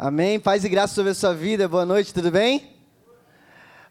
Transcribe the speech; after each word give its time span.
Amém. 0.00 0.38
Paz 0.38 0.62
e 0.62 0.68
graça 0.68 0.94
sobre 0.94 1.10
a 1.10 1.14
sua 1.14 1.34
vida. 1.34 1.66
Boa 1.66 1.84
noite, 1.84 2.14
tudo 2.14 2.30
bem? 2.30 2.70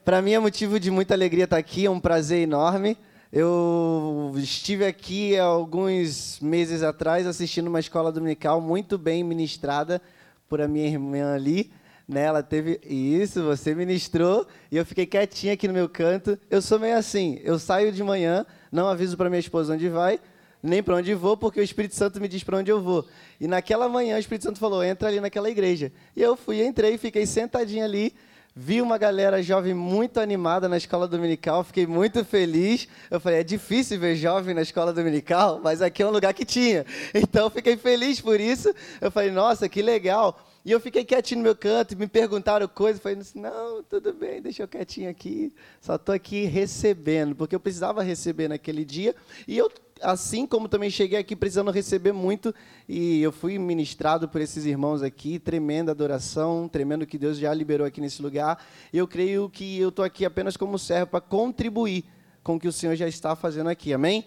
Para 0.06 0.22
mim 0.22 0.32
é 0.32 0.40
motivo 0.40 0.80
de 0.80 0.90
muita 0.90 1.14
alegria 1.14 1.44
estar 1.44 1.58
aqui, 1.58 1.86
é 1.86 1.90
um 1.92 2.00
prazer 2.00 2.40
enorme. 2.40 2.98
Eu 3.30 4.34
estive 4.38 4.86
aqui 4.86 5.38
alguns 5.38 6.40
meses 6.40 6.82
atrás 6.82 7.28
assistindo 7.28 7.68
uma 7.68 7.82
escola 7.82 8.10
dominical 8.10 8.62
muito 8.62 8.98
bem 8.98 9.22
ministrada 9.22 10.02
por 10.48 10.62
a 10.62 10.68
minha 10.70 10.88
irmã 10.88 11.36
ali. 11.36 11.74
Né? 12.08 12.22
Ela 12.22 12.42
teve 12.42 12.80
isso, 12.86 13.44
você 13.44 13.76
ministrou 13.76 14.48
e 14.72 14.78
eu 14.78 14.86
fiquei 14.86 15.06
quietinha 15.06 15.56
aqui 15.56 15.68
no 15.68 15.74
meu 15.74 15.90
canto. 15.90 16.40
Eu 16.50 16.62
sou 16.62 16.80
meio 16.80 16.98
assim, 16.98 17.38
eu 17.44 17.60
saio 17.60 17.92
de 17.92 18.02
manhã, 18.02 18.46
não 18.72 18.88
aviso 18.88 19.18
para 19.18 19.30
minha 19.30 19.42
esposa 19.42 19.74
onde 19.74 19.90
vai, 19.90 20.22
nem 20.62 20.82
para 20.82 20.96
onde 20.96 21.14
vou, 21.14 21.38
porque 21.38 21.60
o 21.60 21.64
Espírito 21.64 21.96
Santo 21.96 22.20
me 22.20 22.28
diz 22.28 22.44
para 22.44 22.58
onde 22.58 22.72
eu 22.72 22.82
vou. 22.82 23.06
E 23.40 23.48
naquela 23.48 23.88
manhã 23.88 24.16
o 24.16 24.20
Espírito 24.20 24.44
Santo 24.44 24.60
falou: 24.60 24.84
entra 24.84 25.08
ali 25.08 25.20
naquela 25.20 25.50
igreja. 25.50 25.92
E 26.16 26.22
eu 26.22 26.36
fui, 26.36 26.66
entrei, 26.66 26.98
fiquei 26.98 27.26
sentadinho 27.26 27.84
ali. 27.84 28.14
Vi 28.60 28.82
uma 28.82 28.98
galera 28.98 29.44
jovem 29.44 29.76
muito 29.76 30.20
animada 30.20 30.68
na 30.68 30.78
escola 30.78 31.08
dominical, 31.08 31.64
fiquei 31.64 31.86
muito 31.86 32.26
feliz. 32.26 32.88
Eu 33.12 33.20
falei, 33.20 33.42
é 33.42 33.44
difícil 33.44 34.00
ver 34.00 34.16
jovem 34.16 34.56
na 34.56 34.64
escola 34.64 34.92
dominical, 34.92 35.62
mas 35.64 35.80
aqui 35.80 36.02
é 36.02 36.08
um 36.08 36.10
lugar 36.10 36.34
que 36.34 36.44
tinha. 36.44 36.84
Então 37.14 37.52
fiquei 37.52 37.78
feliz 37.78 38.20
por 38.20 38.42
isso. 38.42 38.74
Eu 39.00 39.12
falei, 39.12 39.30
nossa, 39.30 39.70
que 39.70 39.80
legal. 39.80 40.44
E 40.66 40.72
eu 40.72 40.80
fiquei 40.80 41.06
quietinho 41.06 41.38
no 41.38 41.44
meu 41.44 41.56
canto, 41.56 41.96
me 41.96 42.08
perguntaram 42.08 42.68
coisas, 42.68 43.00
falei, 43.00 43.20
não, 43.36 43.84
tudo 43.84 44.12
bem, 44.12 44.42
deixa 44.42 44.64
eu 44.64 44.68
quietinho 44.68 45.10
aqui. 45.10 45.54
Só 45.80 45.96
estou 45.96 46.16
aqui 46.16 46.46
recebendo, 46.46 47.36
porque 47.36 47.56
eu 47.56 47.60
precisava 47.60 48.02
receber 48.02 48.48
naquele 48.48 48.84
dia. 48.84 49.16
E 49.48 49.56
eu 49.56 49.72
assim 50.02 50.46
como 50.46 50.68
também 50.68 50.90
cheguei 50.90 51.20
aqui 51.20 51.36
precisando 51.36 51.72
receber 51.72 52.12
muito 52.12 52.54
e 52.88 53.22
eu 53.22 53.32
fui 53.32 53.58
ministrado 53.58 54.28
por 54.28 54.42
esses 54.42 54.66
irmãos 54.66 55.02
aqui, 55.02 55.40
tremenda 55.40 55.92
adoração, 55.92 56.68
tremendo 56.68 57.06
que 57.06 57.18
Deus 57.18 57.38
já 57.38 57.54
liberou 57.54 57.86
aqui 57.86 58.02
nesse 58.02 58.22
lugar. 58.22 58.64
Eu 58.92 59.08
creio 59.08 59.50
que 59.50 59.80
eu 59.80 59.90
estou 59.90 60.04
aqui 60.04 60.26
apenas 60.26 60.58
como 60.58 60.78
servo 60.78 61.08
para 61.08 61.22
contribuir 61.22 62.06
com 62.44 62.56
o 62.56 62.60
que 62.60 62.68
o 62.68 62.72
Senhor 62.72 62.96
já 62.96 63.08
está 63.08 63.36
fazendo 63.36 63.70
aqui, 63.70 63.94
amém? 63.94 64.26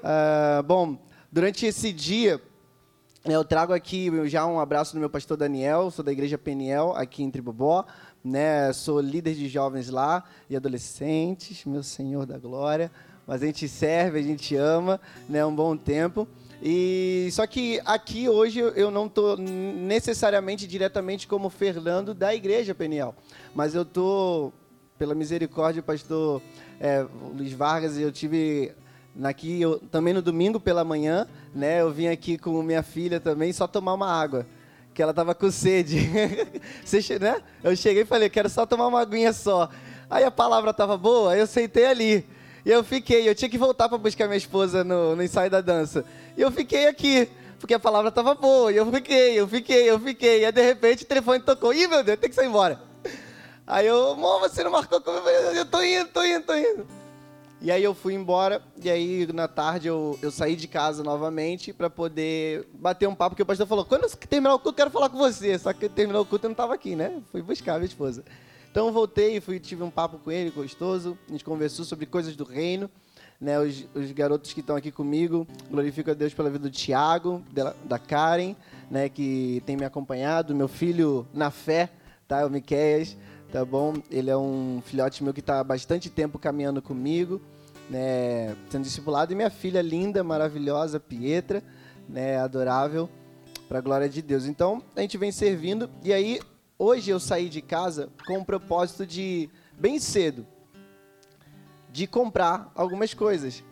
Uh, 0.00 0.62
bom, 0.64 0.98
durante 1.30 1.66
esse 1.66 1.92
dia 1.92 2.40
eu 3.24 3.44
trago 3.44 3.72
aqui 3.72 4.10
já 4.28 4.44
um 4.46 4.60
abraço 4.60 4.92
do 4.92 5.00
meu 5.00 5.08
pastor 5.08 5.36
Daniel, 5.36 5.90
sou 5.90 6.04
da 6.04 6.12
igreja 6.12 6.36
Peniel 6.36 6.92
aqui 6.94 7.22
em 7.22 7.30
Tribobó, 7.30 7.86
né? 8.22 8.72
Sou 8.72 9.00
líder 9.00 9.34
de 9.34 9.48
jovens 9.48 9.88
lá 9.88 10.24
e 10.50 10.56
adolescentes, 10.56 11.64
meu 11.64 11.82
Senhor 11.82 12.26
da 12.26 12.36
glória 12.36 12.90
mas 13.26 13.42
a 13.42 13.46
gente 13.46 13.68
serve, 13.68 14.18
a 14.18 14.22
gente 14.22 14.54
ama, 14.56 15.00
né, 15.28 15.44
um 15.44 15.54
bom 15.54 15.76
tempo. 15.76 16.26
E 16.62 17.28
só 17.32 17.46
que 17.46 17.80
aqui 17.84 18.28
hoje 18.28 18.60
eu 18.60 18.90
não 18.90 19.06
estou 19.06 19.36
necessariamente 19.36 20.66
diretamente 20.66 21.26
como 21.26 21.50
Fernando 21.50 22.14
da 22.14 22.34
Igreja 22.34 22.74
Peniel, 22.74 23.14
mas 23.54 23.74
eu 23.74 23.82
estou 23.82 24.52
pela 24.98 25.14
misericórdia, 25.14 25.82
pastor 25.82 26.40
é, 26.80 27.04
Luiz 27.36 27.52
Vargas, 27.52 27.98
eu 27.98 28.12
tive 28.12 28.72
aqui 29.22 29.60
eu, 29.60 29.78
também 29.90 30.14
no 30.14 30.22
domingo 30.22 30.58
pela 30.58 30.84
manhã, 30.84 31.26
né? 31.54 31.80
Eu 31.80 31.92
vim 31.92 32.08
aqui 32.08 32.38
com 32.38 32.62
minha 32.62 32.82
filha 32.82 33.20
também 33.20 33.52
só 33.52 33.66
tomar 33.66 33.94
uma 33.94 34.10
água, 34.10 34.46
que 34.92 35.02
ela 35.02 35.12
tava 35.12 35.34
com 35.34 35.50
sede. 35.50 36.08
Você, 36.84 37.18
né? 37.18 37.42
Eu 37.62 37.76
cheguei 37.76 38.02
e 38.02 38.06
falei, 38.06 38.28
quero 38.28 38.48
só 38.48 38.64
tomar 38.64 38.86
uma 38.86 39.00
aguinha 39.00 39.32
só. 39.32 39.68
Aí 40.08 40.24
a 40.24 40.30
palavra 40.30 40.72
tava 40.72 40.96
boa, 40.96 41.36
eu 41.36 41.46
sentei 41.46 41.86
ali. 41.86 42.26
E 42.64 42.70
eu 42.70 42.82
fiquei, 42.82 43.28
eu 43.28 43.34
tinha 43.34 43.48
que 43.48 43.58
voltar 43.58 43.88
para 43.88 43.98
buscar 43.98 44.26
minha 44.26 44.38
esposa 44.38 44.82
no, 44.82 45.14
no 45.14 45.22
ensaio 45.22 45.50
da 45.50 45.60
dança. 45.60 46.04
E 46.36 46.40
eu 46.40 46.50
fiquei 46.50 46.86
aqui, 46.86 47.28
porque 47.60 47.74
a 47.74 47.78
palavra 47.78 48.08
estava 48.08 48.34
boa. 48.34 48.72
E 48.72 48.76
eu 48.76 48.90
fiquei, 48.90 49.38
eu 49.38 49.46
fiquei, 49.46 49.90
eu 49.90 50.00
fiquei. 50.00 50.40
E 50.40 50.44
aí, 50.46 50.52
de 50.52 50.62
repente, 50.62 51.04
o 51.04 51.06
telefone 51.06 51.40
tocou. 51.40 51.74
Ih, 51.74 51.86
meu 51.86 52.02
Deus, 52.02 52.18
tem 52.18 52.30
que 52.30 52.34
sair 52.34 52.46
embora. 52.46 52.80
Aí 53.66 53.86
eu, 53.86 54.12
amor, 54.12 54.40
você 54.40 54.64
não 54.64 54.70
marcou 54.70 55.00
comigo? 55.00 55.26
Eu 55.28 55.66
tô 55.66 55.82
indo, 55.82 56.08
tô 56.08 56.22
indo, 56.22 56.42
tô 56.42 56.54
indo. 56.54 56.86
E 57.60 57.70
aí 57.70 57.82
eu 57.82 57.94
fui 57.94 58.12
embora, 58.12 58.60
e 58.82 58.90
aí 58.90 59.26
na 59.32 59.48
tarde 59.48 59.88
eu, 59.88 60.18
eu 60.20 60.30
saí 60.30 60.54
de 60.54 60.68
casa 60.68 61.02
novamente 61.02 61.72
para 61.72 61.88
poder 61.88 62.68
bater 62.74 63.08
um 63.08 63.14
papo, 63.14 63.30
porque 63.30 63.42
o 63.42 63.46
pastor 63.46 63.66
falou, 63.66 63.86
quando 63.86 64.06
terminar 64.16 64.54
o 64.54 64.58
culto, 64.58 64.68
eu 64.68 64.74
quero 64.74 64.90
falar 64.90 65.08
com 65.08 65.16
você. 65.16 65.58
Só 65.58 65.72
que 65.72 65.88
terminou 65.88 66.20
o 66.20 66.26
culto 66.26 66.44
eu 66.44 66.50
não 66.50 66.52
estava 66.52 66.74
aqui, 66.74 66.94
né? 66.94 67.22
Fui 67.32 67.40
buscar 67.40 67.76
minha 67.76 67.86
esposa. 67.86 68.22
Então 68.74 68.90
voltei, 68.90 69.40
fui, 69.40 69.60
tive 69.60 69.84
um 69.84 69.90
papo 69.90 70.18
com 70.18 70.32
ele, 70.32 70.50
gostoso. 70.50 71.16
A 71.28 71.30
gente 71.30 71.44
conversou 71.44 71.84
sobre 71.84 72.06
coisas 72.06 72.34
do 72.34 72.42
reino. 72.42 72.90
Né, 73.40 73.56
os, 73.60 73.86
os 73.94 74.10
garotos 74.10 74.52
que 74.52 74.58
estão 74.58 74.74
aqui 74.74 74.90
comigo, 74.90 75.46
glorifico 75.70 76.10
a 76.10 76.14
Deus 76.14 76.34
pela 76.34 76.50
vida 76.50 76.64
do 76.64 76.70
Tiago, 76.72 77.40
da 77.84 78.00
Karen, 78.00 78.56
né, 78.90 79.08
que 79.08 79.62
tem 79.64 79.76
me 79.76 79.84
acompanhado, 79.84 80.56
meu 80.56 80.66
filho 80.66 81.24
na 81.32 81.52
fé, 81.52 81.88
tá, 82.26 82.44
o 82.44 82.50
Miqueias, 82.50 83.16
tá 83.52 83.64
bom? 83.64 83.94
Ele 84.10 84.28
é 84.28 84.36
um 84.36 84.82
filhote 84.84 85.22
meu 85.22 85.32
que 85.32 85.38
está 85.38 85.60
há 85.60 85.64
bastante 85.64 86.10
tempo 86.10 86.36
caminhando 86.36 86.82
comigo, 86.82 87.40
né, 87.88 88.56
sendo 88.70 88.82
discipulado, 88.82 89.32
e 89.32 89.36
minha 89.36 89.50
filha 89.50 89.82
linda, 89.82 90.24
maravilhosa, 90.24 90.98
Pietra, 90.98 91.62
né, 92.08 92.38
adorável, 92.38 93.08
para 93.68 93.78
a 93.78 93.82
glória 93.82 94.08
de 94.08 94.20
Deus. 94.20 94.46
Então, 94.46 94.82
a 94.96 95.00
gente 95.00 95.16
vem 95.16 95.30
servindo, 95.30 95.88
e 96.02 96.12
aí 96.12 96.40
Hoje 96.76 97.08
eu 97.08 97.20
saí 97.20 97.48
de 97.48 97.62
casa 97.62 98.10
com 98.26 98.38
o 98.38 98.44
propósito 98.44 99.06
de, 99.06 99.48
bem 99.78 100.00
cedo, 100.00 100.44
de 101.88 102.04
comprar 102.04 102.72
algumas 102.74 103.14
coisas. 103.14 103.62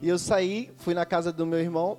E 0.00 0.08
eu 0.08 0.16
saí, 0.16 0.70
fui 0.76 0.94
na 0.94 1.04
casa 1.04 1.32
do 1.32 1.44
meu 1.44 1.58
irmão, 1.58 1.98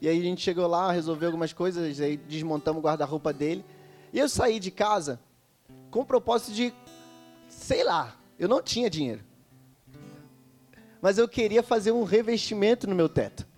e 0.00 0.08
aí 0.08 0.20
a 0.20 0.22
gente 0.22 0.40
chegou 0.40 0.68
lá, 0.68 0.92
resolveu 0.92 1.28
algumas 1.28 1.52
coisas, 1.52 2.00
aí 2.00 2.16
desmontamos 2.16 2.80
o 2.80 2.84
guarda-roupa 2.84 3.32
dele. 3.32 3.64
E 4.12 4.20
eu 4.20 4.28
saí 4.28 4.60
de 4.60 4.70
casa 4.70 5.18
com 5.90 6.02
o 6.02 6.06
propósito 6.06 6.52
de, 6.52 6.72
sei 7.48 7.82
lá, 7.82 8.16
eu 8.38 8.48
não 8.48 8.62
tinha 8.62 8.88
dinheiro. 8.88 9.24
Mas 11.02 11.18
eu 11.18 11.26
queria 11.28 11.62
fazer 11.62 11.90
um 11.90 12.04
revestimento 12.04 12.86
no 12.86 12.94
meu 12.94 13.08
teto. 13.08 13.49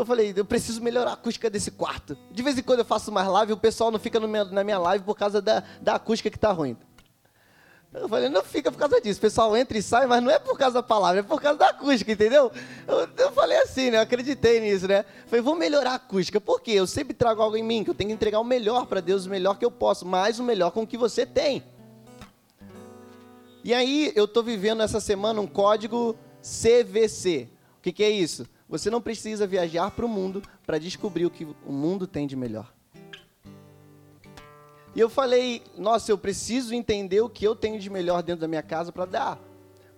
Eu 0.00 0.06
falei, 0.06 0.32
eu 0.34 0.46
preciso 0.46 0.80
melhorar 0.82 1.10
a 1.10 1.12
acústica 1.12 1.50
desse 1.50 1.70
quarto. 1.70 2.16
De 2.30 2.42
vez 2.42 2.56
em 2.56 2.62
quando 2.62 2.78
eu 2.78 2.84
faço 2.86 3.12
mais 3.12 3.28
live 3.28 3.50
e 3.50 3.54
o 3.54 3.58
pessoal 3.58 3.90
não 3.90 3.98
fica 3.98 4.18
meu, 4.18 4.46
na 4.46 4.64
minha 4.64 4.78
live 4.78 5.04
por 5.04 5.14
causa 5.14 5.42
da, 5.42 5.62
da 5.78 5.96
acústica 5.96 6.30
que 6.30 6.38
está 6.38 6.50
ruim. 6.52 6.74
Eu 7.92 8.08
falei, 8.08 8.30
não 8.30 8.42
fica 8.42 8.72
por 8.72 8.78
causa 8.78 8.98
disso. 8.98 9.18
O 9.18 9.20
pessoal 9.20 9.54
entra 9.54 9.76
e 9.76 9.82
sai, 9.82 10.06
mas 10.06 10.22
não 10.22 10.30
é 10.30 10.38
por 10.38 10.56
causa 10.56 10.74
da 10.74 10.82
palavra, 10.82 11.20
é 11.20 11.22
por 11.22 11.38
causa 11.38 11.58
da 11.58 11.68
acústica, 11.68 12.12
entendeu? 12.12 12.50
Eu, 12.88 13.08
eu 13.18 13.32
falei 13.32 13.58
assim, 13.58 13.90
né? 13.90 13.98
Eu 13.98 14.02
acreditei 14.02 14.58
nisso, 14.60 14.88
né? 14.88 15.04
falei, 15.26 15.42
vou 15.42 15.54
melhorar 15.54 15.90
a 15.90 15.94
acústica. 15.96 16.40
Por 16.40 16.62
quê? 16.62 16.70
Eu 16.70 16.86
sempre 16.86 17.12
trago 17.12 17.42
algo 17.42 17.56
em 17.56 17.62
mim, 17.62 17.84
que 17.84 17.90
eu 17.90 17.94
tenho 17.94 18.08
que 18.08 18.14
entregar 18.14 18.40
o 18.40 18.44
melhor 18.44 18.86
para 18.86 19.00
Deus, 19.02 19.26
o 19.26 19.30
melhor 19.30 19.58
que 19.58 19.64
eu 19.66 19.70
posso, 19.70 20.06
mais 20.06 20.40
o 20.40 20.44
melhor 20.44 20.70
com 20.70 20.84
o 20.84 20.86
que 20.86 20.96
você 20.96 21.26
tem. 21.26 21.62
E 23.62 23.74
aí, 23.74 24.12
eu 24.16 24.24
estou 24.24 24.42
vivendo 24.42 24.82
essa 24.82 24.98
semana 24.98 25.42
um 25.42 25.46
código 25.46 26.16
CVC. 26.40 27.48
O 27.78 27.82
que, 27.82 27.92
que 27.92 28.02
é 28.02 28.08
isso? 28.08 28.46
Você 28.70 28.88
não 28.88 29.02
precisa 29.02 29.48
viajar 29.48 29.90
para 29.90 30.06
o 30.06 30.08
mundo 30.08 30.40
para 30.64 30.78
descobrir 30.78 31.26
o 31.26 31.30
que 31.30 31.44
o 31.66 31.72
mundo 31.72 32.06
tem 32.06 32.24
de 32.24 32.36
melhor. 32.36 32.72
E 34.94 35.00
eu 35.00 35.10
falei, 35.10 35.62
nossa, 35.76 36.12
eu 36.12 36.16
preciso 36.16 36.72
entender 36.72 37.20
o 37.20 37.28
que 37.28 37.44
eu 37.44 37.56
tenho 37.56 37.80
de 37.80 37.90
melhor 37.90 38.22
dentro 38.22 38.42
da 38.42 38.48
minha 38.48 38.62
casa 38.62 38.92
para 38.92 39.04
dar. 39.04 39.40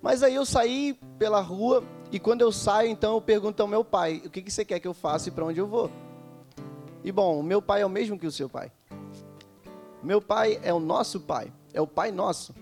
Mas 0.00 0.22
aí 0.22 0.34
eu 0.34 0.47
saí 0.47 0.99
pela 1.19 1.41
rua 1.41 1.84
e 2.11 2.19
quando 2.19 2.41
eu 2.41 2.50
saio, 2.50 2.91
então 2.91 3.15
eu 3.15 3.21
pergunto 3.21 3.61
ao 3.61 3.69
meu 3.69 3.84
pai: 3.84 4.22
o 4.25 4.31
que, 4.31 4.43
que 4.43 4.50
você 4.50 4.65
quer 4.65 4.81
que 4.81 4.88
eu 4.88 4.94
faça 4.94 5.28
e 5.28 5.32
para 5.32 5.44
onde 5.44 5.61
eu 5.61 5.66
vou? 5.66 5.91
E 7.05 7.12
bom, 7.12 7.38
o 7.38 7.43
meu 7.43 7.61
pai 7.61 7.82
é 7.82 7.87
o 7.87 7.91
mesmo 7.91 8.19
que 8.19 8.27
o 8.27 8.32
seu 8.32 8.49
pai. 8.49 8.72
Meu 10.03 10.21
pai 10.21 10.59
é 10.62 10.72
o 10.72 10.81
nosso 10.81 11.21
pai, 11.21 11.53
é 11.72 11.81
o 11.81 11.87
pai 11.87 12.11
nosso. 12.11 12.55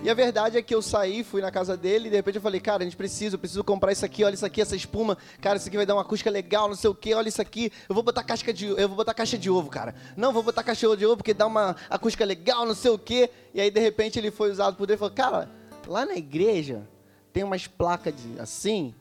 E 0.00 0.08
a 0.08 0.14
verdade 0.14 0.56
é 0.56 0.62
que 0.62 0.72
eu 0.72 0.80
saí, 0.80 1.24
fui 1.24 1.42
na 1.42 1.50
casa 1.50 1.76
dele 1.76 2.06
e 2.06 2.10
de 2.10 2.16
repente 2.16 2.36
eu 2.36 2.42
falei, 2.42 2.60
cara, 2.60 2.82
a 2.82 2.84
gente 2.84 2.96
precisa, 2.96 3.34
eu 3.34 3.38
preciso 3.38 3.64
comprar 3.64 3.90
isso 3.90 4.04
aqui, 4.04 4.22
olha 4.22 4.34
isso 4.34 4.46
aqui, 4.46 4.60
essa 4.60 4.76
espuma, 4.76 5.18
cara, 5.40 5.56
isso 5.56 5.66
aqui 5.66 5.76
vai 5.76 5.84
dar 5.84 5.94
uma 5.94 6.02
acústica 6.02 6.30
legal, 6.30 6.68
não 6.68 6.76
sei 6.76 6.88
o 6.88 6.94
que, 6.94 7.12
olha 7.12 7.28
isso 7.28 7.42
aqui, 7.42 7.72
eu 7.88 7.94
vou 7.94 8.04
botar 8.04 8.22
casca 8.22 8.52
de, 8.52 8.66
eu 8.66 8.88
vou 8.88 8.96
botar 8.96 9.12
caixa 9.12 9.36
de 9.36 9.50
ovo, 9.50 9.68
cara. 9.68 9.96
Não, 10.16 10.32
vou 10.32 10.42
botar 10.42 10.62
caixa 10.62 10.96
de 10.96 11.04
ovo 11.04 11.16
porque 11.16 11.34
dá 11.34 11.46
uma 11.46 11.74
acústica 11.90 12.24
legal, 12.24 12.64
não 12.64 12.76
sei 12.76 12.92
o 12.92 12.98
que. 12.98 13.28
E 13.52 13.60
aí 13.60 13.70
de 13.70 13.80
repente 13.80 14.20
ele 14.20 14.30
foi 14.30 14.52
usado 14.52 14.76
por 14.76 14.86
Deus 14.86 14.98
e 14.98 15.00
falou, 15.00 15.14
cara, 15.14 15.50
lá 15.86 16.06
na 16.06 16.14
igreja 16.14 16.88
tem 17.32 17.42
umas 17.42 17.66
placas 17.66 18.14
de, 18.14 18.40
assim 18.40 18.94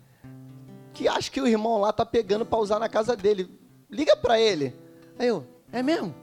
que 0.98 1.08
acho 1.08 1.32
que 1.32 1.40
o 1.40 1.48
irmão 1.48 1.80
lá 1.80 1.94
tá 1.94 2.04
pegando 2.04 2.44
para 2.44 2.58
usar 2.58 2.80
na 2.80 2.90
casa 2.90 3.16
dele. 3.16 3.48
Liga 3.88 4.18
para 4.18 4.40
ele. 4.40 4.74
Aí 5.20 5.28
eu, 5.28 5.46
é 5.72 5.84
mesmo? 5.84 6.14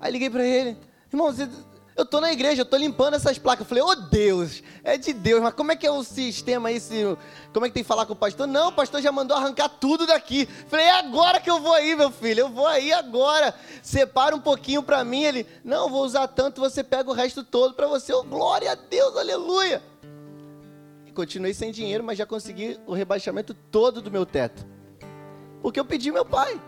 Aí 0.00 0.10
liguei 0.10 0.28
para 0.28 0.44
ele, 0.44 0.76
irmão, 1.12 1.32
você 1.32 1.48
eu 2.00 2.06
tô 2.06 2.20
na 2.20 2.32
igreja, 2.32 2.62
eu 2.62 2.66
tô 2.66 2.76
limpando 2.76 3.14
essas 3.14 3.38
placas. 3.38 3.60
Eu 3.60 3.68
falei, 3.68 3.84
ô 3.84 3.88
oh, 3.88 3.94
Deus, 3.94 4.62
é 4.82 4.96
de 4.96 5.12
Deus, 5.12 5.42
mas 5.42 5.54
como 5.54 5.72
é 5.72 5.76
que 5.76 5.86
é 5.86 5.90
o 5.90 6.02
sistema 6.02 6.68
aí? 6.68 6.80
Se, 6.80 7.16
como 7.52 7.66
é 7.66 7.68
que 7.68 7.74
tem 7.74 7.82
que 7.82 7.88
falar 7.88 8.06
com 8.06 8.14
o 8.14 8.16
pastor? 8.16 8.46
Não, 8.46 8.68
o 8.68 8.72
pastor 8.72 9.02
já 9.02 9.12
mandou 9.12 9.36
arrancar 9.36 9.68
tudo 9.68 10.06
daqui. 10.06 10.48
Eu 10.62 10.68
falei, 10.68 10.86
é 10.86 10.98
agora 10.98 11.40
que 11.40 11.50
eu 11.50 11.60
vou 11.60 11.74
aí, 11.74 11.94
meu 11.94 12.10
filho, 12.10 12.40
eu 12.40 12.48
vou 12.48 12.66
aí 12.66 12.92
agora. 12.92 13.54
Separa 13.82 14.34
um 14.34 14.40
pouquinho 14.40 14.82
para 14.82 15.04
mim. 15.04 15.22
Ele, 15.22 15.46
não, 15.62 15.88
vou 15.88 16.04
usar 16.04 16.26
tanto, 16.28 16.60
você 16.60 16.82
pega 16.82 17.10
o 17.10 17.14
resto 17.14 17.44
todo 17.44 17.74
para 17.74 17.86
você. 17.86 18.12
Oh, 18.12 18.22
glória 18.24 18.72
a 18.72 18.74
Deus, 18.74 19.16
aleluia. 19.16 19.82
E 21.06 21.12
continuei 21.12 21.52
sem 21.52 21.70
dinheiro, 21.70 22.02
mas 22.02 22.16
já 22.16 22.24
consegui 22.24 22.78
o 22.86 22.94
rebaixamento 22.94 23.52
todo 23.52 24.00
do 24.00 24.10
meu 24.10 24.24
teto. 24.24 24.66
Porque 25.60 25.78
eu 25.78 25.84
pedi 25.84 26.10
meu 26.10 26.24
pai. 26.24 26.60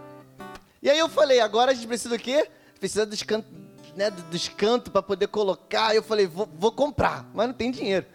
E 0.82 0.90
aí 0.90 0.98
eu 0.98 1.08
falei, 1.08 1.40
agora 1.40 1.70
a 1.70 1.74
gente 1.74 1.86
precisa 1.86 2.10
do 2.10 2.18
quê? 2.18 2.50
Precisa 2.78 3.06
dos 3.06 3.22
cantos, 3.22 3.61
né, 3.96 4.10
dos 4.10 4.48
cantos 4.48 4.92
para 4.92 5.02
poder 5.02 5.28
colocar. 5.28 5.94
Eu 5.94 6.02
falei, 6.02 6.26
vou, 6.26 6.48
vou 6.58 6.72
comprar, 6.72 7.28
mas 7.34 7.46
não 7.46 7.54
tem 7.54 7.70
dinheiro. 7.70 8.06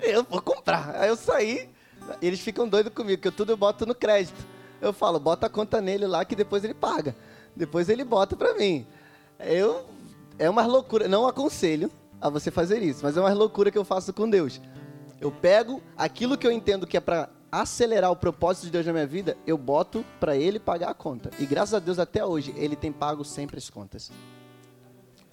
Eu 0.00 0.24
vou 0.24 0.40
comprar. 0.42 0.94
Aí 0.96 1.08
eu 1.08 1.16
saí, 1.16 1.70
eles 2.20 2.40
ficam 2.40 2.68
doidos 2.68 2.92
comigo, 2.92 3.20
que 3.20 3.28
eu 3.28 3.32
tudo 3.32 3.52
eu 3.52 3.56
boto 3.56 3.86
no 3.86 3.94
crédito. 3.94 4.44
Eu 4.80 4.92
falo, 4.92 5.18
bota 5.18 5.46
a 5.46 5.50
conta 5.50 5.80
nele 5.80 6.06
lá 6.06 6.24
que 6.24 6.36
depois 6.36 6.62
ele 6.64 6.74
paga. 6.74 7.16
Depois 7.54 7.88
ele 7.88 8.04
bota 8.04 8.36
para 8.36 8.54
mim. 8.54 8.86
Eu 9.40 9.86
é 10.38 10.48
uma 10.50 10.66
loucura, 10.66 11.08
não 11.08 11.26
aconselho 11.26 11.90
a 12.20 12.28
você 12.28 12.50
fazer 12.50 12.82
isso, 12.82 13.00
mas 13.02 13.16
é 13.16 13.20
uma 13.20 13.32
loucura 13.32 13.70
que 13.70 13.78
eu 13.78 13.84
faço 13.84 14.12
com 14.12 14.28
Deus. 14.28 14.60
Eu 15.20 15.30
pego 15.30 15.82
aquilo 15.96 16.36
que 16.36 16.46
eu 16.46 16.52
entendo 16.52 16.86
que 16.86 16.96
é 16.96 17.00
para 17.00 17.30
acelerar 17.50 18.10
o 18.10 18.16
propósito 18.16 18.64
de 18.64 18.70
Deus 18.70 18.84
na 18.84 18.92
minha 18.92 19.06
vida, 19.06 19.36
eu 19.46 19.56
boto 19.56 20.04
para 20.20 20.36
ele 20.36 20.58
pagar 20.58 20.90
a 20.90 20.94
conta. 20.94 21.30
E 21.38 21.46
graças 21.46 21.74
a 21.74 21.78
Deus 21.78 21.98
até 21.98 22.24
hoje 22.24 22.52
ele 22.56 22.76
tem 22.76 22.92
pago 22.92 23.24
sempre 23.24 23.56
as 23.56 23.70
contas. 23.70 24.10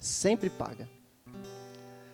Sempre 0.04 0.50
paga. 0.50 0.86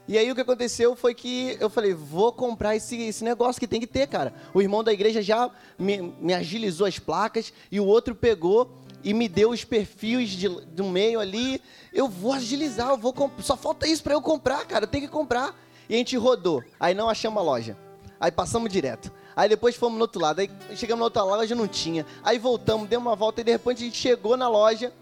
E 0.07 0.17
aí 0.17 0.31
o 0.31 0.35
que 0.35 0.41
aconteceu 0.41 0.95
foi 0.95 1.13
que 1.13 1.57
eu 1.59 1.69
falei, 1.69 1.93
vou 1.93 2.33
comprar 2.33 2.77
esse, 2.77 2.97
esse 3.03 3.25
negócio 3.25 3.59
que 3.59 3.67
tem 3.67 3.81
que 3.81 3.87
ter, 3.87 4.07
cara. 4.07 4.33
O 4.55 4.63
irmão 4.63 4.85
da 4.85 4.93
igreja 4.93 5.21
já 5.21 5.51
me, 5.77 6.01
me 6.21 6.33
agilizou 6.33 6.87
as 6.87 7.01
placas 7.01 7.53
e 7.69 7.81
o 7.81 7.85
outro 7.85 8.15
pegou 8.15 8.79
e 9.03 9.13
me 9.13 9.29
deu 9.29 9.51
os 9.51 9.65
perfis 9.65 10.31
de, 10.31 10.49
do 10.49 10.85
meio 10.85 11.19
ali. 11.19 11.61
Eu 11.93 12.07
vou 12.07 12.33
agilizar, 12.33 12.91
eu 12.91 12.97
vou 12.97 13.13
só 13.41 13.57
falta 13.57 13.89
isso 13.89 14.05
para 14.05 14.15
eu 14.15 14.23
comprar, 14.23 14.65
cara. 14.67 14.85
Eu 14.85 14.89
tenho 14.89 15.07
que 15.07 15.13
comprar. 15.13 15.53
E 15.89 15.95
a 15.95 15.97
gente 15.97 16.17
rodou. 16.17 16.63
Aí 16.79 16.95
não 16.95 17.09
achamos 17.09 17.41
a 17.41 17.45
loja. 17.45 17.77
Aí 18.21 18.31
passamos 18.31 18.73
direto. 18.73 19.11
Aí 19.35 19.49
depois 19.49 19.75
fomos 19.75 19.99
no 19.99 20.03
outro 20.03 20.21
lado. 20.21 20.41
Aí 20.41 20.51
chegamos 20.77 21.01
na 21.01 21.07
outra 21.07 21.25
loja, 21.25 21.57
não 21.57 21.67
tinha. 21.67 22.07
Aí 22.23 22.39
voltamos, 22.39 22.89
demos 22.89 23.07
uma 23.09 23.17
volta 23.17 23.41
e 23.41 23.45
de 23.45 23.51
repente 23.51 23.83
a 23.83 23.87
gente 23.87 23.99
chegou 23.99 24.37
na 24.37 24.49
loja. 24.49 24.93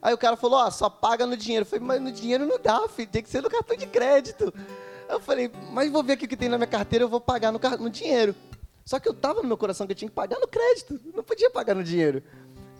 Aí 0.00 0.14
o 0.14 0.18
cara 0.18 0.36
falou: 0.36 0.58
Ó, 0.58 0.70
só 0.70 0.88
paga 0.88 1.26
no 1.26 1.36
dinheiro. 1.36 1.62
Eu 1.62 1.66
falei: 1.66 1.84
Mas 1.84 2.00
no 2.00 2.12
dinheiro 2.12 2.46
não 2.46 2.58
dá, 2.58 2.88
filho. 2.88 3.08
Tem 3.08 3.22
que 3.22 3.28
ser 3.28 3.42
no 3.42 3.50
cartão 3.50 3.76
de 3.76 3.86
crédito. 3.86 4.52
Eu 5.08 5.20
falei: 5.20 5.50
Mas 5.72 5.90
vou 5.90 6.02
ver 6.02 6.14
aqui 6.14 6.26
o 6.26 6.28
que 6.28 6.36
tem 6.36 6.48
na 6.48 6.58
minha 6.58 6.66
carteira. 6.66 7.04
Eu 7.04 7.08
vou 7.08 7.20
pagar 7.20 7.52
no, 7.52 7.58
no 7.78 7.90
dinheiro. 7.90 8.34
Só 8.84 8.98
que 8.98 9.08
eu 9.08 9.14
tava 9.14 9.42
no 9.42 9.48
meu 9.48 9.56
coração 9.56 9.86
que 9.86 9.92
eu 9.92 9.96
tinha 9.96 10.08
que 10.08 10.14
pagar 10.14 10.38
no 10.40 10.48
crédito. 10.48 11.00
Não 11.14 11.22
podia 11.22 11.50
pagar 11.50 11.74
no 11.74 11.84
dinheiro. 11.84 12.22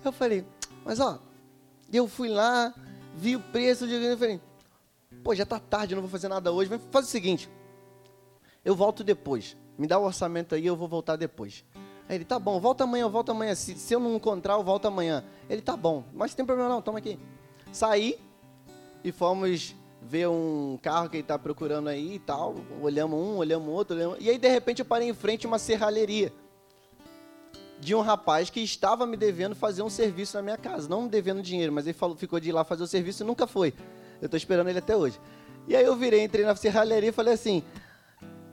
Eu 0.05 0.13
falei: 0.13 0.45
Mas 0.85 1.01
ó, 1.01 1.19
eu 1.93 2.07
fui 2.09 2.29
lá, 2.29 2.73
vi 3.15 3.37
o 3.37 3.41
preço. 3.41 3.85
Eu 3.87 4.19
falei: 4.19 4.41
Pô, 5.23 5.35
já 5.35 5.45
tá 5.45 5.59
tarde, 5.59 5.95
eu 5.95 5.97
não 5.97 6.03
vou 6.03 6.11
fazer 6.11 6.29
nada 6.29 6.53
hoje. 6.53 6.71
Mas 6.71 6.81
faz 6.91 7.07
o 7.07 7.09
seguinte: 7.09 7.49
Eu 8.65 8.75
volto 8.75 9.03
depois 9.03 9.57
me 9.79 9.87
dá 9.87 9.97
o 9.97 10.05
orçamento 10.05 10.57
aí, 10.57 10.67
eu 10.67 10.75
vou 10.75 10.89
voltar 10.89 11.15
depois. 11.15 11.65
Aí 12.09 12.17
ele, 12.17 12.25
tá 12.25 12.39
bom, 12.39 12.59
volta 12.59 12.85
amanhã, 12.85 13.09
volta 13.09 13.33
amanhã. 13.33 13.55
Se, 13.55 13.75
se 13.75 13.95
eu 13.95 14.01
não 14.01 14.17
encontrar, 14.17 14.55
eu 14.55 14.65
volto 14.65 14.87
amanhã. 14.87 15.23
Ele, 15.49 15.61
tá 15.61 15.77
bom, 15.77 16.05
mas 16.13 16.35
tem 16.35 16.45
problema 16.45 16.69
não, 16.69 16.81
toma 16.81 16.99
aqui. 16.99 17.19
Saí 17.71 18.19
e 19.05 19.13
fomos 19.13 19.75
ver 20.01 20.29
um 20.29 20.79
carro 20.81 21.11
que 21.11 21.17
ele 21.17 21.23
está 21.23 21.39
procurando 21.39 21.89
aí 21.89 22.15
e 22.15 22.19
tal. 22.19 22.55
Olhamos 22.81 23.19
um, 23.19 23.37
olhamos 23.37 23.69
outro, 23.69 23.97
olhamos... 23.97 24.19
E 24.21 24.31
aí, 24.31 24.39
de 24.39 24.49
repente, 24.49 24.79
eu 24.79 24.87
parei 24.87 25.09
em 25.09 25.15
frente 25.15 25.47
a 25.47 25.49
uma 25.49 25.59
serralheria 25.59 26.33
de 27.79 27.95
um 27.95 28.01
rapaz 28.01 28.51
que 28.51 28.61
estava 28.61 29.07
me 29.07 29.17
devendo 29.17 29.55
fazer 29.55 29.83
um 29.83 29.91
serviço 29.91 30.37
na 30.37 30.43
minha 30.43 30.57
casa. 30.57 30.89
Não 30.89 31.03
me 31.03 31.09
devendo 31.09 31.43
dinheiro, 31.43 31.73
mas 31.73 31.87
ele 31.87 31.95
falou, 31.95 32.17
ficou 32.17 32.41
de 32.41 32.49
ir 32.49 32.53
lá 32.53 32.65
fazer 32.65 32.83
o 32.83 32.87
serviço 32.87 33.23
e 33.23 33.27
nunca 33.27 33.47
foi. 33.47 33.75
Eu 34.21 34.27
estou 34.27 34.37
esperando 34.37 34.69
ele 34.69 34.79
até 34.79 34.97
hoje. 34.97 35.21
E 35.69 35.77
aí 35.77 35.85
eu 35.85 35.95
virei, 35.95 36.25
entrei 36.25 36.45
na 36.45 36.57
serralheria 36.57 37.11
e 37.11 37.13
falei 37.13 37.35
assim, 37.35 37.63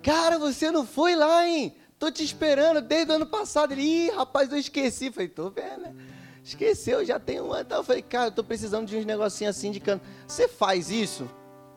Cara, 0.05 0.37
você 0.37 0.69
não 0.69 0.85
foi 0.85 1.15
lá, 1.15 1.47
hein? 1.47 1.75
Tô 1.97 2.11
te 2.11 2.23
esperando 2.23 2.81
desde 2.81 3.11
o 3.11 3.15
ano 3.15 3.25
passado. 3.25 3.71
Ele, 3.71 3.81
ih, 3.81 4.09
rapaz, 4.11 4.51
eu 4.51 4.57
esqueci. 4.57 5.11
Falei, 5.11 5.29
tô 5.29 5.49
vendo, 5.49 5.81
né? 5.81 5.95
Esqueceu, 6.43 7.03
já 7.03 7.19
tem 7.19 7.41
um 7.41 7.51
ano. 7.51 7.61
Então, 7.61 7.77
eu 7.77 7.83
falei, 7.83 8.01
cara, 8.01 8.27
eu 8.27 8.31
tô 8.31 8.43
precisando 8.43 8.87
de 8.87 8.95
uns 8.97 9.05
negocinhos 9.05 9.55
assim 9.55 9.71
de 9.71 9.79
cano. 9.79 10.01
Você 10.27 10.47
faz 10.47 10.91
isso? 10.91 11.29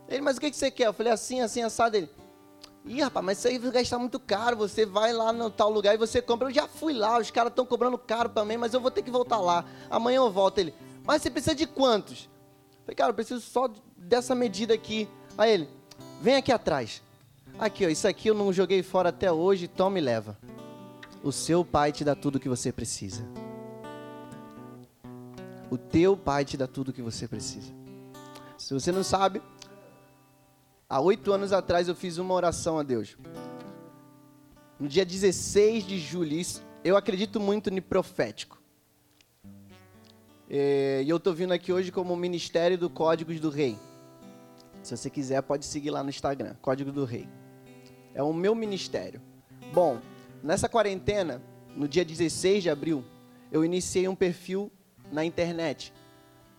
Ele, 0.08 0.20
mas 0.20 0.36
o 0.36 0.40
que, 0.40 0.50
que 0.50 0.56
você 0.56 0.70
quer? 0.70 0.88
Eu 0.88 0.92
falei, 0.92 1.12
assim, 1.12 1.40
assim, 1.40 1.62
assado. 1.62 1.96
Ele, 1.96 2.10
ih, 2.84 3.00
rapaz, 3.00 3.24
mas 3.24 3.38
isso 3.38 3.48
aí 3.48 3.58
vai 3.58 3.70
gastar 3.70 3.98
muito 3.98 4.18
caro. 4.18 4.56
Você 4.56 4.84
vai 4.84 5.12
lá 5.12 5.32
no 5.32 5.50
tal 5.50 5.70
lugar 5.70 5.94
e 5.94 5.98
você 5.98 6.20
compra. 6.20 6.48
Eu 6.48 6.54
já 6.54 6.66
fui 6.66 6.92
lá, 6.92 7.18
os 7.18 7.30
caras 7.30 7.50
estão 7.50 7.64
cobrando 7.64 7.96
caro 7.96 8.28
também, 8.28 8.58
mas 8.58 8.74
eu 8.74 8.80
vou 8.80 8.90
ter 8.90 9.02
que 9.02 9.10
voltar 9.10 9.38
lá. 9.38 9.64
Amanhã 9.88 10.16
eu 10.16 10.30
volto. 10.30 10.58
Ele, 10.58 10.74
mas 11.04 11.22
você 11.22 11.30
precisa 11.30 11.54
de 11.54 11.66
quantos? 11.66 12.24
Eu 12.24 12.80
falei, 12.84 12.96
cara, 12.96 13.10
eu 13.10 13.14
preciso 13.14 13.40
só 13.40 13.70
dessa 13.96 14.34
medida 14.34 14.74
aqui. 14.74 15.08
Aí 15.38 15.52
ele, 15.52 15.68
vem 16.20 16.36
aqui 16.36 16.52
atrás. 16.52 17.02
Aqui, 17.56 17.86
ó, 17.86 17.88
isso 17.88 18.08
aqui 18.08 18.28
eu 18.28 18.34
não 18.34 18.52
joguei 18.52 18.82
fora 18.82 19.10
até 19.10 19.30
hoje, 19.30 19.68
toma 19.68 19.98
e 19.98 20.02
leva. 20.02 20.36
O 21.22 21.30
seu 21.32 21.64
pai 21.64 21.92
te 21.92 22.04
dá 22.04 22.14
tudo 22.14 22.36
o 22.36 22.40
que 22.40 22.48
você 22.48 22.72
precisa. 22.72 23.24
O 25.70 25.76
teu 25.76 26.16
pai 26.16 26.44
te 26.44 26.56
dá 26.56 26.66
tudo 26.66 26.88
o 26.88 26.92
que 26.92 27.02
você 27.02 27.28
precisa. 27.28 27.72
Se 28.56 28.72
você 28.74 28.90
não 28.90 29.04
sabe, 29.04 29.42
há 30.88 31.00
oito 31.00 31.32
anos 31.32 31.52
atrás 31.52 31.88
eu 31.88 31.94
fiz 31.94 32.18
uma 32.18 32.34
oração 32.34 32.78
a 32.78 32.82
Deus. 32.82 33.16
No 34.78 34.88
dia 34.88 35.04
16 35.04 35.84
de 35.84 35.98
julho, 35.98 36.40
eu 36.84 36.96
acredito 36.96 37.40
muito 37.40 37.70
no 37.70 37.82
profético. 37.82 38.58
É, 40.48 41.02
e 41.04 41.08
eu 41.08 41.18
estou 41.18 41.34
vindo 41.34 41.52
aqui 41.52 41.72
hoje 41.72 41.92
como 41.92 42.16
Ministério 42.16 42.78
do 42.78 42.88
Códigos 42.88 43.38
do 43.38 43.50
Rei. 43.50 43.78
Se 44.82 44.96
você 44.96 45.10
quiser, 45.10 45.42
pode 45.42 45.66
seguir 45.66 45.90
lá 45.90 46.02
no 46.02 46.08
Instagram, 46.08 46.54
Código 46.62 46.90
do 46.90 47.04
Rei. 47.04 47.28
É 48.18 48.22
o 48.22 48.32
meu 48.32 48.52
ministério. 48.52 49.22
Bom, 49.72 50.00
nessa 50.42 50.68
quarentena, 50.68 51.40
no 51.76 51.86
dia 51.86 52.04
16 52.04 52.64
de 52.64 52.68
abril, 52.68 53.04
eu 53.52 53.64
iniciei 53.64 54.08
um 54.08 54.14
perfil 54.16 54.72
na 55.12 55.24
internet 55.24 55.92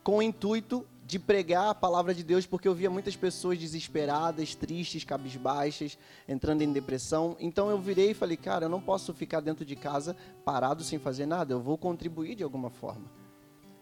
com 0.02 0.20
o 0.20 0.22
intuito 0.22 0.88
de 1.06 1.20
pregar 1.20 1.68
a 1.68 1.76
palavra 1.76 2.14
de 2.14 2.24
Deus, 2.24 2.46
porque 2.46 2.66
eu 2.66 2.74
via 2.74 2.90
muitas 2.90 3.18
pessoas 3.18 3.58
desesperadas, 3.58 4.56
tristes, 4.56 5.04
cabisbaixas, 5.04 5.98
entrando 6.30 6.62
em 6.62 6.72
depressão. 6.72 7.36
Então 7.42 7.70
eu 7.70 7.78
virei 7.78 8.12
e 8.12 8.14
falei, 8.14 8.38
cara, 8.38 8.64
eu 8.64 8.70
não 8.70 8.80
posso 8.80 9.14
ficar 9.14 9.42
dentro 9.42 9.66
de 9.66 9.76
casa 9.76 10.16
parado 10.46 10.82
sem 10.82 10.98
fazer 10.98 11.26
nada, 11.26 11.54
eu 11.54 11.60
vou 11.60 11.78
contribuir 11.78 12.36
de 12.36 12.44
alguma 12.44 12.70
forma. 12.70 13.12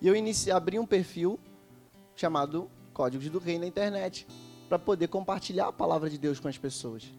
E 0.02 0.08
eu 0.08 0.16
iniciei, 0.16 0.52
abri 0.52 0.80
um 0.80 0.86
perfil 0.86 1.40
chamado 2.16 2.72
Códigos 2.92 3.30
do 3.30 3.38
Rei 3.38 3.60
na 3.60 3.68
internet, 3.68 4.26
para 4.68 4.80
poder 4.80 5.10
compartilhar 5.10 5.68
a 5.68 5.72
palavra 5.72 6.10
de 6.10 6.18
Deus 6.18 6.40
com 6.40 6.48
as 6.48 6.58
pessoas. 6.58 7.14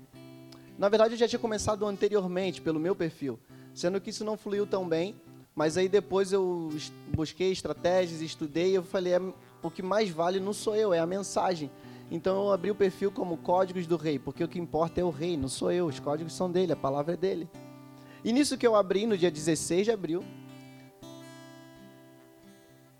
Na 0.78 0.88
verdade, 0.88 1.14
eu 1.14 1.18
já 1.18 1.26
tinha 1.26 1.40
começado 1.40 1.84
anteriormente 1.84 2.62
pelo 2.62 2.78
meu 2.78 2.94
perfil, 2.94 3.36
sendo 3.74 4.00
que 4.00 4.10
isso 4.10 4.24
não 4.24 4.36
fluiu 4.36 4.64
tão 4.64 4.88
bem. 4.88 5.20
Mas 5.52 5.76
aí 5.76 5.88
depois 5.88 6.32
eu 6.32 6.68
busquei 7.12 7.50
estratégias, 7.50 8.20
estudei 8.20 8.70
e 8.70 8.74
eu 8.76 8.82
falei, 8.84 9.14
é, 9.14 9.20
o 9.60 9.68
que 9.72 9.82
mais 9.82 10.08
vale 10.08 10.38
não 10.38 10.52
sou 10.52 10.76
eu, 10.76 10.94
é 10.94 11.00
a 11.00 11.06
mensagem. 11.06 11.68
Então 12.12 12.44
eu 12.44 12.52
abri 12.52 12.70
o 12.70 12.76
perfil 12.76 13.10
como 13.10 13.36
Códigos 13.36 13.88
do 13.88 13.96
Rei, 13.96 14.20
porque 14.20 14.44
o 14.44 14.46
que 14.46 14.60
importa 14.60 15.00
é 15.00 15.04
o 15.04 15.10
rei, 15.10 15.36
não 15.36 15.48
sou 15.48 15.72
eu, 15.72 15.86
os 15.86 15.98
códigos 15.98 16.32
são 16.32 16.48
dele, 16.48 16.72
a 16.72 16.76
palavra 16.76 17.14
é 17.14 17.16
dele. 17.16 17.50
E 18.24 18.32
nisso 18.32 18.56
que 18.56 18.64
eu 18.64 18.76
abri 18.76 19.04
no 19.04 19.18
dia 19.18 19.32
16 19.32 19.86
de 19.86 19.90
abril, 19.90 20.24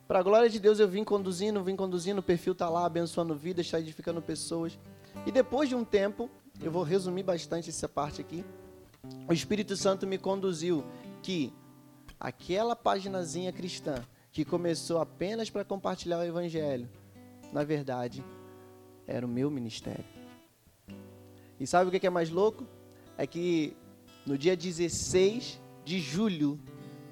para 0.08 0.18
a 0.18 0.22
glória 0.22 0.50
de 0.50 0.58
Deus 0.58 0.80
eu 0.80 0.88
vim 0.88 1.04
conduzindo, 1.04 1.62
vim 1.62 1.76
conduzindo, 1.76 2.18
o 2.18 2.22
perfil 2.24 2.54
está 2.54 2.68
lá 2.68 2.84
abençoando 2.86 3.36
vidas, 3.36 3.66
está 3.66 3.78
edificando 3.78 4.20
pessoas. 4.20 4.76
E 5.24 5.30
depois 5.30 5.68
de 5.68 5.76
um 5.76 5.84
tempo, 5.84 6.28
eu 6.62 6.70
vou 6.70 6.82
resumir 6.82 7.22
bastante 7.22 7.70
essa 7.70 7.88
parte 7.88 8.20
aqui. 8.20 8.44
O 9.28 9.32
Espírito 9.32 9.76
Santo 9.76 10.06
me 10.06 10.18
conduziu 10.18 10.84
que 11.22 11.52
aquela 12.18 12.74
paginazinha 12.74 13.52
cristã 13.52 14.04
que 14.32 14.44
começou 14.44 15.00
apenas 15.00 15.50
para 15.50 15.64
compartilhar 15.64 16.18
o 16.18 16.24
evangelho, 16.24 16.88
na 17.52 17.64
verdade, 17.64 18.24
era 19.06 19.24
o 19.24 19.28
meu 19.28 19.50
ministério. 19.50 20.04
E 21.58 21.66
sabe 21.66 21.88
o 21.88 22.00
que 22.00 22.06
é 22.06 22.10
mais 22.10 22.30
louco? 22.30 22.66
É 23.16 23.26
que 23.26 23.76
no 24.26 24.36
dia 24.36 24.56
16 24.56 25.60
de 25.84 25.98
julho 25.98 26.60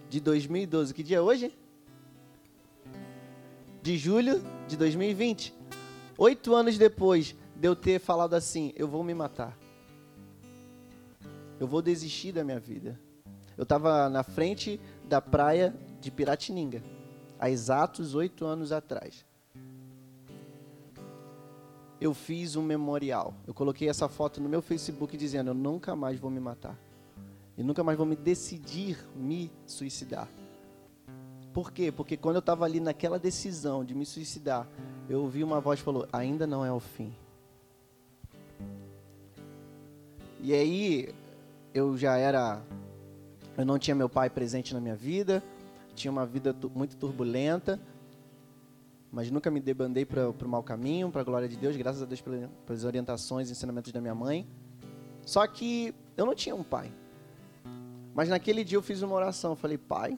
de 0.08 0.20
2012, 0.20 0.94
que 0.94 1.02
dia 1.02 1.16
é 1.16 1.20
hoje? 1.20 1.56
De 3.82 3.96
julho 3.96 4.42
de 4.68 4.76
2020. 4.76 5.54
Oito 6.18 6.54
anos 6.54 6.78
depois, 6.78 7.34
de 7.58 7.66
eu 7.66 7.74
ter 7.74 7.98
falado 7.98 8.34
assim: 8.34 8.72
eu 8.76 8.86
vou 8.86 9.02
me 9.02 9.14
matar. 9.14 9.56
Eu 11.58 11.66
vou 11.66 11.80
desistir 11.80 12.32
da 12.32 12.44
minha 12.44 12.60
vida. 12.60 13.00
Eu 13.56 13.62
estava 13.62 14.08
na 14.10 14.22
frente 14.22 14.78
da 15.08 15.20
praia 15.20 15.74
de 16.00 16.10
Piratininga, 16.10 16.84
há 17.38 17.48
exatos 17.48 18.14
oito 18.14 18.44
anos 18.44 18.70
atrás. 18.70 19.24
Eu 21.98 22.12
fiz 22.12 22.56
um 22.56 22.62
memorial. 22.62 23.32
Eu 23.46 23.54
coloquei 23.54 23.88
essa 23.88 24.06
foto 24.06 24.40
no 24.40 24.48
meu 24.48 24.60
Facebook 24.60 25.16
dizendo: 25.16 25.50
Eu 25.50 25.54
nunca 25.54 25.96
mais 25.96 26.20
vou 26.20 26.30
me 26.30 26.40
matar. 26.40 26.78
E 27.56 27.62
nunca 27.62 27.82
mais 27.82 27.96
vou 27.96 28.06
me 28.06 28.16
decidir 28.16 28.98
me 29.16 29.50
suicidar. 29.64 30.28
Por 31.54 31.72
quê? 31.72 31.90
Porque 31.90 32.18
quando 32.18 32.36
eu 32.36 32.40
estava 32.40 32.66
ali 32.66 32.80
naquela 32.80 33.18
decisão 33.18 33.82
de 33.82 33.94
me 33.94 34.04
suicidar, 34.04 34.68
eu 35.08 35.22
ouvi 35.22 35.42
uma 35.42 35.58
voz 35.58 35.78
que 35.78 35.84
falou: 35.86 36.06
Ainda 36.12 36.46
não 36.46 36.62
é 36.62 36.70
o 36.70 36.78
fim. 36.78 37.14
E 40.46 40.54
aí 40.54 41.08
eu 41.74 41.96
já 41.96 42.16
era 42.16 42.62
eu 43.58 43.64
não 43.64 43.80
tinha 43.80 43.96
meu 43.96 44.08
pai 44.08 44.30
presente 44.30 44.72
na 44.72 44.80
minha 44.80 44.94
vida, 44.94 45.42
tinha 45.92 46.12
uma 46.12 46.24
vida 46.24 46.54
muito 46.72 46.96
turbulenta 46.96 47.80
mas 49.10 49.28
nunca 49.30 49.50
me 49.50 49.60
debandei 49.60 50.04
para 50.04 50.28
o 50.28 50.48
mau 50.48 50.62
caminho, 50.62 51.10
para 51.10 51.22
a 51.22 51.24
glória 51.24 51.48
de 51.48 51.56
Deus, 51.56 51.74
graças 51.74 52.00
a 52.02 52.06
Deus 52.06 52.22
pelas 52.64 52.84
orientações 52.84 53.48
e 53.48 53.52
ensinamentos 53.52 53.90
da 53.90 54.00
minha 54.00 54.14
mãe. 54.14 54.46
Só 55.24 55.46
que 55.46 55.92
eu 56.16 56.26
não 56.26 56.34
tinha 56.34 56.54
um 56.54 56.62
pai. 56.62 56.92
Mas 58.14 58.28
naquele 58.28 58.62
dia 58.62 58.76
eu 58.76 58.82
fiz 58.82 59.02
uma 59.02 59.14
oração, 59.14 59.52
eu 59.52 59.56
falei, 59.56 59.78
pai, 59.78 60.16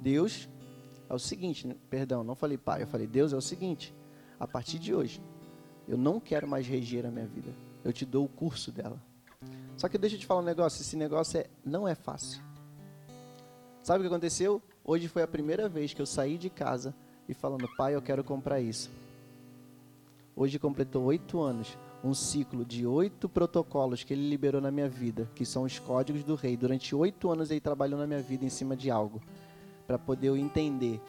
Deus, 0.00 0.48
é 1.08 1.14
o 1.14 1.18
seguinte, 1.18 1.66
né? 1.66 1.74
perdão, 1.88 2.22
não 2.22 2.36
falei 2.36 2.56
pai, 2.56 2.82
eu 2.82 2.86
falei, 2.86 3.06
Deus 3.06 3.32
é 3.32 3.36
o 3.36 3.40
seguinte, 3.40 3.94
a 4.38 4.46
partir 4.46 4.78
de 4.78 4.94
hoje, 4.94 5.22
eu 5.88 5.96
não 5.96 6.20
quero 6.20 6.46
mais 6.46 6.66
reger 6.66 7.06
a 7.06 7.10
minha 7.10 7.26
vida, 7.26 7.50
eu 7.86 7.92
te 7.92 8.04
dou 8.04 8.24
o 8.24 8.28
curso 8.28 8.72
dela. 8.72 9.00
Só 9.76 9.88
que 9.88 9.96
deixa 9.96 10.16
eu 10.16 10.20
te 10.20 10.26
falar 10.26 10.40
um 10.40 10.44
negócio, 10.44 10.82
esse 10.82 10.96
negócio 10.96 11.38
é, 11.38 11.46
não 11.64 11.86
é 11.86 11.94
fácil. 11.94 12.42
Sabe 13.80 14.00
o 14.00 14.02
que 14.02 14.12
aconteceu? 14.12 14.60
Hoje 14.84 15.06
foi 15.06 15.22
a 15.22 15.28
primeira 15.28 15.68
vez 15.68 15.94
que 15.94 16.02
eu 16.02 16.06
saí 16.06 16.36
de 16.36 16.50
casa 16.50 16.94
e 17.28 17.34
falando, 17.34 17.68
pai, 17.76 17.94
eu 17.94 18.02
quero 18.02 18.24
comprar 18.24 18.60
isso. 18.60 18.90
Hoje 20.34 20.58
completou 20.58 21.04
oito 21.04 21.40
anos, 21.40 21.78
um 22.02 22.12
ciclo 22.12 22.64
de 22.64 22.84
oito 22.84 23.28
protocolos 23.28 24.02
que 24.02 24.12
ele 24.12 24.28
liberou 24.28 24.60
na 24.60 24.72
minha 24.72 24.88
vida, 24.88 25.30
que 25.34 25.46
são 25.46 25.62
os 25.62 25.78
códigos 25.78 26.24
do 26.24 26.34
rei. 26.34 26.56
Durante 26.56 26.94
oito 26.94 27.30
anos 27.30 27.52
ele 27.52 27.60
trabalhou 27.60 27.98
na 28.00 28.06
minha 28.06 28.20
vida 28.20 28.44
em 28.44 28.50
cima 28.50 28.76
de 28.76 28.90
algo, 28.90 29.22
para 29.86 29.98
poder 29.98 30.28
eu 30.28 30.36
entender 30.36 31.00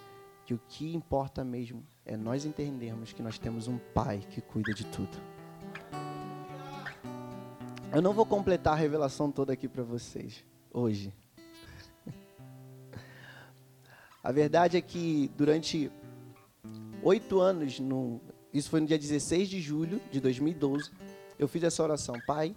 que 0.45 0.53
o 0.53 0.59
que 0.69 0.93
importa 0.93 1.43
mesmo 1.43 1.83
é 2.05 2.15
nós 2.15 2.45
entendermos 2.45 3.13
que 3.13 3.23
nós 3.23 3.39
temos 3.39 3.67
um 3.67 3.79
pai 3.93 4.19
que 4.29 4.41
cuida 4.41 4.73
de 4.73 4.85
tudo. 4.85 5.36
Eu 7.93 8.01
não 8.01 8.13
vou 8.13 8.25
completar 8.25 8.73
a 8.73 8.75
revelação 8.75 9.31
toda 9.31 9.53
aqui 9.53 9.67
para 9.67 9.81
vocês 9.81 10.43
hoje. 10.73 11.13
A 14.21 14.29
verdade 14.31 14.75
é 14.75 14.81
que 14.81 15.31
durante 15.37 15.89
oito 17.01 17.39
anos, 17.39 17.79
no, 17.79 18.19
isso 18.53 18.69
foi 18.69 18.81
no 18.81 18.87
dia 18.87 18.99
16 18.99 19.47
de 19.47 19.61
julho 19.61 20.01
de 20.11 20.19
2012, 20.19 20.91
eu 21.39 21.47
fiz 21.47 21.63
essa 21.63 21.81
oração. 21.81 22.15
Pai, 22.27 22.53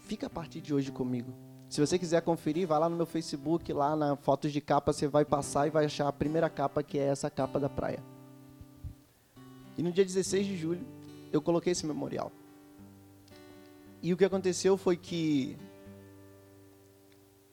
fica 0.00 0.28
a 0.28 0.30
partir 0.30 0.62
de 0.62 0.72
hoje 0.72 0.90
comigo. 0.90 1.30
Se 1.68 1.78
você 1.78 1.98
quiser 1.98 2.22
conferir, 2.22 2.66
vai 2.66 2.80
lá 2.80 2.88
no 2.88 2.96
meu 2.96 3.06
Facebook, 3.06 3.70
lá 3.74 3.94
na 3.94 4.16
fotos 4.16 4.50
de 4.50 4.62
capa, 4.62 4.94
você 4.94 5.06
vai 5.06 5.26
passar 5.26 5.66
e 5.66 5.70
vai 5.70 5.84
achar 5.84 6.08
a 6.08 6.12
primeira 6.12 6.48
capa, 6.48 6.82
que 6.82 6.98
é 6.98 7.04
essa 7.04 7.28
capa 7.28 7.60
da 7.60 7.68
praia. 7.68 8.02
E 9.76 9.82
no 9.82 9.92
dia 9.92 10.04
16 10.04 10.46
de 10.46 10.56
julho, 10.56 10.86
eu 11.30 11.42
coloquei 11.42 11.72
esse 11.72 11.86
memorial. 11.86 12.32
E 14.02 14.12
o 14.12 14.16
que 14.16 14.24
aconteceu 14.24 14.76
foi 14.76 14.96
que, 14.96 15.56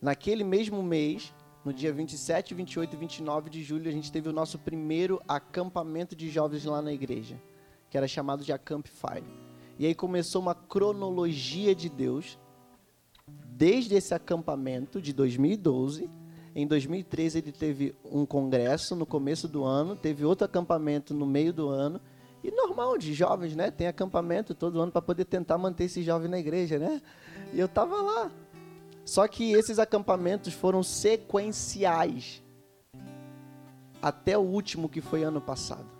naquele 0.01 0.44
mesmo 0.44 0.82
mês, 0.82 1.34
no 1.66 1.74
dia 1.74 1.92
27, 1.92 2.54
28 2.54 2.94
e 2.94 2.98
29 2.98 3.50
de 3.50 3.62
julho, 3.62 3.89
a 3.89 3.92
gente 3.92 4.10
teve 4.10 4.30
o 4.30 4.34
nosso 4.34 4.58
primeiro 4.58 5.22
acampamento 5.27 6.16
de 6.16 6.30
jovens 6.30 6.63
lá 6.63 6.82
na 6.82 6.94
igreja, 6.94 7.38
que 7.89 7.98
era 7.98 8.08
chamado 8.08 8.46
de 8.46 8.54
Acamp 8.54 8.88
Fire. 8.88 9.27
E 9.77 9.86
aí 9.86 9.94
começou 9.94 10.42
uma 10.42 10.56
cronologia 10.56 11.75
de 11.75 11.89
Deus, 11.89 12.39
desde 13.50 13.96
esse 13.96 14.13
acampamento 14.13 15.01
de 15.01 15.12
2012. 15.12 16.10
Em 16.56 16.66
2013 16.66 17.39
ele 17.39 17.51
teve 17.51 17.94
um 18.06 18.25
congresso 18.25 18.96
no 18.96 19.06
começo 19.06 19.50
do 19.50 19.66
ano, 19.66 19.96
teve 19.96 20.24
outro 20.24 20.46
acampamento 20.46 21.13
no 21.13 21.25
meio 21.25 21.51
do 21.51 21.68
ano, 21.68 22.00
e 22.44 22.51
normal 22.51 22.98
de 22.98 23.13
jovens, 23.13 23.56
né? 23.56 23.72
Tem 23.72 23.88
acampamento 23.88 24.53
todo 24.53 24.82
ano 24.82 24.91
para 24.91 25.01
poder 25.01 25.25
tentar 25.25 25.58
manter 25.58 25.86
esse 25.86 26.03
jovem 26.03 26.29
na 26.29 26.39
igreja, 26.39 26.77
né? 26.77 27.01
E 27.53 27.60
eu 27.60 27.65
estava 27.65 27.96
lá. 28.01 28.32
Só 29.06 29.27
que 29.27 29.53
esses 29.53 29.79
acampamentos 29.79 30.53
foram 30.53 30.84
sequenciais 30.84 32.44
até 34.01 34.38
o 34.38 34.41
último 34.41 34.89
que 34.89 35.01
foi 35.01 35.24
ano 35.24 35.41
passado. 35.41 35.98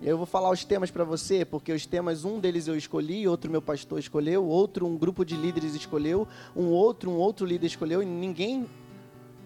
Eu 0.00 0.16
vou 0.16 0.26
falar 0.26 0.50
os 0.50 0.64
temas 0.64 0.90
para 0.90 1.04
você, 1.04 1.44
porque 1.44 1.72
os 1.72 1.86
temas, 1.86 2.24
um 2.24 2.40
deles 2.40 2.66
eu 2.66 2.76
escolhi, 2.76 3.28
outro 3.28 3.48
meu 3.48 3.62
pastor 3.62 4.00
escolheu, 4.00 4.44
outro 4.44 4.84
um 4.84 4.96
grupo 4.96 5.24
de 5.24 5.36
líderes 5.36 5.76
escolheu, 5.76 6.26
um 6.56 6.66
outro, 6.66 7.08
um 7.08 7.16
outro 7.16 7.46
líder 7.46 7.68
escolheu, 7.68 8.02
e 8.02 8.06
ninguém 8.06 8.68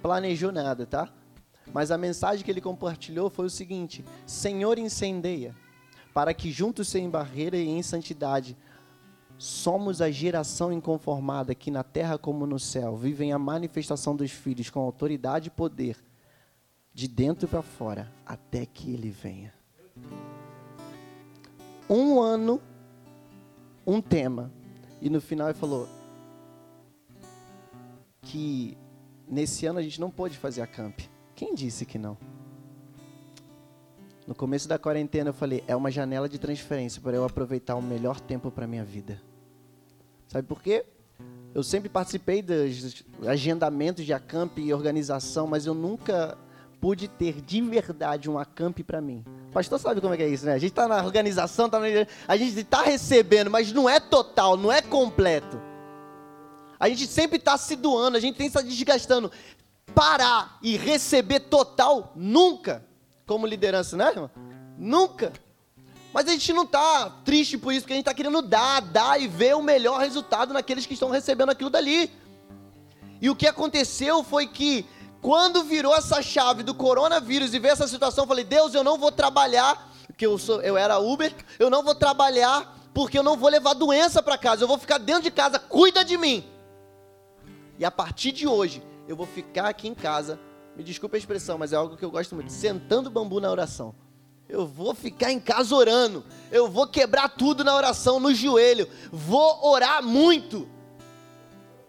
planejou 0.00 0.50
nada, 0.50 0.86
tá? 0.86 1.10
Mas 1.72 1.90
a 1.90 1.98
mensagem 1.98 2.44
que 2.44 2.50
ele 2.50 2.60
compartilhou 2.60 3.28
foi 3.28 3.46
o 3.46 3.50
seguinte: 3.50 4.04
Senhor, 4.26 4.78
incendeia, 4.78 5.54
para 6.14 6.32
que 6.32 6.50
juntos 6.50 6.88
sem 6.88 7.08
barreira 7.10 7.56
e 7.56 7.68
em 7.68 7.82
santidade 7.82 8.56
somos 9.38 10.00
a 10.00 10.10
geração 10.10 10.72
inconformada 10.72 11.54
que 11.54 11.70
na 11.70 11.82
terra 11.82 12.16
como 12.16 12.46
no 12.46 12.58
céu 12.58 12.96
vivem 12.96 13.32
a 13.32 13.38
manifestação 13.38 14.16
dos 14.16 14.30
filhos 14.30 14.70
com 14.70 14.80
autoridade 14.80 15.48
e 15.48 15.50
poder 15.50 15.96
de 16.94 17.06
dentro 17.06 17.46
para 17.46 17.60
fora 17.60 18.10
até 18.24 18.64
que 18.64 18.90
ele 18.90 19.10
venha. 19.10 19.52
Um 21.88 22.20
ano, 22.20 22.60
um 23.86 24.00
tema, 24.00 24.50
e 25.00 25.10
no 25.10 25.20
final 25.20 25.48
ele 25.48 25.58
falou 25.58 25.86
que 28.22 28.76
nesse 29.28 29.66
ano 29.66 29.78
a 29.78 29.82
gente 29.82 30.00
não 30.00 30.10
pôde 30.10 30.38
fazer 30.38 30.62
a 30.62 30.66
camp. 30.66 31.00
Quem 31.36 31.54
disse 31.54 31.84
que 31.84 31.98
não? 31.98 32.16
No 34.26 34.34
começo 34.34 34.66
da 34.66 34.78
quarentena 34.78 35.28
eu 35.28 35.34
falei, 35.34 35.62
é 35.68 35.76
uma 35.76 35.90
janela 35.90 36.28
de 36.28 36.38
transferência 36.38 37.00
para 37.00 37.14
eu 37.14 37.24
aproveitar 37.24 37.76
o 37.76 37.82
melhor 37.82 38.18
tempo 38.18 38.50
para 38.50 38.66
minha 38.66 38.82
vida. 38.82 39.20
Sabe 40.26 40.48
por 40.48 40.62
quê? 40.62 40.86
Eu 41.54 41.62
sempre 41.62 41.90
participei 41.90 42.42
dos 42.42 43.04
agendamentos 43.26 44.04
de 44.04 44.12
acamp 44.14 44.58
e 44.58 44.72
organização, 44.72 45.46
mas 45.46 45.66
eu 45.66 45.74
nunca 45.74 46.36
pude 46.80 47.06
ter 47.06 47.40
de 47.42 47.60
verdade 47.60 48.30
um 48.30 48.38
acamp 48.38 48.78
para 48.80 49.00
mim. 49.00 49.22
O 49.50 49.52
pastor 49.52 49.78
sabe 49.78 50.00
como 50.00 50.14
é 50.14 50.16
que 50.16 50.22
é 50.22 50.28
isso, 50.28 50.46
né? 50.46 50.54
A 50.54 50.58
gente 50.58 50.72
está 50.72 50.88
na 50.88 51.04
organização, 51.04 51.68
tá 51.68 51.78
a 52.26 52.36
gente 52.36 52.58
está 52.58 52.82
recebendo, 52.82 53.50
mas 53.50 53.72
não 53.72 53.88
é 53.88 54.00
total, 54.00 54.56
não 54.56 54.72
é 54.72 54.80
completo. 54.80 55.60
A 56.78 56.88
gente 56.88 57.06
sempre 57.06 57.38
está 57.38 57.56
se 57.56 57.74
doando, 57.74 58.16
a 58.16 58.20
gente 58.20 58.36
tem 58.36 58.50
que 58.50 58.58
estar 58.58 58.68
desgastando 58.68 59.30
parar 59.96 60.58
e 60.60 60.76
receber 60.76 61.40
total, 61.40 62.12
nunca. 62.14 62.84
Como 63.26 63.46
liderança, 63.46 63.96
né, 63.96 64.08
irmão? 64.08 64.30
Nunca. 64.76 65.32
Mas 66.12 66.28
a 66.28 66.32
gente 66.32 66.52
não 66.52 66.64
está 66.64 67.08
triste 67.24 67.56
por 67.56 67.72
isso, 67.72 67.80
porque 67.80 67.94
a 67.94 67.96
gente 67.96 68.02
está 68.02 68.12
querendo 68.12 68.42
dar, 68.42 68.82
dar 68.82 69.18
e 69.18 69.26
ver 69.26 69.56
o 69.56 69.62
melhor 69.62 69.98
resultado 69.98 70.52
naqueles 70.52 70.84
que 70.84 70.92
estão 70.92 71.08
recebendo 71.08 71.48
aquilo 71.48 71.70
dali. 71.70 72.12
E 73.22 73.30
o 73.30 73.34
que 73.34 73.46
aconteceu 73.46 74.22
foi 74.22 74.46
que, 74.46 74.84
quando 75.22 75.64
virou 75.64 75.94
essa 75.96 76.20
chave 76.20 76.62
do 76.62 76.74
coronavírus 76.74 77.54
e 77.54 77.58
veio 77.58 77.72
essa 77.72 77.88
situação, 77.88 78.24
eu 78.24 78.28
falei: 78.28 78.44
Deus, 78.44 78.74
eu 78.74 78.84
não 78.84 78.98
vou 78.98 79.10
trabalhar, 79.10 79.90
porque 80.06 80.26
eu, 80.26 80.36
sou, 80.36 80.60
eu 80.60 80.76
era 80.76 80.98
Uber, 80.98 81.34
eu 81.58 81.70
não 81.70 81.82
vou 81.82 81.94
trabalhar 81.94 82.76
porque 82.92 83.18
eu 83.18 83.22
não 83.22 83.36
vou 83.36 83.48
levar 83.48 83.72
doença 83.72 84.22
para 84.22 84.36
casa, 84.36 84.62
eu 84.62 84.68
vou 84.68 84.78
ficar 84.78 84.98
dentro 84.98 85.22
de 85.22 85.30
casa, 85.30 85.58
cuida 85.58 86.04
de 86.04 86.18
mim. 86.18 86.44
E 87.78 87.84
a 87.84 87.90
partir 87.90 88.32
de 88.32 88.46
hoje, 88.46 88.82
eu 89.08 89.16
vou 89.16 89.26
ficar 89.26 89.66
aqui 89.66 89.88
em 89.88 89.94
casa, 89.94 90.38
me 90.76 90.82
desculpe 90.82 91.16
a 91.16 91.18
expressão, 91.18 91.56
mas 91.58 91.72
é 91.72 91.76
algo 91.76 91.96
que 91.96 92.04
eu 92.04 92.10
gosto 92.10 92.34
muito, 92.34 92.52
sentando 92.52 93.10
bambu 93.10 93.40
na 93.40 93.50
oração. 93.50 93.94
Eu 94.48 94.66
vou 94.66 94.94
ficar 94.94 95.32
em 95.32 95.40
casa 95.40 95.74
orando. 95.74 96.24
Eu 96.52 96.68
vou 96.68 96.86
quebrar 96.86 97.28
tudo 97.30 97.64
na 97.64 97.74
oração, 97.74 98.20
no 98.20 98.32
joelho. 98.32 98.88
Vou 99.10 99.66
orar 99.66 100.02
muito. 100.02 100.68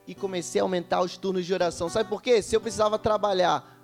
E 0.08 0.16
comecei 0.16 0.60
a 0.60 0.64
aumentar 0.64 1.02
os 1.02 1.18
turnos 1.18 1.46
de 1.46 1.54
oração. 1.54 1.88
Sabe 1.88 2.10
por 2.10 2.22
quê? 2.22 2.42
Se 2.42 2.56
eu 2.56 2.62
precisava 2.62 2.98
trabalhar 2.98 3.77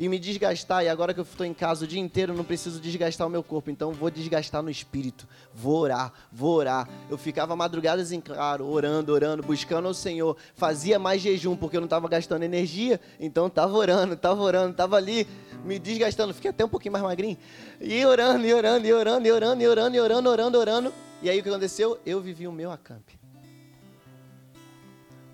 e 0.00 0.08
me 0.08 0.18
desgastar, 0.18 0.82
e 0.82 0.88
agora 0.88 1.12
que 1.12 1.20
eu 1.20 1.24
estou 1.24 1.44
em 1.44 1.52
casa 1.52 1.84
o 1.84 1.86
dia 1.86 2.00
inteiro, 2.00 2.32
não 2.32 2.42
preciso 2.42 2.80
desgastar 2.80 3.26
o 3.26 3.30
meu 3.30 3.42
corpo, 3.42 3.70
então 3.70 3.92
vou 3.92 4.10
desgastar 4.10 4.62
no 4.62 4.70
espírito, 4.70 5.28
vou 5.52 5.76
orar, 5.76 6.10
vou 6.32 6.54
orar. 6.54 6.88
Eu 7.10 7.18
ficava 7.18 7.54
madrugadas 7.54 8.10
em 8.10 8.18
claro, 8.18 8.66
orando, 8.66 9.12
orando, 9.12 9.42
buscando 9.42 9.86
o 9.90 9.92
Senhor, 9.92 10.38
fazia 10.54 10.98
mais 10.98 11.20
jejum 11.20 11.54
porque 11.54 11.76
eu 11.76 11.82
não 11.82 11.86
estava 11.86 12.08
gastando 12.08 12.44
energia, 12.44 12.98
então 13.20 13.46
estava 13.46 13.76
orando, 13.76 14.14
estava 14.14 14.40
orando, 14.40 14.70
estava 14.70 14.96
ali 14.96 15.28
me 15.66 15.78
desgastando, 15.78 16.32
fiquei 16.32 16.50
até 16.50 16.64
um 16.64 16.68
pouquinho 16.70 16.92
mais 16.92 17.04
magrinho, 17.04 17.36
e 17.78 18.02
orando, 18.06 18.46
e 18.46 18.54
orando, 18.54 18.86
e 18.86 18.92
orando, 18.94 19.26
e 19.26 19.30
orando, 19.30 19.62
e 19.62 19.68
orando, 19.68 19.96
e 19.96 20.00
orando, 20.00 20.30
orando, 20.30 20.58
orando, 20.58 20.94
e 21.20 21.28
aí 21.28 21.40
o 21.40 21.42
que 21.42 21.50
aconteceu? 21.50 22.00
Eu 22.06 22.22
vivi 22.22 22.48
o 22.48 22.52
meu 22.52 22.72
acampe. 22.72 23.19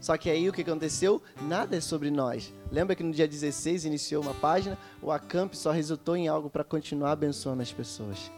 Só 0.07 0.17
que 0.17 0.31
aí 0.31 0.49
o 0.49 0.53
que 0.53 0.63
aconteceu? 0.63 1.21
Nada 1.49 1.77
é 1.77 1.81
sobre 1.81 2.13
nós. 2.13 2.55
Lembra 2.71 2.95
que 2.95 3.03
no 3.03 3.11
dia 3.11 3.27
16 3.27 3.87
iniciou 3.87 4.23
uma 4.23 4.35
página? 4.35 4.79
O 5.03 5.11
Acamp 5.11 5.53
só 5.55 5.73
resultou 5.73 6.17
em 6.17 6.29
algo 6.29 6.49
para 6.49 6.63
continuar 6.63 7.11
abençoando 7.11 7.61
as 7.61 7.73
pessoas. 7.73 8.31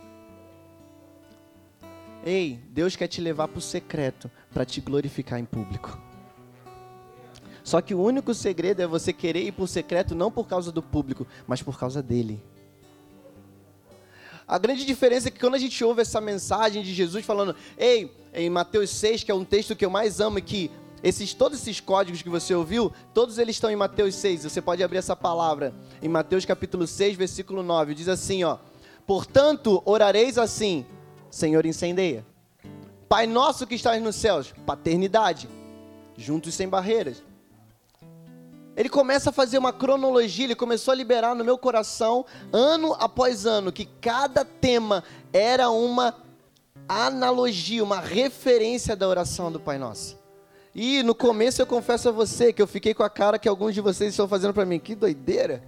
Ei, 2.25 2.59
Deus 2.71 2.97
quer 2.97 3.07
te 3.07 3.21
levar 3.21 3.49
para 3.49 3.59
o 3.59 3.61
secreto 3.61 4.31
para 4.51 4.65
te 4.65 4.81
glorificar 4.81 5.39
em 5.39 5.45
público. 5.45 6.01
Só 7.63 7.83
que 7.83 7.95
o 7.95 8.01
único 8.01 8.33
segredo 8.33 8.81
é 8.81 8.87
você 8.87 9.13
querer 9.13 9.43
ir 9.43 9.55
o 9.59 9.67
secreto 9.67 10.15
não 10.15 10.33
por 10.33 10.49
causa 10.49 10.73
do 10.73 10.83
público, 10.83 11.27
mas 11.47 11.61
por 11.63 11.79
causa 11.79 12.03
dele. 12.03 12.43
A 14.47 14.57
grande 14.57 14.87
diferença 14.87 15.29
é 15.29 15.31
que 15.31 15.39
quando 15.39 15.57
a 15.57 15.59
gente 15.59 15.85
ouve 15.85 16.01
essa 16.01 16.19
mensagem 16.19 16.83
de 16.83 16.95
Jesus 16.95 17.27
falando, 17.27 17.55
ei, 17.77 18.11
em 18.33 18.49
Mateus 18.49 18.89
6, 18.89 19.23
que 19.23 19.31
é 19.31 19.35
um 19.35 19.45
texto 19.45 19.77
que 19.77 19.85
eu 19.85 19.91
mais 19.91 20.19
amo, 20.19 20.39
e 20.39 20.43
que 20.43 20.71
esses, 21.03 21.33
todos 21.35 21.61
esses 21.61 21.81
códigos 21.81 22.23
que 22.23 22.29
você 22.29 22.55
ouviu, 22.55 22.93
todos 23.15 23.39
eles 23.39 23.57
estão 23.57 23.71
em 23.71 23.77
Mateus 23.77 24.15
6. 24.17 24.45
Você 24.45 24.61
pode 24.61 24.83
abrir 24.83 24.99
essa 24.99 25.15
palavra 25.15 25.73
em 26.03 26.09
Mateus 26.09 26.45
capítulo 26.45 26.87
6, 26.87 27.17
versículo 27.17 27.63
9. 27.63 27.95
Diz 27.95 28.09
assim, 28.09 28.45
ó: 28.45 28.59
Portanto, 29.07 29.83
orareis 29.85 30.39
assim: 30.39 30.85
Senhor, 31.31 31.65
incendeia. 31.67 32.27
Pai 33.09 33.27
nosso 33.27 33.67
que 33.67 33.75
estás 33.75 34.03
nos 34.03 34.17
céus, 34.17 34.53
paternidade, 34.67 35.49
juntos 36.17 36.55
sem 36.55 36.69
barreiras. 36.69 37.23
Ele 38.77 38.89
começa 38.89 39.31
a 39.31 39.33
fazer 39.33 39.59
uma 39.59 39.73
cronologia, 39.73 40.45
ele 40.45 40.55
começou 40.55 40.93
a 40.93 40.95
liberar 40.95 41.35
no 41.35 41.45
meu 41.45 41.59
coração, 41.59 42.25
ano 42.53 42.95
após 43.01 43.45
ano, 43.45 43.73
que 43.73 43.87
cada 43.87 44.45
tema 44.45 45.03
era 45.33 45.69
uma 45.71 46.15
analogia, 46.89 47.83
uma 47.83 47.99
referência 47.99 48.95
da 48.95 49.09
oração 49.09 49.51
do 49.51 49.59
Pai 49.59 49.79
Nosso. 49.79 50.17
E 50.81 51.03
no 51.03 51.13
começo 51.13 51.61
eu 51.61 51.67
confesso 51.67 52.09
a 52.09 52.13
você 52.13 52.53
que 52.53 52.63
eu 52.63 52.67
fiquei 52.69 52.95
com 52.95 53.03
a 53.03 53.11
cara 53.11 53.37
que 53.37 53.49
alguns 53.49 53.75
de 53.75 53.81
vocês 53.81 54.11
estão 54.11 54.29
fazendo 54.29 54.55
para 54.55 54.65
mim. 54.65 54.79
Que 54.79 54.95
doideira! 54.95 55.61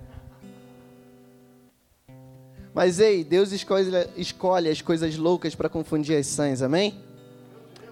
Mas 2.73 3.01
ei, 3.01 3.25
Deus 3.25 3.51
escolhe, 3.51 3.91
escolhe 4.17 4.69
as 4.69 4.81
coisas 4.81 5.17
loucas 5.17 5.53
para 5.53 5.69
confundir 5.69 6.17
as 6.17 6.29
sãs, 6.29 6.63
amém? 6.63 7.03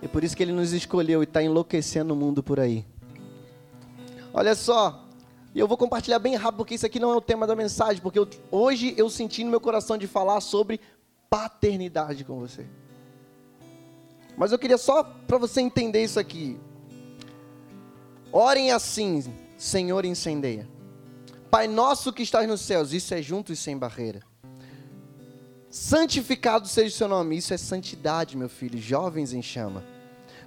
E 0.01 0.07
por 0.07 0.23
isso 0.23 0.37
que 0.37 0.45
Ele 0.45 0.53
nos 0.53 0.73
escolheu 0.73 1.21
e 1.21 1.25
está 1.25 1.43
enlouquecendo 1.43 2.15
o 2.15 2.17
mundo 2.17 2.41
por 2.41 2.61
aí. 2.61 2.87
Olha 4.33 4.55
só, 4.55 5.05
e 5.53 5.59
eu 5.59 5.67
vou 5.67 5.77
compartilhar 5.77 6.21
bem 6.21 6.37
rápido, 6.37 6.59
porque 6.59 6.77
isso 6.77 6.87
aqui 6.87 7.01
não 7.01 7.11
é 7.11 7.17
o 7.17 7.21
tema 7.21 7.49
da 7.49 7.57
mensagem, 7.57 8.01
porque 8.01 8.21
eu, 8.21 8.29
hoje 8.49 8.95
eu 8.97 9.11
senti 9.11 9.43
no 9.43 9.51
meu 9.51 9.61
coração 9.61 9.99
de 9.99 10.07
falar 10.07 10.41
sobre 10.41 10.81
paternidade 11.29 12.23
com 12.23 12.39
você. 12.39 12.65
Mas 14.37 14.53
eu 14.53 14.59
queria 14.59 14.79
só 14.79 15.03
para 15.03 15.37
você 15.37 15.61
entender 15.61 16.05
isso 16.05 16.21
aqui. 16.21 16.61
Orem 18.33 18.71
assim, 18.73 19.25
Senhor, 19.57 20.05
incendeia. 20.05 20.69
Pai 21.51 21.67
nosso 21.67 22.13
que 22.13 22.23
estás 22.23 22.47
nos 22.47 22.61
céus, 22.61 22.93
isso 22.93 23.15
é 23.15 23.23
junto 23.23 23.53
e 23.53 23.57
sem 23.57 23.77
barreira. 23.77 24.21
Santificado 25.71 26.69
seja 26.69 26.95
o 26.95 26.99
seu 26.99 27.09
nome, 27.09 27.37
isso 27.37 27.55
é 27.55 27.57
santidade, 27.57 28.37
meu 28.37 28.49
filho, 28.49 28.79
jovens 28.79 29.33
em 29.33 29.43
chama. 29.43 29.83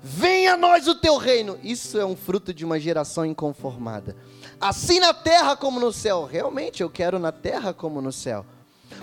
Venha 0.04 0.54
a 0.54 0.58
nós 0.58 0.88
o 0.88 0.96
teu 0.96 1.18
reino, 1.18 1.60
isso 1.64 1.98
é 2.00 2.06
um 2.06 2.16
fruto 2.16 2.54
de 2.54 2.66
uma 2.66 2.80
geração 2.80 3.26
inconformada. 3.26 4.16
Assim 4.60 5.00
na 5.00 5.14
terra 5.14 5.56
como 5.56 5.80
no 5.80 5.92
céu, 5.92 6.26
realmente 6.26 6.82
eu 6.82 6.90
quero 6.90 7.20
na 7.20 7.32
terra 7.32 7.74
como 7.74 8.02
no 8.02 8.12
céu. 8.12 8.46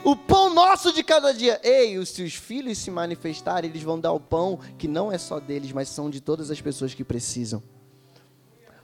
O 0.05 0.15
pão 0.15 0.53
nosso 0.53 0.93
de 0.93 1.03
cada 1.03 1.33
dia. 1.33 1.61
Ei, 1.63 1.99
os 1.99 2.11
seus 2.11 2.35
filhos 2.35 2.79
se 2.79 2.91
manifestarem, 2.91 3.71
eles 3.71 3.83
vão 3.83 3.99
dar 3.99 4.13
o 4.13 4.21
pão 4.21 4.59
que 4.77 4.87
não 4.87 5.11
é 5.11 5.19
só 5.19 5.41
deles, 5.41 5.73
mas 5.73 5.89
são 5.89 6.11
de 6.11 6.21
todas 6.21 6.51
as 6.51 6.61
pessoas 6.61 6.95
que 6.95 7.05
precisam. 7.05 7.63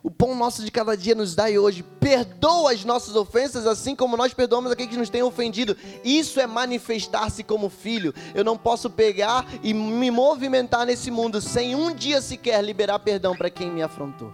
O 0.04 0.10
pão 0.10 0.34
nosso 0.34 0.62
de 0.62 0.70
cada 0.70 0.94
dia 0.94 1.14
nos 1.14 1.34
dai 1.34 1.56
hoje. 1.56 1.82
Perdoa 1.82 2.72
as 2.72 2.84
nossas 2.84 3.16
ofensas, 3.16 3.66
assim 3.66 3.96
como 3.96 4.18
nós 4.18 4.34
perdoamos 4.34 4.70
aqueles 4.70 4.92
que 4.92 4.98
nos 4.98 5.08
têm 5.08 5.22
ofendido. 5.22 5.74
Isso 6.04 6.38
é 6.38 6.46
manifestar-se 6.46 7.42
como 7.42 7.70
filho. 7.70 8.14
Eu 8.34 8.44
não 8.44 8.58
posso 8.58 8.90
pegar 8.90 9.46
e 9.62 9.72
me 9.72 10.10
movimentar 10.10 10.84
nesse 10.84 11.10
mundo 11.10 11.40
sem 11.40 11.74
um 11.74 11.94
dia 11.94 12.20
sequer 12.20 12.62
liberar 12.62 12.98
perdão 12.98 13.34
para 13.34 13.48
quem 13.48 13.70
me 13.70 13.82
afrontou. 13.82 14.30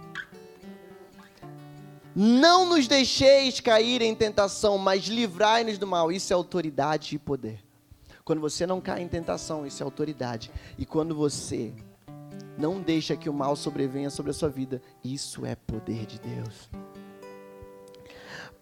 Não 2.13 2.65
nos 2.65 2.85
deixeis 2.85 3.61
cair 3.61 4.01
em 4.01 4.13
tentação, 4.13 4.77
mas 4.77 5.05
livrai-nos 5.05 5.77
do 5.77 5.87
mal. 5.87 6.11
Isso 6.11 6.33
é 6.33 6.35
autoridade 6.35 7.15
e 7.15 7.17
poder. 7.17 7.63
Quando 8.25 8.41
você 8.41 8.67
não 8.67 8.81
cai 8.81 9.01
em 9.01 9.07
tentação, 9.07 9.65
isso 9.65 9.81
é 9.81 9.85
autoridade. 9.85 10.51
E 10.77 10.85
quando 10.85 11.15
você 11.15 11.73
não 12.61 12.79
deixa 12.79 13.17
que 13.17 13.27
o 13.27 13.33
mal 13.33 13.55
sobrevenha 13.55 14.11
sobre 14.11 14.29
a 14.29 14.33
sua 14.33 14.47
vida, 14.47 14.81
isso 15.03 15.45
é 15.45 15.55
poder 15.55 16.05
de 16.05 16.19
Deus. 16.19 16.69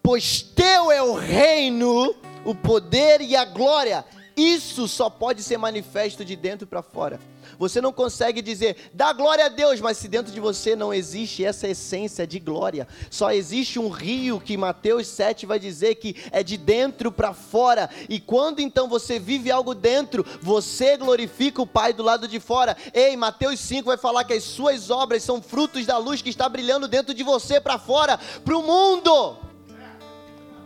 Pois 0.02 0.40
teu 0.40 0.90
é 0.90 1.02
o 1.02 1.14
reino, 1.14 2.14
o 2.44 2.54
poder 2.54 3.20
e 3.20 3.36
a 3.36 3.44
glória. 3.44 4.02
Isso 4.34 4.88
só 4.88 5.10
pode 5.10 5.42
ser 5.42 5.58
manifesto 5.58 6.24
de 6.24 6.34
dentro 6.34 6.66
para 6.66 6.82
fora. 6.82 7.20
Você 7.60 7.78
não 7.78 7.92
consegue 7.92 8.40
dizer, 8.40 8.90
dá 8.94 9.12
glória 9.12 9.44
a 9.44 9.48
Deus, 9.50 9.82
mas 9.82 9.98
se 9.98 10.08
dentro 10.08 10.32
de 10.32 10.40
você 10.40 10.74
não 10.74 10.94
existe 10.94 11.44
essa 11.44 11.68
essência 11.68 12.26
de 12.26 12.40
glória, 12.40 12.88
só 13.10 13.30
existe 13.30 13.78
um 13.78 13.90
rio 13.90 14.40
que 14.40 14.56
Mateus 14.56 15.06
7 15.08 15.44
vai 15.44 15.58
dizer 15.58 15.96
que 15.96 16.16
é 16.32 16.42
de 16.42 16.56
dentro 16.56 17.12
para 17.12 17.34
fora. 17.34 17.90
E 18.08 18.18
quando 18.18 18.60
então 18.60 18.88
você 18.88 19.18
vive 19.18 19.50
algo 19.50 19.74
dentro, 19.74 20.24
você 20.40 20.96
glorifica 20.96 21.60
o 21.60 21.66
Pai 21.66 21.92
do 21.92 22.02
lado 22.02 22.26
de 22.26 22.40
fora. 22.40 22.74
Ei, 22.94 23.14
Mateus 23.14 23.60
5 23.60 23.84
vai 23.84 23.98
falar 23.98 24.24
que 24.24 24.32
as 24.32 24.44
suas 24.44 24.88
obras 24.88 25.22
são 25.22 25.42
frutos 25.42 25.84
da 25.84 25.98
luz 25.98 26.22
que 26.22 26.30
está 26.30 26.48
brilhando 26.48 26.88
dentro 26.88 27.12
de 27.12 27.22
você 27.22 27.60
para 27.60 27.78
fora, 27.78 28.18
para 28.42 28.56
o 28.56 28.62
mundo 28.62 29.49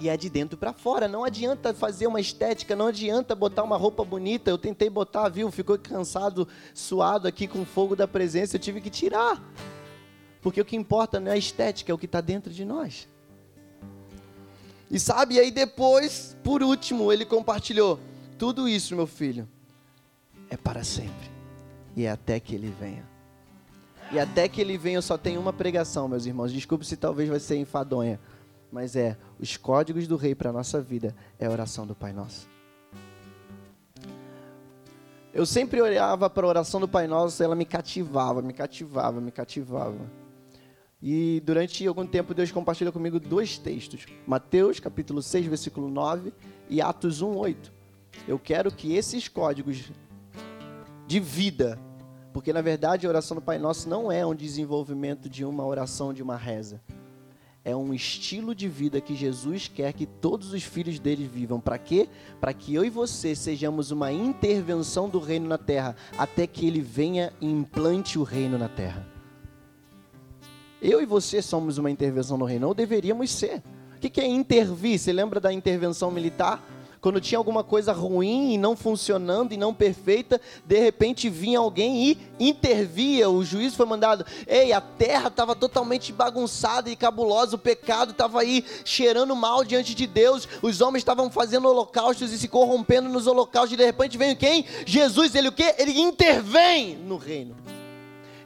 e 0.01 0.09
é 0.09 0.17
de 0.17 0.29
dentro 0.29 0.57
para 0.59 0.73
fora. 0.73 1.09
Não 1.09 1.25
adianta 1.25 1.73
fazer 1.73 2.07
uma 2.07 2.21
estética, 2.21 2.75
não 2.75 2.89
adianta 2.89 3.35
botar 3.35 3.63
uma 3.63 3.77
roupa 3.77 4.05
bonita. 4.05 4.51
Eu 4.51 4.59
tentei 4.59 4.91
botar, 4.91 5.29
viu? 5.29 5.51
Ficou 5.51 5.79
cansado, 5.79 6.47
suado 6.73 7.29
aqui 7.29 7.47
com 7.47 7.63
o 7.63 7.67
fogo 7.67 7.95
da 7.95 8.07
presença. 8.07 8.57
Eu 8.57 8.61
tive 8.61 8.81
que 8.81 8.91
tirar. 8.91 9.43
Porque 10.43 10.61
o 10.61 10.65
que 10.65 10.77
importa 10.77 11.19
não 11.19 11.31
é 11.31 11.35
a 11.35 11.39
estética, 11.39 11.91
é 11.91 11.95
o 11.95 11.99
que 11.99 12.07
está 12.07 12.21
dentro 12.21 12.53
de 12.53 12.65
nós. 12.65 13.09
E 14.91 15.01
sabe, 15.01 15.39
aí 15.39 15.51
depois, 15.51 16.37
por 16.45 16.63
último, 16.63 17.13
ele 17.13 17.25
compartilhou: 17.25 17.99
tudo 18.39 18.69
isso, 18.69 18.95
meu 18.95 19.07
filho, 19.07 19.49
é 20.51 20.57
para 20.57 20.85
sempre. 20.85 21.31
E 21.97 22.05
é 22.05 22.11
até 22.11 22.39
que 22.39 22.55
ele 22.55 22.73
venha. 22.79 23.05
E 24.13 24.19
até 24.19 24.49
que 24.49 24.61
ele 24.61 24.77
venha, 24.77 24.99
eu 24.99 25.03
só 25.03 25.17
tenho 25.17 25.41
uma 25.41 25.53
pregação, 25.53 26.07
meus 26.07 26.27
irmãos. 26.27 26.53
Desculpe 26.53 26.85
se 26.85 26.97
talvez 26.97 27.29
vai 27.29 27.41
ser 27.41 27.57
enfadonha 27.57 28.21
mas 28.75 28.97
é 28.97 29.17
os 29.39 29.57
códigos 29.57 30.09
do 30.09 30.17
rei 30.17 30.35
para 30.35 30.51
a 30.51 30.53
nossa 30.53 30.81
vida 30.83 31.15
é 31.39 31.47
a 31.47 31.51
oração 31.51 31.87
do 31.87 31.95
Pai 31.95 32.13
Nosso. 32.13 32.49
Eu 35.33 35.47
sempre 35.47 35.81
olhava 35.81 36.29
para 36.29 36.45
a 36.45 36.49
oração 36.49 36.81
do 36.81 36.89
Pai 36.89 37.07
Nosso, 37.07 37.41
ela 37.41 37.55
me 37.55 37.65
cativava, 37.65 38.43
me 38.43 38.53
cativava, 38.53 39.21
me 39.21 39.31
cativava. 39.31 40.11
E 41.01 41.41
durante 41.47 41.87
algum 41.87 42.05
tempo 42.05 42.35
Deus 42.35 42.51
compartilhou 42.51 42.93
comigo 42.93 43.21
dois 43.21 43.59
textos: 43.59 44.07
Mateus, 44.27 44.81
capítulo 44.81 45.23
6, 45.23 45.47
versículo 45.47 45.89
9 45.89 46.33
e 46.69 46.83
Atos 46.83 47.23
1, 47.23 47.33
8. 47.33 47.73
Eu 48.27 48.41
quero 48.41 48.73
que 48.73 48.95
esses 48.97 49.29
códigos 49.29 49.93
de 51.07 51.21
vida, 51.21 51.79
porque 52.33 52.53
na 52.53 52.61
verdade 52.61 53.07
a 53.07 53.09
oração 53.09 53.37
do 53.37 53.43
Pai 53.43 53.57
Nosso 53.57 53.89
não 53.89 54.11
é 54.11 54.27
um 54.27 54.35
desenvolvimento 54.35 55.29
de 55.29 55.45
uma 55.45 55.65
oração, 55.65 56.13
de 56.13 56.25
uma 56.25 56.37
reza 56.37 56.81
é 57.65 57.75
um 57.75 57.95
estilo 57.95 58.55
de 58.55 58.69
vida 58.69 59.01
que 59.01 59.17
Jesus 59.17 59.69
quer 59.69 59.93
que 59.95 60.05
todos 60.05 60.53
os 60.53 60.63
filhos 60.63 60.99
dele 60.99 61.27
vivam. 61.27 61.59
Para 61.59 61.79
quê? 61.79 62.09
Para 62.41 62.53
que 62.53 62.75
eu 62.75 62.85
e 62.85 62.91
você 62.91 63.35
sejamos 63.35 63.91
uma 63.91 64.13
intervenção 64.13 65.09
do 65.09 65.19
reino 65.19 65.49
na 65.49 65.57
terra, 65.57 65.97
até 66.19 66.47
que 66.47 66.67
ele 66.67 66.83
venha 66.83 67.33
e 67.41 67.47
implante 67.47 68.19
o 68.19 68.23
reino 68.23 68.59
na 68.59 68.69
terra. 68.69 69.07
Eu 70.83 71.01
e 71.01 71.07
você 71.07 71.41
somos 71.41 71.79
uma 71.79 71.91
intervenção 71.91 72.37
no 72.37 72.45
reino, 72.45 72.69
ou 72.69 72.75
deveríamos 72.75 73.31
ser. 73.31 73.63
O 73.97 73.99
que 73.99 74.21
é 74.21 74.27
intervir? 74.27 74.99
Você 74.99 75.15
lembra 75.15 75.41
da 75.41 75.51
intervenção 75.51 76.11
militar? 76.11 76.63
Quando 77.05 77.21
tinha 77.21 77.37
alguma 77.37 77.63
coisa 77.63 77.93
ruim 77.93 78.55
e 78.55 78.57
não 78.57 78.75
funcionando 78.75 79.53
e 79.53 79.59
não 79.59 79.75
perfeita, 79.75 80.41
de 80.65 80.79
repente 80.79 81.29
vinha 81.29 81.59
alguém 81.59 82.09
e 82.09 82.19
intervia. 82.41 83.29
O 83.29 83.45
juiz 83.45 83.75
foi 83.75 83.85
mandado. 83.85 84.25
Ei, 84.47 84.73
a 84.73 84.81
terra 84.81 85.29
estava 85.29 85.55
totalmente 85.55 86.11
bagunçada 86.15 86.89
e 86.89 86.97
cabulosa, 86.97 87.57
o 87.57 87.59
pecado 87.59 88.13
estava 88.13 88.41
aí 88.41 88.65
cheirando 88.87 89.37
mal 89.37 89.63
diante 89.67 89.95
de 89.95 90.07
Deus. 90.07 90.49
Os 90.63 90.81
homens 90.81 91.03
estavam 91.03 91.31
fazendo 91.31 91.69
holocaustos 91.69 92.33
e 92.33 92.39
se 92.39 92.49
corrompendo 92.49 93.11
nos 93.11 93.27
holocaustos. 93.27 93.75
E 93.75 93.77
de 93.77 93.85
repente 93.85 94.17
veio 94.17 94.35
quem? 94.35 94.65
Jesus, 94.87 95.35
ele 95.35 95.49
o 95.49 95.53
quê? 95.53 95.75
Ele 95.77 96.01
intervém 96.01 96.97
no 96.97 97.19
reino. 97.19 97.55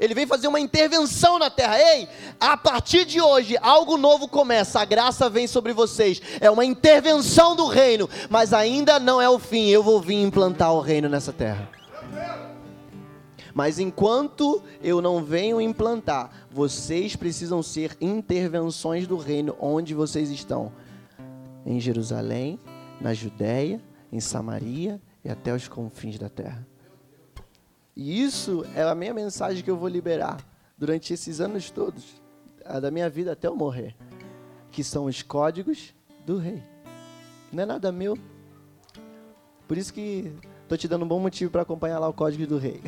Ele 0.01 0.14
vem 0.14 0.27
fazer 0.27 0.47
uma 0.49 0.61
intervenção 0.61 1.38
na 1.38 1.51
terra. 1.51 1.79
Ei, 1.81 2.09
a 2.40 2.57
partir 2.57 3.05
de 3.05 3.20
hoje, 3.20 3.57
algo 3.61 3.96
novo 3.96 4.29
começa. 4.29 4.81
A 4.81 4.85
graça 4.85 5.29
vem 5.29 5.46
sobre 5.46 5.72
vocês. 5.72 6.20
É 6.40 6.51
uma 6.51 6.64
intervenção 6.64 7.57
do 7.57 7.66
reino, 7.66 8.09
mas 8.31 8.53
ainda 8.53 8.98
não 8.98 9.20
é 9.20 9.29
o 9.29 9.38
fim. 9.38 9.68
Eu 9.68 9.83
vou 9.83 10.01
vir 10.01 10.22
implantar 10.22 10.72
o 10.72 10.81
reino 10.81 11.09
nessa 11.09 11.33
terra. 11.33 11.68
Mas 13.55 13.79
enquanto 13.81 14.62
eu 14.81 15.03
não 15.03 15.24
venho 15.24 15.61
implantar, 15.61 16.31
vocês 16.51 17.16
precisam 17.16 17.62
ser 17.62 17.96
intervenções 18.01 19.07
do 19.07 19.16
reino 19.16 19.57
onde 19.61 19.94
vocês 19.94 20.31
estão. 20.31 20.72
Em 21.66 21.81
Jerusalém, 21.81 22.59
na 23.01 23.12
Judéia, 23.12 23.81
em 24.12 24.20
Samaria 24.20 25.01
e 25.24 25.29
até 25.29 25.53
os 25.53 25.66
confins 25.66 26.18
da 26.18 26.29
terra. 26.29 26.64
E 27.96 28.22
isso 28.22 28.64
é 28.77 28.83
a 28.83 28.94
minha 28.94 29.12
mensagem 29.12 29.62
que 29.62 29.70
eu 29.70 29.77
vou 29.77 29.88
liberar 29.88 30.38
durante 30.79 31.12
esses 31.12 31.40
anos 31.40 31.68
todos, 31.68 32.22
da 32.78 32.90
minha 32.90 33.09
vida 33.09 33.33
até 33.33 33.48
eu 33.48 33.57
morrer, 33.57 33.96
que 34.70 34.85
são 34.85 35.07
os 35.07 35.22
códigos 35.22 35.94
do 36.26 36.37
rei. 36.37 36.62
Não 37.50 37.62
é 37.62 37.66
nada 37.66 37.90
meu. 37.90 38.16
Por 39.66 39.78
isso 39.78 39.92
que 39.92 40.31
estou 40.62 40.76
te 40.76 40.87
dando 40.87 41.04
um 41.04 41.09
bom 41.09 41.18
motivo 41.18 41.50
para 41.50 41.62
acompanhar 41.62 41.98
lá 41.98 42.09
o 42.09 42.12
código 42.12 42.46
do 42.46 42.59
rei. 42.59 42.81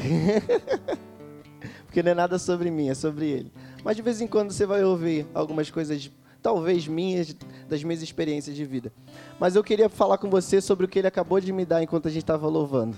Porque 1.87 2.03
não 2.03 2.12
é 2.12 2.14
nada 2.14 2.38
sobre 2.38 2.71
mim, 2.71 2.88
é 2.88 2.95
sobre 2.95 3.27
ele. 3.29 3.53
Mas 3.83 3.97
de 3.97 4.03
vez 4.03 4.21
em 4.21 4.27
quando 4.27 4.53
você 4.53 4.66
vai 4.66 4.85
ouvir 4.85 5.27
algumas 5.35 5.71
coisas, 5.71 6.11
talvez 6.43 6.87
minhas, 6.87 7.35
das 7.69 7.83
minhas 7.83 8.03
experiências 8.03 8.55
de 8.55 8.64
vida. 8.64 8.93
Mas 9.38 9.57
eu 9.57 9.64
queria 9.64 9.88
falar 9.88 10.19
com 10.19 10.29
você 10.29 10.61
sobre 10.61 10.85
o 10.85 10.88
que 10.88 10.99
ele 10.99 11.09
acabou 11.09 11.40
de 11.40 11.53
me 11.53 11.64
dar 11.64 11.83
enquanto 11.83 12.07
a 12.07 12.11
gente 12.11 12.23
estava 12.23 12.47
louvando. 12.47 12.97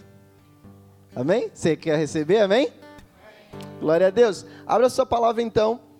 Amém? 1.14 1.50
Você 1.54 1.76
quer 1.76 1.96
receber? 1.96 2.40
Amém? 2.40 2.72
Glória 3.80 4.08
a 4.08 4.10
Deus. 4.10 4.44
Abra 4.66 4.90
sua 4.90 5.06
palavra 5.06 5.42
então 5.42 5.91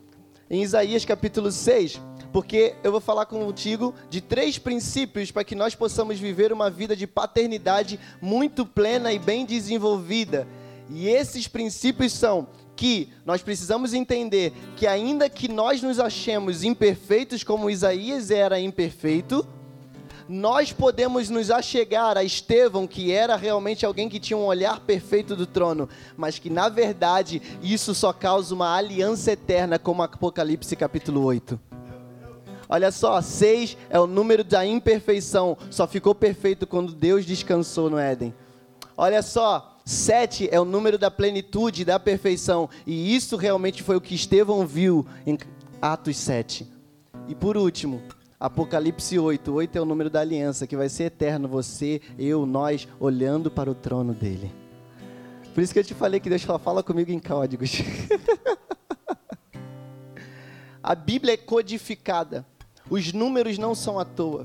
em 0.53 0.63
Isaías 0.63 1.03
capítulo 1.03 1.51
6, 1.51 1.99
porque 2.31 2.75
eu 2.85 2.93
vou 2.93 3.01
falar 3.01 3.25
contigo 3.25 3.95
de 4.11 4.21
três 4.21 4.59
princípios 4.59 5.31
para 5.31 5.45
que 5.45 5.55
nós 5.55 5.75
possamos 5.75 6.19
viver 6.19 6.53
uma 6.53 6.69
vida 6.69 6.95
de 6.95 7.07
paternidade 7.07 7.99
muito 8.21 8.67
plena 8.67 9.11
e 9.15 9.19
bem 9.19 9.47
desenvolvida. 9.47 10.47
E 10.91 11.09
esses 11.09 11.49
princípios 11.49 12.13
são 12.13 12.47
que 12.77 13.09
nós 13.25 13.41
precisamos 13.41 13.95
entender 13.95 14.53
que 14.77 14.87
ainda 14.87 15.27
que 15.31 15.49
nós 15.49 15.81
nos 15.81 15.99
achemos 15.99 16.63
imperfeitos 16.63 17.43
como 17.43 17.71
Isaías 17.71 18.31
era 18.31 18.61
imperfeito, 18.61 19.47
nós 20.29 20.73
podemos 20.73 21.29
nos 21.29 21.51
achegar 21.51 22.17
a 22.17 22.25
Estevão, 22.25 22.87
que 22.87 23.13
era 23.13 23.37
realmente 23.37 23.85
alguém 23.85 24.09
que 24.09 24.21
tinha 24.21 24.37
um 24.37 24.45
olhar 24.45 24.81
perfeito 24.81 25.37
do 25.37 25.47
trono, 25.47 25.89
mas 26.17 26.39
que 26.39 26.51
na 26.51 26.69
verdade 26.69 27.41
isso 27.63 27.95
só 27.95 28.13
causa 28.13 28.55
uma 28.55 28.77
aliança 28.77 29.33
eterna, 29.33 29.79
como 29.79 30.03
Apocalipse 30.03 30.75
capítulo 30.77 31.23
8. 31.25 31.59
Olha 32.69 32.91
só, 32.91 33.21
seis 33.21 33.77
é 33.91 34.01
o 34.01 34.07
número 34.07 34.43
da 34.43 34.65
imperfeição, 34.65 35.59
só 35.71 35.87
ficou 35.87 36.15
perfeito 36.15 36.67
quando 36.67 36.95
Deus 36.95 37.27
descansou 37.27 37.91
no 37.91 37.99
Éden. 37.99 38.35
Olha 38.97 39.23
só, 39.23 39.79
sete 39.85 40.49
é 40.51 40.61
o 40.61 40.65
número 40.65 40.97
da 40.97 41.11
plenitude, 41.11 41.85
da 41.85 41.99
perfeição, 41.99 42.71
e 42.87 43.15
isso 43.15 43.37
realmente 43.37 43.83
foi 43.83 43.97
o 43.97 44.01
que 44.01 44.15
Estevão 44.15 44.67
viu 44.67 45.07
em 45.27 45.37
Atos 45.81 46.17
7. 46.17 46.67
E 47.29 47.35
por 47.35 47.57
último, 47.57 48.01
Apocalipse 48.43 49.19
8. 49.21 49.53
8 49.53 49.79
é 49.79 49.81
o 49.81 49.85
número 49.85 50.11
da 50.11 50.19
aliança, 50.19 50.67
que 50.67 50.77
vai 50.77 50.89
ser 50.89 51.05
eterno. 51.05 51.47
Você, 51.47 52.01
eu, 52.19 52.45
nós, 52.45 52.89
olhando 52.99 53.53
para 53.53 53.71
o 53.71 53.75
trono 53.75 54.13
dele. 54.13 54.53
Por 55.55 55.63
isso 55.63 55.73
que 55.73 55.79
eu 55.79 55.85
te 55.85 55.95
falei 55.95 56.19
que 56.19 56.29
Deus 56.29 56.43
fala 56.43 56.83
comigo 56.83 57.13
em 57.13 57.21
códigos. 57.21 57.71
A 60.83 60.97
Bíblia 60.97 61.35
é 61.35 61.37
codificada. 61.37 62.45
Os 62.91 63.13
números 63.13 63.59
não 63.59 63.77
são 63.77 63.97
à 63.97 64.05
toa. 64.05 64.45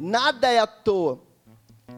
Nada 0.00 0.48
é 0.48 0.58
à 0.58 0.66
toa. 0.66 1.20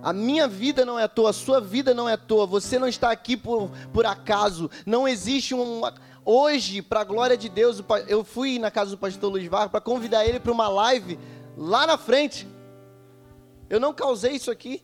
A 0.02 0.12
minha 0.12 0.46
vida 0.46 0.84
não 0.84 0.98
é 0.98 1.04
à 1.04 1.08
toa, 1.08 1.30
a 1.30 1.32
sua 1.32 1.62
vida 1.62 1.94
não 1.94 2.06
é 2.06 2.12
à 2.12 2.18
toa. 2.18 2.46
Você 2.46 2.78
não 2.78 2.86
está 2.86 3.10
aqui 3.10 3.38
por, 3.38 3.70
por 3.90 4.04
acaso. 4.04 4.70
Não 4.84 5.08
existe 5.08 5.54
um, 5.54 5.80
Hoje, 6.30 6.82
para 6.82 7.00
a 7.00 7.04
glória 7.04 7.38
de 7.38 7.48
Deus, 7.48 7.82
eu 8.06 8.22
fui 8.22 8.58
na 8.58 8.70
casa 8.70 8.90
do 8.90 8.98
pastor 8.98 9.32
Luiz 9.32 9.46
Vargas 9.46 9.70
para 9.70 9.80
convidar 9.80 10.26
ele 10.26 10.38
para 10.38 10.52
uma 10.52 10.68
live 10.68 11.18
lá 11.56 11.86
na 11.86 11.96
frente. 11.96 12.46
Eu 13.70 13.80
não 13.80 13.94
causei 13.94 14.32
isso 14.32 14.50
aqui. 14.50 14.82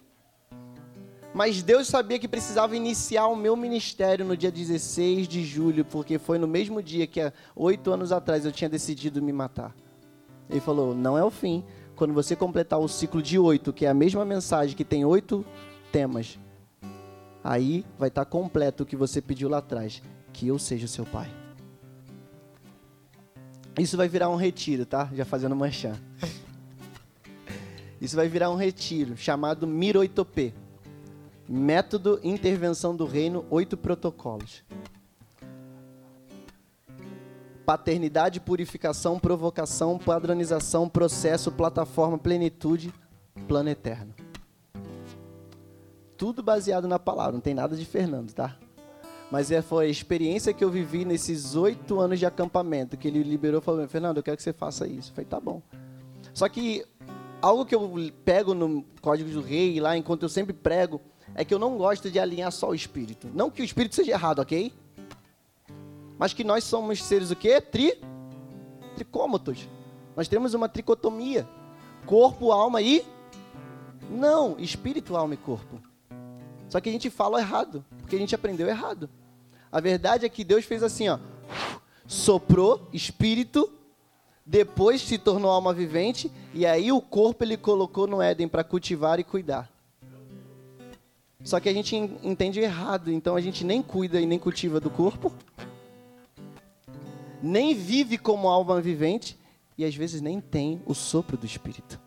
Mas 1.35 1.63
Deus 1.63 1.87
sabia 1.87 2.19
que 2.19 2.27
precisava 2.27 2.75
iniciar 2.75 3.27
o 3.27 3.37
meu 3.37 3.57
ministério 3.57 4.25
no 4.25 4.39
dia 4.39 4.51
16 4.51 5.29
de 5.29 5.45
julho, 5.45 5.85
porque 5.85 6.19
foi 6.19 6.39
no 6.39 6.49
mesmo 6.49 6.83
dia 6.83 7.07
que 7.07 7.21
há 7.21 7.31
oito 7.55 7.93
anos 7.93 8.11
atrás 8.11 8.47
eu 8.47 8.51
tinha 8.51 8.71
decidido 8.71 9.21
me 9.21 9.31
matar. 9.31 9.77
Ele 10.49 10.61
falou: 10.61 10.95
não 10.95 11.19
é 11.19 11.23
o 11.23 11.31
fim. 11.31 11.63
Quando 11.95 12.15
você 12.15 12.35
completar 12.35 12.81
o 12.81 12.89
ciclo 12.89 13.21
de 13.21 13.39
oito, 13.39 13.71
que 13.71 13.85
é 13.85 13.91
a 13.91 13.95
mesma 13.95 14.25
mensagem, 14.25 14.75
que 14.75 14.83
tem 14.83 15.05
oito 15.05 15.45
temas, 15.93 16.39
aí 17.45 17.85
vai 17.99 18.09
estar 18.09 18.25
completo 18.25 18.85
o 18.85 18.87
que 18.87 18.97
você 18.97 19.21
pediu 19.21 19.51
lá 19.51 19.59
atrás 19.59 20.01
que 20.35 20.49
eu 20.49 20.59
seja 20.59 20.87
seu 20.87 21.07
pai. 21.07 21.31
Isso 23.79 23.97
vai 23.97 24.09
virar 24.09 24.29
um 24.29 24.37
retiro, 24.37 24.85
tá? 24.85 25.09
Já 25.15 25.25
fazendo 25.25 25.57
manchã. 25.57 25.97
Isso 28.01 28.17
vai 28.17 28.29
virar 28.29 28.51
um 28.51 28.57
retiro 28.57 29.17
chamado 29.17 29.67
Miroitopê. 29.67 30.53
Método 31.49 32.21
Intervenção 32.23 32.95
do 32.95 33.07
Reino, 33.07 33.47
oito 33.51 33.77
protocolos. 33.77 34.63
Paternidade, 37.65 38.41
purificação, 38.41 39.19
provocação, 39.19 39.99
padronização, 39.99 40.89
processo, 40.89 41.51
plataforma, 41.51 42.19
plenitude, 42.19 42.93
plano 43.49 43.71
eterno. 43.71 44.15
Tudo 46.17 46.43
baseado 46.43 46.87
na 46.87 46.99
palavra, 46.99 47.33
não 47.33 47.41
tem 47.41 47.55
nada 47.55 47.77
de 47.77 47.85
Fernando, 47.85 48.33
tá? 48.33 48.57
Mas 49.35 49.51
é, 49.51 49.61
foi 49.61 49.87
a 49.87 49.89
experiência 49.89 50.55
que 50.55 50.63
eu 50.63 50.71
vivi 50.71 51.05
nesses 51.05 51.57
oito 51.57 51.99
anos 51.99 52.21
de 52.21 52.25
acampamento, 52.25 52.97
que 52.97 53.09
ele 53.09 53.21
liberou 53.21 53.61
e 53.61 53.65
falou, 53.65 53.89
Fernando, 53.89 54.19
eu 54.19 54.23
quero 54.23 54.37
que 54.37 54.43
você 54.45 54.53
faça 54.53 54.87
isso. 54.87 55.11
Eu 55.11 55.15
falei, 55.17 55.29
tá 55.29 55.41
bom. 55.41 55.61
Só 56.33 56.49
que 56.49 56.87
algo 57.43 57.67
que 57.67 57.75
eu 57.75 57.91
pego 58.25 58.55
no 58.55 58.85
Código 59.01 59.29
do 59.29 59.41
Rei, 59.41 59.81
lá 59.81 59.97
enquanto 59.97 60.23
eu 60.23 60.29
sempre 60.29 60.53
prego, 60.53 61.01
é 61.35 61.45
que 61.45 61.53
eu 61.53 61.59
não 61.59 61.77
gosto 61.77 62.13
de 62.13 62.21
alinhar 62.21 62.53
só 62.53 62.69
o 62.69 62.77
espírito. 62.77 63.29
Não 63.35 63.51
que 63.51 63.61
o 63.61 63.65
espírito 63.65 63.97
seja 63.97 64.13
errado, 64.13 64.39
ok? 64.39 64.73
Mas 66.17 66.33
que 66.33 66.45
nós 66.45 66.63
somos 66.63 67.03
seres 67.03 67.33
o 67.33 67.35
quê? 67.35 67.61
Tri? 67.61 68.01
Tricômotos. 68.95 69.69
Nós 70.15 70.29
temos 70.29 70.55
uma 70.55 70.69
tricotomia. 70.69 71.45
Corpo, 72.07 72.53
alma 72.53 72.81
e... 72.81 73.05
Não, 74.09 74.57
espírito, 74.61 75.17
alma 75.17 75.35
e 75.35 75.39
corpo. 75.39 75.81
Só 76.69 76.81
que 76.81 76.89
a 76.89 76.93
gente 76.93 77.11
fala 77.11 77.41
errado, 77.41 77.85
porque 77.99 78.15
a 78.15 78.19
gente 78.21 78.33
aprendeu 78.33 78.69
errado. 78.69 79.11
A 79.75 79.81
verdade 79.81 80.25
é 80.25 80.29
que 80.29 80.45
Deus 80.45 80.65
fez 80.65 80.85
assim, 80.85 81.09
ó, 81.09 81.19
soprou 82.07 82.89
espírito, 82.93 83.69
depois 84.47 85.01
se 85.03 85.19
tornou 85.19 85.51
alma 85.51 85.75
vivente 85.75 86.31
e 86.55 86.65
aí 86.65 86.93
o 86.93 87.01
corpo 87.01 87.43
ele 87.43 87.57
colocou 87.57 88.07
no 88.07 88.23
Éden 88.23 88.47
para 88.47 88.63
cultivar 88.63 89.19
e 89.19 89.25
cuidar. 89.25 89.69
Só 91.43 91.59
que 91.59 91.69
a 91.69 91.73
gente 91.73 91.97
entende 91.97 92.61
errado, 92.61 93.11
então 93.11 93.35
a 93.35 93.41
gente 93.41 93.65
nem 93.65 93.83
cuida 93.83 94.21
e 94.21 94.27
nem 94.27 94.39
cultiva 94.39 94.79
do 94.79 94.89
corpo, 94.89 95.33
nem 97.43 97.75
vive 97.75 98.17
como 98.17 98.47
alma 98.47 98.81
vivente 98.81 99.37
e 99.77 99.85
às 99.85 99.97
vezes 99.97 100.21
nem 100.21 100.41
tem 100.41 100.81
o 100.87 100.95
sopro 100.95 101.37
do 101.37 101.47
espírito. 101.47 102.01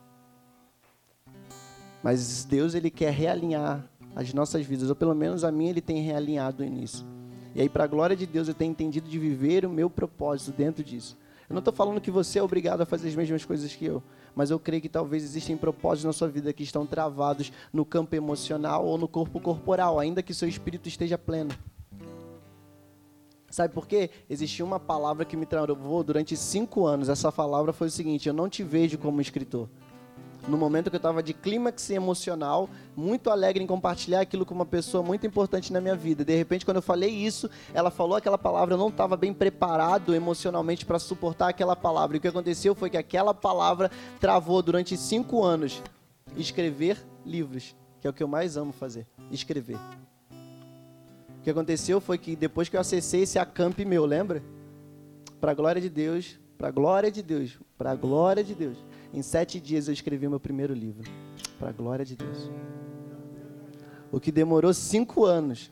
Mas 2.02 2.46
Deus 2.46 2.76
ele 2.76 2.90
quer 2.90 3.12
realinhar 3.12 3.86
as 4.16 4.34
nossas 4.34 4.66
vidas, 4.66 4.90
ou 4.90 4.96
pelo 4.96 5.14
menos 5.14 5.44
a 5.44 5.52
minha 5.52 5.72
ele 5.72 5.82
tem 5.82 6.02
realinhado 6.02 6.64
nisso. 6.64 7.17
E 7.56 7.62
aí, 7.62 7.70
para 7.70 7.84
a 7.84 7.88
glória 7.88 8.16
de 8.16 8.26
Deus, 8.26 8.48
eu 8.48 8.54
tenho 8.54 8.72
entendido 8.72 9.10
de 9.10 9.18
viver 9.18 9.66
o 9.66 9.70
meu 9.70 9.90
propósito 9.90 10.52
dentro 10.52 10.84
disso. 10.84 11.18
Eu 11.50 11.54
não 11.54 11.60
estou 11.60 11.74
falando 11.74 12.02
que 12.02 12.12
você 12.12 12.40
é 12.40 12.44
obrigado 12.44 12.82
a 12.82 12.86
fazer 12.86 13.08
as 13.08 13.16
mesmas 13.16 13.46
coisas 13.46 13.74
que 13.74 13.86
eu, 13.86 14.04
mas 14.36 14.52
eu 14.52 14.60
creio 14.60 14.82
que 14.82 14.90
talvez 14.90 15.24
existem 15.24 15.56
propósitos 15.56 16.04
na 16.04 16.14
sua 16.14 16.28
vida 16.28 16.52
que 16.52 16.64
estão 16.64 16.86
travados 16.86 17.54
no 17.72 17.86
campo 17.86 18.16
emocional 18.16 18.86
ou 18.86 18.98
no 18.98 19.08
corpo 19.08 19.40
corporal, 19.40 19.98
ainda 19.98 20.22
que 20.22 20.34
seu 20.34 20.48
espírito 20.48 20.90
esteja 20.90 21.18
pleno. 21.18 21.52
Sabe 23.50 23.74
por 23.74 23.88
quê? 23.88 24.10
Existia 24.30 24.66
uma 24.66 24.80
palavra 24.80 25.24
que 25.24 25.38
me 25.38 25.46
travou 25.46 26.04
durante 26.04 26.36
cinco 26.36 26.86
anos. 26.86 27.08
Essa 27.08 27.32
palavra 27.32 27.72
foi 27.72 27.88
o 27.88 27.92
seguinte: 27.92 28.28
eu 28.28 28.34
não 28.34 28.50
te 28.50 28.62
vejo 28.62 28.98
como 28.98 29.22
escritor 29.22 29.70
no 30.48 30.58
momento 30.58 30.90
que 30.90 30.96
eu 30.96 31.00
estava 31.00 31.22
de 31.22 31.34
clímax 31.34 31.90
emocional, 31.90 32.70
muito 32.96 33.30
alegre 33.30 33.64
em 33.64 33.68
compartilhar 33.68 34.22
aquilo 34.22 34.46
com 34.46 34.56
uma 34.56 34.66
pessoa 34.66 35.04
muito 35.04 35.28
importante 35.28 35.74
na 35.74 35.82
minha 35.82 35.96
vida. 35.96 36.24
De 36.24 36.36
repente, 36.36 36.64
quando 36.64 36.78
eu 36.78 36.82
falei 36.82 37.10
isso, 37.10 37.50
ela 37.74 37.92
falou 37.92 38.16
aquela 38.16 38.38
palavra, 38.38 38.74
eu 38.74 38.78
não 38.78 38.88
estava 38.88 39.18
bem 39.18 39.34
preparado 39.34 40.16
emocionalmente 40.16 40.86
para 40.86 40.98
suportar 41.00 41.50
aquela 41.50 41.76
palavra. 41.76 42.16
E 42.16 42.20
o 42.20 42.22
que 42.22 42.28
aconteceu 42.28 42.74
foi 42.74 42.90
que 42.90 42.98
aquela 42.98 43.34
palavra 43.34 43.92
travou 44.20 44.62
durante 44.62 44.96
cinco 44.96 45.44
anos 45.44 45.82
escrever 46.36 46.98
livros, 47.26 47.76
que 48.00 48.08
é 48.08 48.10
o 48.10 48.14
que 48.14 48.24
eu 48.24 48.28
mais 48.28 48.56
amo 48.56 48.72
fazer, 48.72 49.06
escrever. 49.30 49.78
O 51.40 51.44
que 51.44 51.50
aconteceu 51.50 52.00
foi 52.00 52.18
que 52.18 52.36
depois 52.36 52.70
que 52.70 52.78
eu 52.78 52.82
acessei 52.82 53.24
esse 53.24 53.38
acamp 53.38 53.78
meu, 53.80 54.06
lembra? 54.06 54.42
Para 55.40 55.54
glória 55.54 55.82
de 55.82 55.90
Deus, 55.90 56.40
para 56.58 56.72
glória 56.72 57.12
de 57.12 57.22
Deus, 57.22 57.58
para 57.78 57.96
glória 57.96 58.44
de 58.44 58.56
Deus 58.56 58.78
em 59.14 59.22
sete 59.22 59.60
dias 59.60 59.88
eu 59.88 59.94
escrevi 59.94 60.28
meu 60.28 60.40
primeiro 60.40 60.74
livro. 60.74 61.10
Para 61.58 61.70
a 61.70 61.72
glória 61.72 62.06
de 62.06 62.16
Deus. 62.16 62.50
O 64.12 64.20
que 64.20 64.32
demorou 64.32 64.74
cinco 64.74 65.26
anos. 65.26 65.72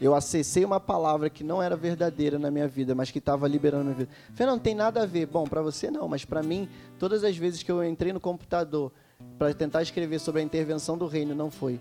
Eu 0.00 0.14
acessei 0.14 0.64
uma 0.64 0.78
palavra 0.78 1.30
que 1.30 1.42
não 1.42 1.62
era 1.62 1.74
verdadeira 1.74 2.38
na 2.38 2.50
minha 2.50 2.68
vida, 2.68 2.94
mas 2.94 3.10
que 3.10 3.18
estava 3.18 3.48
liberando 3.48 3.82
a 3.82 3.84
minha 3.84 3.96
vida. 3.96 4.10
Fernando, 4.34 4.56
não 4.56 4.62
tem 4.62 4.74
nada 4.74 5.02
a 5.02 5.06
ver. 5.06 5.26
Bom, 5.26 5.44
para 5.44 5.62
você 5.62 5.90
não, 5.90 6.06
mas 6.06 6.24
para 6.24 6.42
mim, 6.42 6.68
todas 6.98 7.24
as 7.24 7.36
vezes 7.36 7.62
que 7.62 7.72
eu 7.72 7.82
entrei 7.82 8.12
no 8.12 8.20
computador 8.20 8.92
para 9.38 9.54
tentar 9.54 9.82
escrever 9.82 10.18
sobre 10.18 10.42
a 10.42 10.44
intervenção 10.44 10.98
do 10.98 11.06
reino, 11.06 11.34
não 11.34 11.50
foi. 11.50 11.80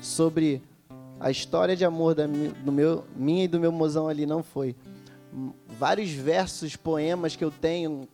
Sobre 0.00 0.62
a 1.18 1.30
história 1.30 1.76
de 1.76 1.84
amor 1.84 2.14
da, 2.14 2.26
do 2.26 2.72
meu, 2.72 3.04
minha 3.14 3.44
e 3.44 3.48
do 3.48 3.60
meu 3.60 3.70
mozão 3.70 4.08
ali, 4.08 4.24
não 4.24 4.42
foi. 4.42 4.74
Vários 5.78 6.10
versos, 6.10 6.76
poemas 6.76 7.36
que 7.36 7.44
eu 7.44 7.50
tenho, 7.50 8.08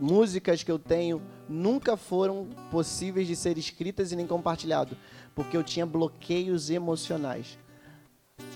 músicas 0.00 0.62
que 0.62 0.72
eu 0.72 0.78
tenho 0.78 1.20
nunca 1.48 1.96
foram 1.96 2.48
possíveis 2.70 3.26
de 3.26 3.36
ser 3.36 3.58
escritas 3.58 4.12
e 4.12 4.16
nem 4.16 4.26
compartilhado, 4.26 4.96
porque 5.34 5.56
eu 5.56 5.62
tinha 5.62 5.86
bloqueios 5.86 6.70
emocionais. 6.70 7.58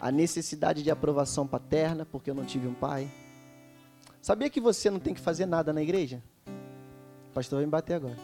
A 0.00 0.10
necessidade 0.10 0.82
de 0.82 0.90
aprovação 0.90 1.46
paterna, 1.46 2.04
porque 2.04 2.30
eu 2.30 2.34
não 2.34 2.44
tive 2.44 2.66
um 2.66 2.74
pai. 2.74 3.10
Sabia 4.20 4.50
que 4.50 4.60
você 4.60 4.90
não 4.90 4.98
tem 4.98 5.14
que 5.14 5.20
fazer 5.20 5.46
nada 5.46 5.72
na 5.72 5.82
igreja? 5.82 6.22
pastor 7.32 7.58
vai 7.58 7.64
me 7.64 7.70
bater 7.70 7.94
agora. 7.94 8.16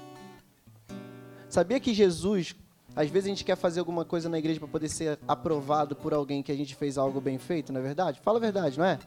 Sabia 1.48 1.78
que 1.78 1.94
Jesus, 1.94 2.54
às 2.94 3.08
vezes 3.08 3.26
a 3.26 3.28
gente 3.28 3.44
quer 3.44 3.56
fazer 3.56 3.80
alguma 3.80 4.04
coisa 4.04 4.28
na 4.28 4.38
igreja 4.38 4.58
para 4.58 4.68
poder 4.68 4.88
ser 4.88 5.18
aprovado 5.26 5.94
por 5.94 6.12
alguém 6.12 6.42
que 6.42 6.52
a 6.52 6.56
gente 6.56 6.74
fez 6.74 6.98
algo 6.98 7.20
bem 7.20 7.38
feito, 7.38 7.72
não 7.72 7.80
é 7.80 7.82
verdade? 7.82 8.20
Fala 8.20 8.38
a 8.38 8.40
verdade, 8.40 8.78
não 8.78 8.84
é? 8.84 8.98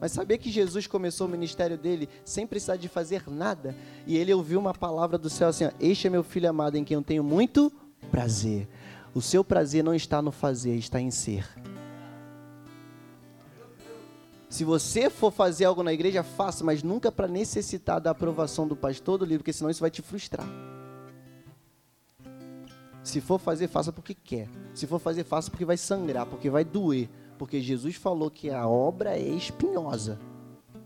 Mas 0.00 0.12
sabia 0.12 0.38
que 0.38 0.50
Jesus 0.50 0.86
começou 0.86 1.26
o 1.26 1.30
ministério 1.30 1.76
dele 1.76 2.08
sem 2.24 2.46
precisar 2.46 2.76
de 2.76 2.88
fazer 2.88 3.28
nada? 3.28 3.74
E 4.06 4.16
ele 4.16 4.32
ouviu 4.32 4.60
uma 4.60 4.72
palavra 4.72 5.18
do 5.18 5.28
céu 5.28 5.48
assim: 5.48 5.64
ó, 5.64 5.70
Este 5.80 6.06
é 6.06 6.10
meu 6.10 6.22
filho 6.22 6.48
amado 6.48 6.76
em 6.76 6.84
quem 6.84 6.94
eu 6.94 7.02
tenho 7.02 7.24
muito 7.24 7.72
prazer. 8.10 8.68
O 9.14 9.20
seu 9.20 9.42
prazer 9.42 9.82
não 9.82 9.94
está 9.94 10.22
no 10.22 10.30
fazer, 10.30 10.76
está 10.76 11.00
em 11.00 11.10
ser. 11.10 11.48
Se 14.48 14.64
você 14.64 15.10
for 15.10 15.30
fazer 15.30 15.66
algo 15.66 15.82
na 15.82 15.92
igreja, 15.92 16.22
faça, 16.22 16.64
mas 16.64 16.82
nunca 16.82 17.12
para 17.12 17.28
necessitar 17.28 18.00
da 18.00 18.10
aprovação 18.10 18.66
do 18.66 18.74
pastor 18.74 19.18
do 19.18 19.24
livro, 19.24 19.40
porque 19.40 19.52
senão 19.52 19.70
isso 19.70 19.80
vai 19.80 19.90
te 19.90 20.00
frustrar. 20.00 20.46
Se 23.02 23.20
for 23.20 23.38
fazer, 23.38 23.68
faça 23.68 23.92
porque 23.92 24.14
quer. 24.14 24.48
Se 24.74 24.86
for 24.86 24.98
fazer, 24.98 25.24
faça 25.24 25.50
porque 25.50 25.64
vai 25.64 25.76
sangrar, 25.76 26.26
porque 26.26 26.48
vai 26.48 26.64
doer. 26.64 27.08
Porque 27.38 27.60
Jesus 27.60 27.94
falou 27.94 28.30
que 28.30 28.50
a 28.50 28.66
obra 28.66 29.16
é 29.16 29.28
espinhosa. 29.28 30.18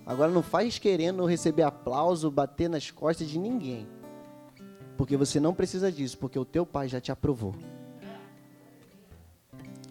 Agora 0.05 0.31
não 0.31 0.43
faz 0.43 0.79
querendo 0.79 1.25
receber 1.25 1.63
aplauso, 1.63 2.31
bater 2.31 2.69
nas 2.69 2.91
costas 2.91 3.29
de 3.29 3.39
ninguém. 3.39 3.87
Porque 4.97 5.17
você 5.17 5.41
não 5.41 5.55
precisa 5.55 5.91
disso, 5.91 6.19
porque 6.19 6.39
o 6.39 6.45
teu 6.45 6.67
pai 6.67 6.89
já 6.89 7.01
te 7.01 7.11
aprovou. 7.11 7.55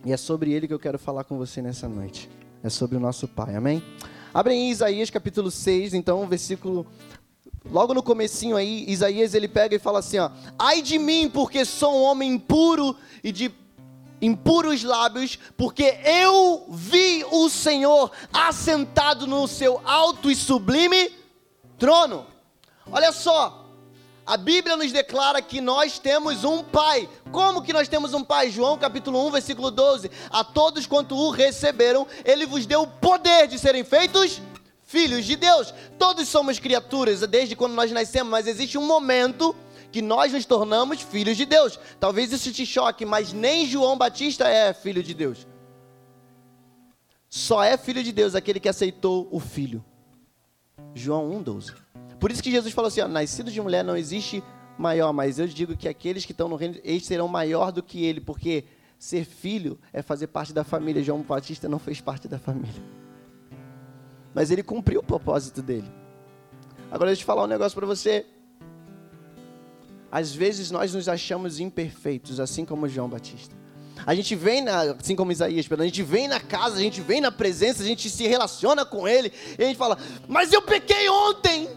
E 0.06 0.12
é 0.12 0.18
sobre 0.18 0.52
ele 0.52 0.68
que 0.68 0.74
eu 0.74 0.80
quero 0.80 1.00
falar 1.00 1.24
com 1.24 1.38
você 1.38 1.62
nessa 1.62 1.90
noite. 1.90 2.30
É 2.64 2.70
sobre 2.70 2.98
o 2.98 3.00
nosso 3.00 3.28
pai, 3.28 3.56
amém? 3.56 3.84
Abrem 4.34 4.68
em 4.68 4.72
Isaías 4.72 5.10
capítulo 5.10 5.50
6, 5.50 5.94
então, 5.94 6.28
versículo 6.28 6.86
Logo 7.70 7.94
no 7.94 8.02
comecinho 8.02 8.56
aí, 8.58 8.86
Isaías 8.88 9.36
ele 9.36 9.48
pega 9.48 9.76
e 9.76 9.80
fala 9.80 10.00
assim, 10.00 10.18
ó: 10.18 10.32
Ai 10.58 10.82
de 10.82 10.98
mim, 10.98 11.30
porque 11.30 11.64
sou 11.64 11.96
um 11.96 12.04
homem 12.04 12.34
impuro 12.34 12.96
e 13.24 13.32
de 13.32 13.50
impuros 14.22 14.84
lábios, 14.84 15.40
porque 15.58 15.98
eu 16.06 16.66
vi 16.70 17.26
o 17.32 17.50
Senhor 17.50 18.12
assentado 18.32 19.26
no 19.26 19.48
seu 19.48 19.82
alto 19.84 20.30
e 20.30 20.36
sublime 20.36 21.12
trono. 21.78 22.28
Olha 22.92 23.12
só, 23.12 23.66
a 24.26 24.38
Bíblia 24.38 24.78
nos 24.78 24.92
declara 24.92 25.42
que 25.42 25.60
nós 25.60 25.98
temos 25.98 26.44
um 26.44 26.64
pai. 26.64 27.10
Como 27.32 27.64
que 27.64 27.74
nós 27.74 27.88
temos 27.88 28.14
um 28.14 28.24
pai? 28.24 28.52
João 28.52 28.78
capítulo 28.78 29.26
1, 29.28 29.32
versículo 29.32 29.72
12. 29.72 30.12
A 30.30 30.44
todos 30.44 30.86
quanto 30.86 31.16
o 31.16 31.32
receberam, 31.32 32.08
ele 32.24 32.46
vos 32.46 32.66
deu 32.66 32.84
o 32.84 32.88
poder 32.88 33.48
de 33.48 33.58
serem 33.58 33.84
feitos 33.84 34.40
filhos 34.84 35.26
de 35.26 35.36
Deus. 35.36 35.74
Todos 35.98 36.28
somos 36.28 36.60
criaturas 36.60 37.22
desde 37.22 37.56
quando 37.56 37.74
nós 37.74 37.92
nascemos, 37.92 38.30
mas 38.30 38.46
existe 38.46 38.78
um 38.78 38.86
momento 38.86 39.56
que 39.92 40.02
nós 40.02 40.32
nos 40.32 40.46
tornamos 40.46 41.02
filhos 41.02 41.38
de 41.38 41.46
Deus. 41.46 41.80
Talvez 42.00 42.32
isso 42.32 42.52
te 42.52 42.66
choque, 42.66 43.06
mas 43.06 43.34
nem 43.34 43.66
João 43.66 43.98
Batista 43.98 44.48
é 44.48 44.74
filho 44.74 45.04
de 45.04 45.14
Deus. 45.14 45.48
Só 47.30 47.64
é 47.64 47.78
filho 47.78 48.04
de 48.04 48.12
Deus 48.12 48.36
aquele 48.36 48.60
que 48.60 48.70
aceitou 48.70 49.28
o 49.32 49.40
filho. 49.40 49.84
João 50.94 51.30
1,12. 51.44 51.74
Por 52.20 52.32
isso 52.32 52.44
que 52.44 52.52
Jesus 52.52 52.74
falou 52.74 52.88
assim: 52.88 53.02
ó, 53.02 53.08
nascido 53.08 53.52
de 53.52 53.62
mulher 53.62 53.84
não 53.84 53.96
existe 53.96 54.44
maior, 54.78 55.14
mas 55.14 55.40
eu 55.40 55.48
digo 55.48 55.78
que 55.78 55.88
aqueles 55.88 56.26
que 56.26 56.32
estão 56.32 56.48
no 56.48 56.56
reino, 56.56 56.78
eles 56.84 57.06
serão 57.06 57.28
maior 57.28 57.72
do 57.72 57.82
que 57.82 58.04
ele, 58.04 58.20
porque 58.20 58.66
ser 58.98 59.26
filho 59.26 59.80
é 59.92 60.02
fazer 60.02 60.28
parte 60.28 60.54
da 60.54 60.64
família. 60.64 61.04
João 61.04 61.22
Batista 61.22 61.68
não 61.68 61.80
fez 61.80 62.02
parte 62.02 62.28
da 62.28 62.38
família. 62.38 62.84
Mas 64.34 64.52
ele 64.52 64.64
cumpriu 64.64 65.00
o 65.00 65.04
propósito 65.04 65.62
dele. 65.62 65.92
Agora 66.92 67.10
deixa 67.10 67.22
eu 67.22 67.26
falar 67.26 67.44
um 67.44 67.48
negócio 67.48 67.76
para 67.76 67.88
você. 67.88 68.26
Às 70.12 70.36
vezes 70.36 70.70
nós 70.72 70.94
nos 70.94 71.08
achamos 71.08 71.60
imperfeitos, 71.60 72.40
assim 72.40 72.66
como 72.66 72.90
João 72.90 73.08
Batista. 73.08 73.56
A 74.06 74.16
gente 74.16 74.36
vem, 74.36 74.62
na, 74.62 74.82
assim 75.00 75.16
como 75.16 75.32
Isaías, 75.32 75.68
a 75.72 75.84
gente 75.84 76.04
vem 76.04 76.28
na 76.28 76.40
casa, 76.40 76.78
a 76.78 76.82
gente 76.82 77.02
vem 77.02 77.22
na 77.22 77.32
presença, 77.32 77.84
a 77.84 77.86
gente 77.86 78.10
se 78.10 78.28
relaciona 78.28 78.84
com 78.84 79.08
Ele, 79.08 79.32
e 79.58 79.64
a 79.64 79.68
gente 79.68 79.78
fala: 79.78 79.98
Mas 80.28 80.52
eu 80.52 80.62
pequei 80.62 81.08
ontem, 81.08 81.70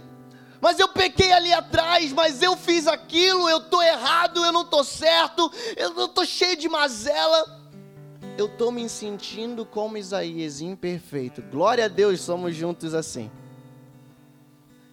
mas 0.61 0.81
eu 0.81 0.89
pequei 0.89 1.31
ali 1.33 1.53
atrás, 1.53 2.13
mas 2.13 2.41
eu 2.41 2.57
fiz 2.57 2.87
aquilo, 2.87 3.49
eu 3.49 3.59
estou 3.59 3.83
errado, 3.83 4.45
eu 4.45 4.51
não 4.51 4.63
estou 4.63 4.83
certo, 4.83 5.53
eu 5.77 6.07
estou 6.07 6.25
cheio 6.25 6.57
de 6.57 6.69
mazela. 6.69 7.63
Eu 8.37 8.47
estou 8.47 8.73
me 8.73 8.89
sentindo 8.89 9.65
como 9.65 9.97
Isaías, 9.97 10.61
imperfeito. 10.61 11.41
Glória 11.41 11.85
a 11.85 11.89
Deus, 11.89 12.21
somos 12.21 12.57
juntos 12.57 12.93
assim. 12.93 13.31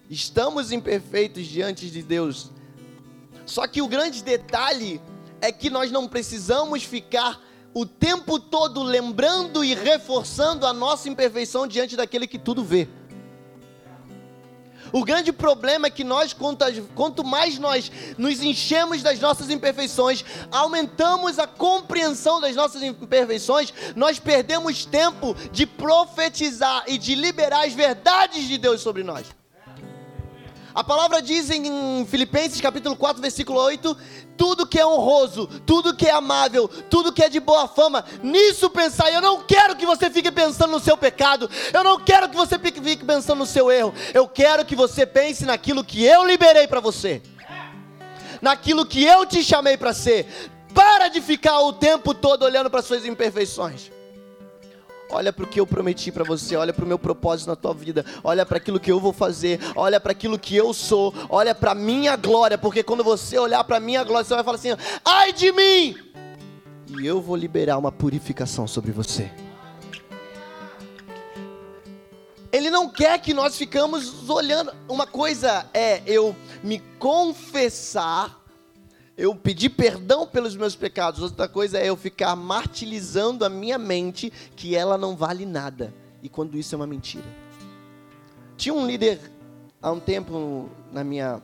Estamos 0.08 0.70
imperfeitos 0.70 1.46
diante 1.46 1.90
de 1.90 2.02
Deus, 2.02 2.52
só 3.46 3.66
que 3.66 3.82
o 3.82 3.88
grande 3.88 4.22
detalhe 4.22 5.00
é 5.40 5.50
que 5.50 5.68
nós 5.70 5.90
não 5.90 6.08
precisamos 6.08 6.84
ficar 6.84 7.40
o 7.74 7.86
tempo 7.86 8.38
todo 8.38 8.82
lembrando 8.82 9.64
e 9.64 9.74
reforçando 9.74 10.66
a 10.66 10.72
nossa 10.72 11.08
imperfeição 11.08 11.66
diante 11.66 11.96
daquele 11.96 12.26
que 12.26 12.38
tudo 12.38 12.62
vê. 12.62 12.88
O 14.92 15.04
grande 15.04 15.32
problema 15.32 15.86
é 15.86 15.90
que 15.90 16.04
nós, 16.04 16.36
quanto 16.94 17.24
mais 17.24 17.58
nós 17.58 17.90
nos 18.18 18.42
enchemos 18.42 19.02
das 19.02 19.18
nossas 19.18 19.48
imperfeições, 19.48 20.22
aumentamos 20.50 21.38
a 21.38 21.46
compreensão 21.46 22.40
das 22.40 22.54
nossas 22.54 22.82
imperfeições, 22.82 23.72
nós 23.96 24.18
perdemos 24.18 24.84
tempo 24.84 25.34
de 25.50 25.64
profetizar 25.64 26.84
e 26.86 26.98
de 26.98 27.14
liberar 27.14 27.64
as 27.64 27.72
verdades 27.72 28.46
de 28.46 28.58
Deus 28.58 28.82
sobre 28.82 29.02
nós. 29.02 29.26
A 30.74 30.82
palavra 30.82 31.20
diz 31.20 31.50
em 31.50 32.06
Filipenses 32.06 32.60
capítulo 32.60 32.96
4, 32.96 33.20
versículo 33.20 33.60
8: 33.60 33.96
tudo 34.36 34.66
que 34.66 34.78
é 34.78 34.86
honroso, 34.86 35.46
tudo 35.66 35.94
que 35.94 36.06
é 36.06 36.12
amável, 36.12 36.66
tudo 36.66 37.12
que 37.12 37.22
é 37.22 37.28
de 37.28 37.38
boa 37.40 37.68
fama, 37.68 38.04
nisso 38.22 38.70
pensar. 38.70 39.12
Eu 39.12 39.20
não 39.20 39.42
quero 39.42 39.76
que 39.76 39.84
você 39.84 40.08
fique 40.08 40.30
pensando 40.30 40.70
no 40.70 40.80
seu 40.80 40.96
pecado, 40.96 41.48
eu 41.72 41.84
não 41.84 42.00
quero 42.00 42.28
que 42.28 42.36
você 42.36 42.58
fique 42.58 43.04
pensando 43.04 43.38
no 43.38 43.46
seu 43.46 43.70
erro, 43.70 43.92
eu 44.14 44.26
quero 44.26 44.64
que 44.64 44.74
você 44.74 45.04
pense 45.04 45.44
naquilo 45.44 45.84
que 45.84 46.04
eu 46.04 46.24
liberei 46.24 46.66
para 46.66 46.80
você, 46.80 47.22
naquilo 48.40 48.86
que 48.86 49.04
eu 49.04 49.26
te 49.26 49.44
chamei 49.44 49.76
para 49.76 49.92
ser. 49.92 50.26
Para 50.72 51.08
de 51.08 51.20
ficar 51.20 51.60
o 51.60 51.74
tempo 51.74 52.14
todo 52.14 52.44
olhando 52.44 52.70
para 52.70 52.80
suas 52.80 53.04
imperfeições. 53.04 53.90
Olha 55.12 55.30
para 55.30 55.44
o 55.44 55.46
que 55.46 55.60
eu 55.60 55.66
prometi 55.66 56.10
para 56.10 56.24
você, 56.24 56.56
olha 56.56 56.72
para 56.72 56.86
o 56.86 56.88
meu 56.88 56.98
propósito 56.98 57.48
na 57.48 57.54
tua 57.54 57.74
vida, 57.74 58.02
olha 58.24 58.46
para 58.46 58.56
aquilo 58.56 58.80
que 58.80 58.90
eu 58.90 58.98
vou 58.98 59.12
fazer, 59.12 59.60
olha 59.76 60.00
para 60.00 60.12
aquilo 60.12 60.38
que 60.38 60.56
eu 60.56 60.72
sou, 60.72 61.14
olha 61.28 61.54
para 61.54 61.74
minha 61.74 62.16
glória, 62.16 62.56
porque 62.56 62.82
quando 62.82 63.04
você 63.04 63.38
olhar 63.38 63.62
para 63.62 63.78
minha 63.78 64.02
glória, 64.02 64.24
você 64.24 64.34
vai 64.34 64.42
falar 64.42 64.56
assim: 64.56 64.70
"Ai 65.04 65.32
de 65.34 65.52
mim!" 65.52 65.96
E 66.98 67.06
eu 67.06 67.20
vou 67.20 67.36
liberar 67.36 67.76
uma 67.76 67.92
purificação 67.92 68.66
sobre 68.66 68.90
você. 68.90 69.30
Ele 72.50 72.70
não 72.70 72.88
quer 72.88 73.18
que 73.18 73.32
nós 73.32 73.56
ficamos 73.56 74.28
olhando. 74.28 74.74
Uma 74.88 75.06
coisa 75.06 75.66
é 75.72 76.02
eu 76.06 76.36
me 76.62 76.80
confessar 76.98 78.41
eu 79.16 79.34
pedir 79.34 79.70
perdão 79.70 80.26
pelos 80.26 80.56
meus 80.56 80.74
pecados. 80.74 81.20
Outra 81.20 81.48
coisa 81.48 81.78
é 81.78 81.88
eu 81.88 81.96
ficar 81.96 82.34
martirizando 82.34 83.44
a 83.44 83.48
minha 83.48 83.78
mente 83.78 84.32
que 84.56 84.74
ela 84.74 84.96
não 84.96 85.16
vale 85.16 85.44
nada. 85.44 85.92
E 86.22 86.28
quando 86.28 86.56
isso 86.56 86.74
é 86.74 86.76
uma 86.76 86.86
mentira. 86.86 87.24
Tinha 88.56 88.74
um 88.74 88.86
líder 88.86 89.20
há 89.80 89.90
um 89.90 90.00
tempo 90.00 90.70
na 90.92 91.02
minha, 91.02 91.42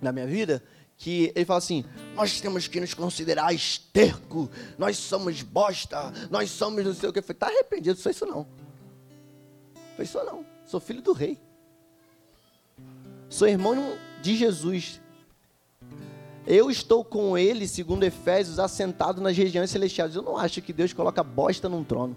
na 0.00 0.12
minha 0.12 0.26
vida 0.26 0.62
que 0.98 1.32
ele 1.34 1.44
fala 1.44 1.58
assim: 1.58 1.84
nós 2.14 2.40
temos 2.40 2.66
que 2.66 2.80
nos 2.80 2.94
considerar 2.94 3.54
esterco, 3.54 4.50
nós 4.78 4.96
somos 4.96 5.42
bosta, 5.42 6.12
nós 6.30 6.50
somos 6.50 6.84
não 6.84 6.94
sei 6.94 7.08
o 7.08 7.12
que. 7.12 7.18
Eu 7.18 7.22
falei: 7.22 7.38
tá 7.38 7.46
arrependido, 7.46 7.98
sou 7.98 8.10
isso 8.10 8.26
não. 8.26 8.46
Foi 9.94 10.04
isso 10.04 10.22
não. 10.24 10.44
Sou 10.66 10.80
filho 10.80 11.00
do 11.00 11.12
rei. 11.12 11.38
Sou 13.28 13.48
irmão 13.48 13.96
de 14.22 14.36
Jesus. 14.36 15.00
Eu 16.46 16.70
estou 16.70 17.04
com 17.04 17.36
ele, 17.36 17.66
segundo 17.66 18.04
Efésios, 18.04 18.60
assentado 18.60 19.20
nas 19.20 19.36
regiões 19.36 19.70
celestiais. 19.70 20.14
Eu 20.14 20.22
não 20.22 20.36
acho 20.36 20.62
que 20.62 20.72
Deus 20.72 20.92
coloca 20.92 21.22
bosta 21.22 21.68
num 21.68 21.82
trono. 21.82 22.16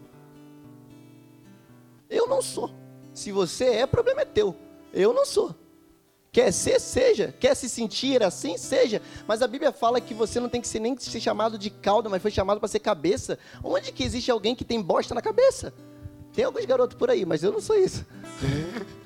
Eu 2.09 2.27
não 2.27 2.41
sou. 2.41 2.69
Se 3.13 3.31
você 3.31 3.65
é, 3.65 3.87
problema 3.87 4.21
é 4.21 4.25
teu. 4.25 4.55
Eu 4.93 5.13
não 5.13 5.25
sou. 5.25 5.55
Quer 6.31 6.51
ser, 6.51 6.79
seja. 6.79 7.33
Quer 7.39 7.55
se 7.55 7.67
sentir 7.67 8.21
assim, 8.21 8.55
seja. 8.55 9.01
Mas 9.27 9.41
a 9.41 9.47
Bíblia 9.47 9.71
fala 9.71 9.99
que 9.99 10.13
você 10.13 10.39
não 10.39 10.47
tem 10.47 10.61
que 10.61 10.67
ser 10.67 10.79
nem 10.79 10.95
ser 10.97 11.19
chamado 11.19 11.57
de 11.57 11.71
cauda, 11.71 12.07
mas 12.07 12.21
foi 12.21 12.29
chamado 12.29 12.59
para 12.59 12.69
ser 12.69 12.79
cabeça. 12.79 13.39
Onde 13.63 13.91
que 13.91 14.03
existe 14.03 14.29
alguém 14.29 14.55
que 14.55 14.63
tem 14.63 14.79
bosta 14.79 15.15
na 15.15 15.23
cabeça? 15.23 15.73
Tem 16.33 16.45
alguns 16.45 16.65
garotos 16.65 16.95
por 16.95 17.09
aí, 17.09 17.25
mas 17.25 17.41
eu 17.41 17.51
não 17.51 17.59
sou 17.59 17.75
isso. 17.75 18.05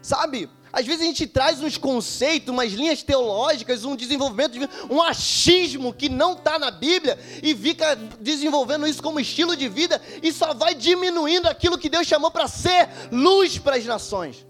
Sabe? 0.00 0.48
Às 0.72 0.86
vezes 0.86 1.02
a 1.02 1.04
gente 1.04 1.26
traz 1.26 1.60
uns 1.60 1.76
conceitos, 1.76 2.48
umas 2.48 2.72
linhas 2.72 3.02
teológicas, 3.02 3.84
um 3.84 3.96
desenvolvimento, 3.96 4.52
de, 4.52 4.68
um 4.88 5.02
achismo 5.02 5.92
que 5.92 6.08
não 6.08 6.34
está 6.34 6.58
na 6.58 6.70
Bíblia 6.70 7.18
e 7.42 7.54
fica 7.54 7.96
desenvolvendo 8.20 8.86
isso 8.86 9.02
como 9.02 9.18
estilo 9.18 9.56
de 9.56 9.68
vida 9.68 10.00
e 10.22 10.32
só 10.32 10.54
vai 10.54 10.74
diminuindo 10.74 11.48
aquilo 11.48 11.78
que 11.78 11.88
Deus 11.88 12.06
chamou 12.06 12.30
para 12.30 12.46
ser 12.46 12.88
luz 13.10 13.58
para 13.58 13.76
as 13.76 13.84
nações. 13.84 14.46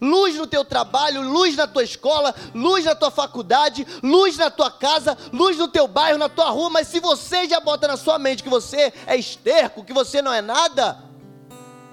luz 0.00 0.34
no 0.34 0.48
teu 0.48 0.64
trabalho, 0.64 1.22
luz 1.22 1.54
na 1.54 1.66
tua 1.66 1.84
escola, 1.84 2.34
luz 2.52 2.84
na 2.84 2.94
tua 2.94 3.10
faculdade, 3.10 3.86
luz 4.02 4.36
na 4.36 4.50
tua 4.50 4.68
casa, 4.68 5.16
luz 5.32 5.56
no 5.56 5.68
teu 5.68 5.86
bairro, 5.86 6.18
na 6.18 6.28
tua 6.28 6.50
rua, 6.50 6.70
mas 6.70 6.88
se 6.88 6.98
você 6.98 7.48
já 7.48 7.60
bota 7.60 7.86
na 7.86 7.96
sua 7.96 8.18
mente 8.18 8.42
que 8.42 8.48
você 8.48 8.92
é 9.06 9.16
esterco, 9.16 9.84
que 9.84 9.92
você 9.92 10.20
não 10.20 10.32
é 10.32 10.42
nada, 10.42 11.11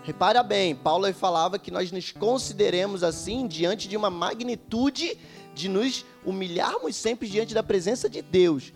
repara 0.04 0.42
bem, 0.44 0.76
Paulo 0.76 1.12
falava 1.14 1.60
que 1.60 1.72
nós 1.72 1.92
nos 1.92 2.12
consideremos 2.12 3.04
assim 3.04 3.48
diante 3.48 3.88
de 3.88 3.98
uma 3.98 4.10
magnitude 4.10 5.18
de 5.54 5.68
nos 5.68 6.06
humilharmos 6.26 6.96
sempre 6.96 7.28
diante 7.28 7.54
da 7.54 7.64
presença 7.64 8.10
de 8.10 8.22
Deus. 8.22 8.74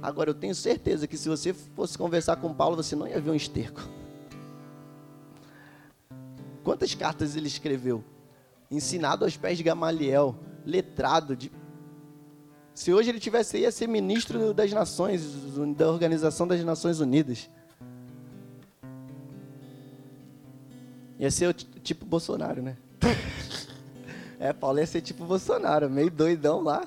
Agora 0.00 0.30
eu 0.30 0.34
tenho 0.34 0.54
certeza 0.54 1.06
que 1.06 1.16
se 1.16 1.28
você 1.28 1.52
fosse 1.52 1.96
conversar 1.96 2.36
com 2.36 2.52
Paulo, 2.52 2.76
você 2.76 2.94
não 2.94 3.06
ia 3.06 3.20
ver 3.20 3.30
um 3.30 3.34
esterco. 3.34 3.80
Quantas 6.62 6.94
cartas 6.94 7.36
ele 7.36 7.46
escreveu? 7.46 8.04
Ensinado 8.70 9.24
aos 9.24 9.36
pés 9.36 9.56
de 9.56 9.62
Gamaliel, 9.62 10.36
letrado. 10.64 11.36
De... 11.36 11.52
Se 12.74 12.92
hoje 12.92 13.10
ele 13.10 13.20
tivesse 13.20 13.58
ia 13.58 13.70
ser 13.70 13.86
ministro 13.86 14.52
das 14.52 14.72
Nações, 14.72 15.22
da 15.76 15.90
Organização 15.90 16.46
das 16.46 16.62
Nações 16.64 17.00
Unidas. 17.00 17.48
Ia 21.18 21.30
ser 21.30 21.48
o 21.48 21.52
tipo 21.54 22.04
Bolsonaro, 22.04 22.62
né? 22.62 22.76
é, 24.38 24.52
Paulo 24.52 24.78
ia 24.78 24.86
ser 24.86 25.00
tipo 25.00 25.24
Bolsonaro, 25.24 25.88
meio 25.88 26.10
doidão 26.10 26.60
lá. 26.60 26.86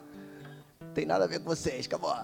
Tem 0.93 1.05
nada 1.05 1.25
a 1.25 1.27
ver 1.27 1.39
com 1.39 1.45
vocês, 1.45 1.85
acabou. 1.85 2.13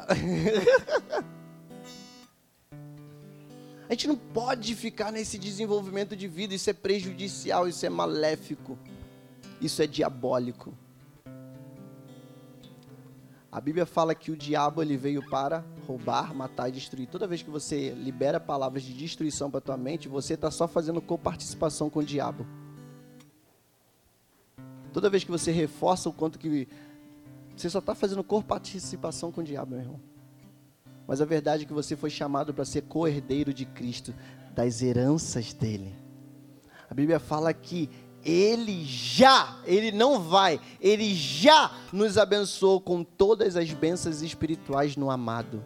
A 3.90 3.94
gente 3.94 4.08
não 4.08 4.16
pode 4.16 4.74
ficar 4.76 5.12
nesse 5.12 5.38
desenvolvimento 5.38 6.16
de 6.16 6.28
vida, 6.28 6.56
isso 6.56 6.70
é 6.70 6.74
prejudicial, 6.74 7.68
isso 7.68 7.86
é 7.86 7.90
maléfico, 7.90 8.80
isso 9.62 9.84
é 9.84 9.88
diabólico. 9.88 10.74
A 13.54 13.62
Bíblia 13.62 13.86
fala 13.86 14.16
que 14.16 14.32
o 14.32 14.36
diabo 14.36 14.82
ele 14.82 14.98
veio 14.98 15.22
para 15.30 15.64
roubar, 15.86 16.34
matar 16.34 16.70
e 16.70 16.72
destruir. 16.72 17.08
Toda 17.08 17.28
vez 17.28 17.44
que 17.44 17.52
você 17.52 17.92
libera 17.92 18.40
palavras 18.40 18.82
de 18.82 18.92
destruição 18.92 19.52
para 19.52 19.62
tua 19.62 19.78
mente, 19.78 20.10
você 20.10 20.34
está 20.34 20.50
só 20.50 20.68
fazendo 20.68 21.00
coparticipação 21.00 21.88
com 21.88 22.00
o 22.00 22.04
diabo. 22.04 22.48
Toda 24.92 25.08
vez 25.08 25.24
que 25.24 25.30
você 25.30 25.52
reforça 25.52 26.10
o 26.10 26.14
quanto 26.14 26.40
que 26.40 26.68
você 27.56 27.70
só 27.70 27.78
está 27.78 27.94
fazendo 27.94 28.24
coparticipação 28.24 29.32
com 29.32 29.42
o 29.42 29.44
diabo, 29.44 29.76
meu 29.76 29.82
irmão. 29.82 30.02
Mas 31.06 31.22
a 31.22 31.26
verdade 31.26 31.62
é 31.62 31.68
que 31.68 31.74
você 31.74 31.96
foi 31.96 32.10
chamado 32.10 32.56
para 32.56 32.66
ser 32.66 32.82
co-herdeiro 32.82 33.54
de 33.54 33.66
Cristo, 33.66 34.16
das 34.56 34.82
heranças 34.82 35.54
dele. 35.54 35.94
A 36.90 36.94
Bíblia 36.96 37.20
fala 37.20 37.54
que 37.54 37.88
ele 38.24 38.86
já, 38.86 39.58
ele 39.66 39.92
não 39.92 40.20
vai, 40.20 40.60
ele 40.80 41.14
já 41.14 41.72
nos 41.92 42.18
abençoou 42.18 42.80
com 42.80 43.04
todas 43.04 43.56
as 43.56 43.72
bênçãos 43.74 44.22
espirituais 44.22 44.96
no 44.96 45.10
amado. 45.10 45.64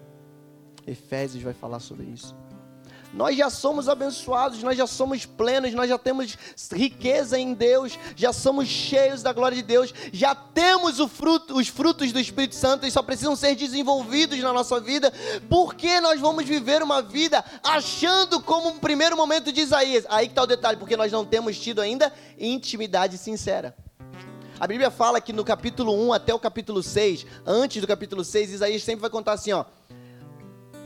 Efésios 0.86 1.44
vai 1.44 1.54
falar 1.54 1.80
sobre 1.80 2.06
isso. 2.06 2.36
Nós 3.14 3.38
já 3.38 3.50
somos 3.50 3.88
abençoados, 3.88 4.62
nós 4.62 4.78
já 4.78 4.86
somos 4.86 5.26
plenos, 5.26 5.74
nós 5.74 5.90
já 5.90 5.98
temos 5.98 6.38
riqueza 6.72 7.40
em 7.40 7.54
Deus, 7.54 7.98
já 8.16 8.34
somos 8.34 8.68
cheios 8.68 9.24
da 9.24 9.32
glória 9.32 9.56
de 9.56 9.64
Deus, 9.64 9.94
já 10.12 10.36
temos 10.36 11.00
fruto, 11.10 11.58
os 11.58 11.68
frutos 11.68 12.12
do 12.12 12.20
Espírito 12.20 12.56
Santo 12.56 12.86
e 12.86 12.92
só 12.92 13.02
precisam 13.02 13.36
ser 13.36 13.56
desenvolvidos 13.56 14.40
na 14.40 14.52
nossa 14.52 14.80
vida. 14.80 15.12
Porque 15.50 16.00
nós 16.02 16.20
vamos 16.20 16.46
viver 16.46 16.84
uma 16.84 17.02
vida 17.02 17.44
achando 17.64 18.42
como 18.42 18.70
um 18.70 18.80
primeiro 18.80 19.16
momento 19.16 19.52
de 19.52 19.62
Isaías? 19.62 20.06
Aí 20.10 20.28
que 20.28 20.34
está 20.34 20.44
o 20.44 20.48
detalhe, 20.48 20.78
porque 20.78 20.98
nós 20.98 21.12
não 21.12 21.26
temos 21.26 21.58
tido 21.58 21.82
ainda 21.82 22.14
intimidade 22.38 23.18
sincera. 23.18 23.76
A 24.60 24.66
Bíblia 24.66 24.90
fala 24.90 25.22
que 25.22 25.32
no 25.32 25.46
capítulo 25.46 25.94
1 26.08 26.14
até 26.14 26.34
o 26.34 26.40
capítulo 26.40 26.82
6, 26.82 27.26
antes 27.46 27.80
do 27.80 27.88
capítulo 27.88 28.24
6, 28.24 28.54
Isaías 28.54 28.84
sempre 28.84 29.02
vai 29.02 29.10
contar 29.10 29.34
assim, 29.34 29.52
ó. 29.52 29.66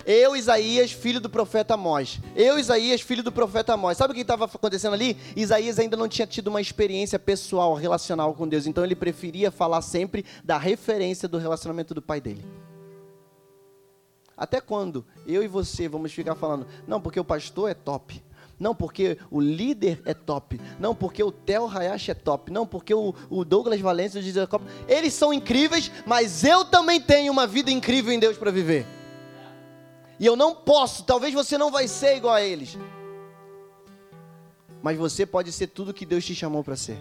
Eu, 0.06 0.36
Isaías, 0.36 0.92
filho 0.92 1.20
do 1.20 1.30
profeta 1.30 1.74
Amós. 1.74 2.20
Eu, 2.36 2.58
Isaías, 2.58 3.02
filho 3.02 3.24
do 3.24 3.32
profeta 3.32 3.74
Amós. 3.74 3.98
Sabe 3.98 4.12
o 4.12 4.16
que 4.16 4.22
estava 4.22 4.46
acontecendo 4.46 4.94
ali? 4.94 5.18
Isaías 5.36 5.80
ainda 5.80 5.98
não 5.98 6.08
tinha 6.08 6.28
tido 6.28 6.48
uma 6.48 6.62
experiência 6.62 7.20
pessoal, 7.20 7.74
relacional 7.76 8.34
com 8.34 8.48
Deus. 8.48 8.66
Então 8.66 8.84
ele 8.84 8.96
preferia 8.96 9.52
falar 9.52 9.82
sempre 9.82 10.26
da 10.44 10.58
referência 10.58 11.28
do 11.28 11.38
relacionamento 11.38 11.94
do 11.94 12.02
pai 12.02 12.20
dele. 12.22 12.46
Até 14.36 14.60
quando 14.60 15.06
eu 15.28 15.44
e 15.44 15.48
você 15.48 15.88
vamos 15.88 16.12
ficar 16.12 16.34
falando, 16.36 16.66
não, 16.88 17.00
porque 17.00 17.20
o 17.20 17.26
pastor 17.26 17.70
é 17.70 17.74
top. 17.74 18.24
Não, 18.60 18.76
porque 18.76 19.18
o 19.32 19.42
líder 19.42 20.02
é 20.06 20.14
top. 20.14 20.62
Não, 20.80 20.94
porque 20.94 21.24
o 21.24 21.32
Theo 21.32 21.68
Hayashi 21.68 22.12
é 22.12 22.14
top. 22.14 22.52
Não, 22.52 22.66
porque 22.66 22.94
o, 22.94 23.14
o 23.28 23.44
Douglas 23.44 23.82
Valência 23.82 24.22
diz 24.22 24.36
Eles 24.88 25.16
são 25.16 25.34
incríveis, 25.34 25.92
mas 26.06 26.44
eu 26.44 26.64
também 26.64 27.02
tenho 27.02 27.32
uma 27.32 27.48
vida 27.48 27.72
incrível 27.72 28.14
em 28.14 28.20
Deus 28.20 28.38
para 28.38 28.52
viver. 28.52 28.86
E 30.22 30.26
eu 30.28 30.36
não 30.36 30.54
posso, 30.54 31.04
talvez 31.04 31.34
você 31.34 31.58
não 31.58 31.72
vai 31.72 31.88
ser 31.88 32.18
igual 32.18 32.36
a 32.36 32.44
eles. 32.44 32.78
Mas 34.80 34.96
você 34.96 35.26
pode 35.26 35.52
ser 35.52 35.66
tudo 35.66 35.96
que 35.96 36.06
Deus 36.06 36.24
te 36.24 36.36
chamou 36.36 36.64
para 36.64 36.76
ser. 36.76 37.00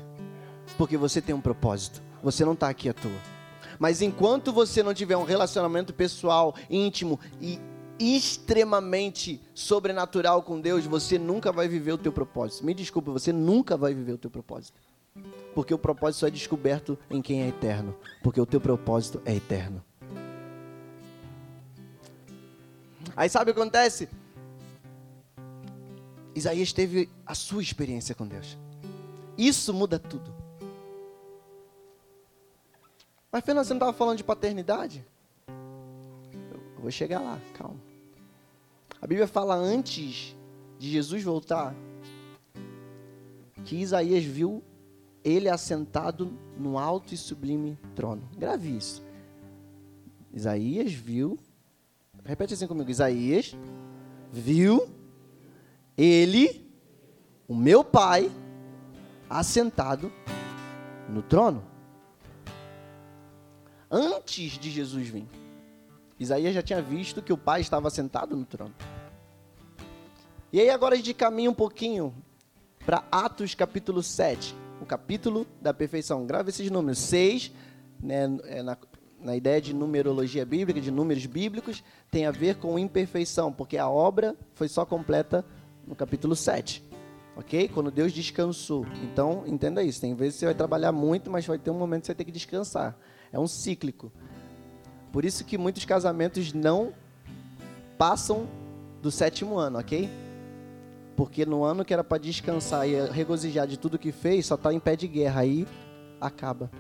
Porque 0.79 0.97
você 0.97 1.21
tem 1.21 1.35
um 1.35 1.41
propósito. 1.41 2.01
Você 2.23 2.47
não 2.47 2.55
está 2.55 2.71
aqui 2.71 2.89
à 2.89 2.95
toa. 2.95 3.13
Mas 3.79 4.01
enquanto 4.01 4.55
você 4.55 4.83
não 4.83 4.95
tiver 4.95 5.19
um 5.19 5.25
relacionamento 5.25 5.93
pessoal, 5.93 6.55
íntimo 6.71 7.21
e 7.39 7.61
extremamente 7.99 9.39
sobrenatural 9.53 10.43
com 10.43 10.59
Deus, 10.59 10.87
você 10.87 11.19
nunca 11.19 11.53
vai 11.53 11.69
viver 11.69 11.93
o 11.93 11.99
teu 11.99 12.13
propósito. 12.13 12.65
Me 12.65 12.73
desculpa, 12.73 13.13
você 13.13 13.35
nunca 13.35 13.77
vai 13.77 13.93
viver 13.93 14.13
o 14.13 14.19
teu 14.19 14.31
propósito. 14.31 14.81
Porque 15.55 15.75
o 15.75 15.79
propósito 15.79 16.21
só 16.21 16.27
é 16.27 16.31
descoberto 16.31 16.99
em 17.11 17.21
quem 17.21 17.43
é 17.43 17.49
eterno. 17.49 17.95
Porque 18.23 18.41
o 18.41 18.47
teu 18.47 18.63
propósito 18.63 19.21
é 19.27 19.35
eterno. 19.35 19.85
Aí 23.17 23.29
sabe 23.29 23.51
o 23.51 23.55
que 23.55 23.61
acontece? 23.61 24.09
Isaías 26.35 26.73
teve 26.73 27.09
a 27.27 27.35
sua 27.35 27.63
experiência 27.63 28.15
com 28.15 28.27
Deus. 28.27 28.57
Isso 29.37 29.75
muda 29.75 29.99
tudo. 29.99 30.33
Mas 33.33 33.45
Fernando, 33.45 33.65
você 33.65 33.75
não 33.75 33.79
estava 33.79 33.93
falando 33.93 34.19
de 34.19 34.25
paternidade? 34.25 35.05
Eu 36.77 36.83
vou 36.83 36.91
chegar 36.91 37.21
lá, 37.21 37.39
calma. 37.55 37.81
A 39.01 39.07
Bíblia 39.07 39.27
fala 39.27 39.55
antes 39.55 40.37
de 40.79 40.91
Jesus 40.91 41.23
voltar 41.23 41.75
que 43.65 43.77
Isaías 43.77 44.25
viu 44.25 44.63
ele 45.23 45.49
assentado 45.49 46.33
no 46.59 46.79
alto 46.79 47.15
e 47.15 47.17
sublime 47.17 47.79
trono. 47.95 48.29
Grave 48.37 48.77
isso. 48.77 49.03
Isaías 50.33 50.93
viu 50.93 51.39
Repete 52.25 52.55
assim 52.55 52.67
comigo. 52.67 52.91
Isaías 52.91 53.57
viu 54.33 54.89
ele, 55.97 56.67
o 57.49 57.55
meu 57.55 57.85
pai, 57.85 58.31
assentado 59.29 60.13
no 61.09 61.23
trono. 61.23 61.65
Antes 63.91 64.53
de 64.53 64.71
Jesus 64.71 65.09
vir. 65.09 65.27
Isaías 66.19 66.55
já 66.55 66.63
tinha 66.63 66.83
visto 66.83 67.23
que 67.23 67.33
o 67.33 67.39
pai 67.39 67.61
estava 67.61 67.91
sentado 67.91 68.37
no 68.37 68.45
trono. 68.45 68.75
E 70.53 70.61
aí 70.61 70.69
agora 70.69 70.95
a 70.95 70.97
gente 70.97 71.15
caminha 71.15 71.51
um 71.51 71.55
pouquinho 71.55 72.15
para 72.85 73.05
Atos 73.11 73.55
capítulo 73.55 74.03
7, 74.03 74.55
o 74.81 74.87
capítulo 74.87 75.47
da 75.61 75.73
perfeição. 75.73 76.27
Grave 76.27 76.51
esses 76.51 76.71
números. 76.71 76.99
6, 76.99 77.53
né, 78.03 78.25
é 78.45 78.63
na, 78.63 78.77
na 79.23 79.37
ideia 79.37 79.61
de 79.61 79.75
numerologia 79.75 80.45
bíblica, 80.45 80.81
de 80.81 80.91
números 80.91 81.27
bíblicos, 81.27 81.83
tem 82.11 82.27
a 82.27 82.31
ver 82.31 82.57
com 82.57 82.79
imperfeição, 82.79 83.53
porque 83.53 83.77
a 83.77 83.89
obra 83.89 84.35
foi 84.55 84.69
só 84.69 84.85
completa 84.85 85.45
no 85.87 85.95
capítulo 85.95 86.35
7. 86.35 86.85
Ok? 87.37 87.69
Quando 87.69 87.91
Deus 87.91 88.13
descansou. 88.13 88.85
Então, 89.03 89.45
entenda 89.47 89.83
isso. 89.83 90.01
Tem 90.01 90.15
vezes 90.15 90.35
que 90.35 90.41
você 90.41 90.47
vai 90.47 90.55
trabalhar 90.55 90.93
muito, 90.93 91.31
mas 91.31 91.47
vai 91.47 91.59
ter 91.59 91.71
um 91.71 91.79
momento 91.79 92.03
que 92.03 92.07
você 92.07 92.13
vai 92.13 92.19
ter 92.19 92.25
que 92.25 92.33
descansar. 92.33 92.99
É 93.33 93.39
um 93.39 93.47
cíclico. 93.47 94.13
Por 95.13 95.25
isso 95.25 95.45
que 95.45 95.57
muitos 95.57 95.85
casamentos 95.85 96.53
não 96.53 96.93
passam 97.97 98.47
do 99.01 99.11
sétimo 99.11 99.59
ano, 99.59 99.79
ok? 99.79 100.09
Porque 101.17 101.45
no 101.45 101.65
ano 101.65 101.85
que 101.85 101.93
era 101.93 102.05
para 102.05 102.19
descansar 102.19 102.89
e 102.89 102.95
regozijar 103.11 103.67
de 103.67 103.79
tudo 103.79 103.99
que 103.99 104.13
fez, 104.13 104.47
só 104.47 104.55
está 104.55 104.73
em 104.73 104.81
pé 104.81 104.97
de 104.97 105.07
guerra. 105.07 105.41
Aí 105.41 105.67
acaba. 106.21 106.71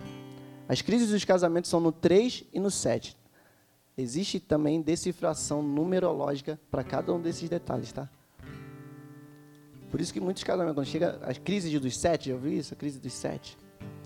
As 0.71 0.81
crises 0.81 1.11
dos 1.11 1.25
casamentos 1.25 1.68
são 1.68 1.81
no 1.81 1.91
3 1.91 2.45
e 2.53 2.61
no 2.61 2.71
7. 2.71 3.16
Existe 3.99 4.39
também 4.39 4.81
decifração 4.81 5.64
numerológica 5.64 6.61
para 6.71 6.85
cada 6.85 7.12
um 7.12 7.21
desses 7.21 7.49
detalhes, 7.49 7.91
tá? 7.91 8.09
Por 9.91 10.01
isso 10.01 10.12
que 10.12 10.21
muitos 10.21 10.45
casamentos, 10.45 10.77
quando 10.77 10.87
chega 10.87 11.18
a 11.23 11.35
crise 11.35 11.77
dos 11.77 11.99
sete, 11.99 12.29
já 12.29 12.37
ouviu 12.37 12.53
isso? 12.53 12.73
A 12.73 12.77
crise 12.77 13.01
dos 13.01 13.12
sete. 13.12 13.59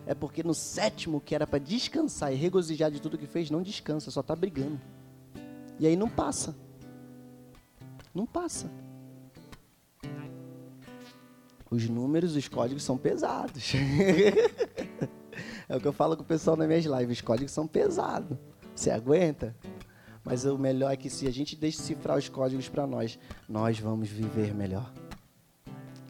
É 0.06 0.14
porque 0.14 0.42
no 0.42 0.54
sétimo, 0.54 1.20
que 1.20 1.34
era 1.34 1.46
para 1.46 1.58
descansar 1.58 2.32
e 2.32 2.36
regozijar 2.36 2.90
de 2.90 2.98
tudo 2.98 3.18
que 3.18 3.26
fez, 3.26 3.50
não 3.50 3.60
descansa, 3.60 4.10
só 4.10 4.20
está 4.20 4.34
brigando. 4.34 4.80
E 5.78 5.86
aí 5.86 5.96
não 5.96 6.08
passa. 6.08 6.56
Não 8.14 8.24
passa. 8.24 8.70
Os 11.70 11.86
números, 11.90 12.34
os 12.34 12.48
códigos 12.48 12.84
são 12.84 12.96
pesados. 12.96 13.72
É 15.74 15.76
o 15.76 15.80
que 15.80 15.88
eu 15.88 15.92
falo 15.92 16.16
com 16.16 16.22
o 16.22 16.24
pessoal 16.24 16.56
nas 16.56 16.68
minhas 16.68 16.84
lives. 16.84 17.18
Os 17.18 17.20
códigos 17.20 17.50
são 17.50 17.66
pesados. 17.66 18.38
Você 18.76 18.92
aguenta? 18.92 19.56
Mas 20.22 20.44
o 20.44 20.56
melhor 20.56 20.92
é 20.92 20.96
que 20.96 21.10
se 21.10 21.26
a 21.26 21.32
gente 21.32 21.56
decifrar 21.56 22.16
os 22.16 22.28
códigos 22.28 22.68
para 22.68 22.86
nós, 22.86 23.18
nós 23.48 23.80
vamos 23.80 24.08
viver 24.08 24.54
melhor. 24.54 24.88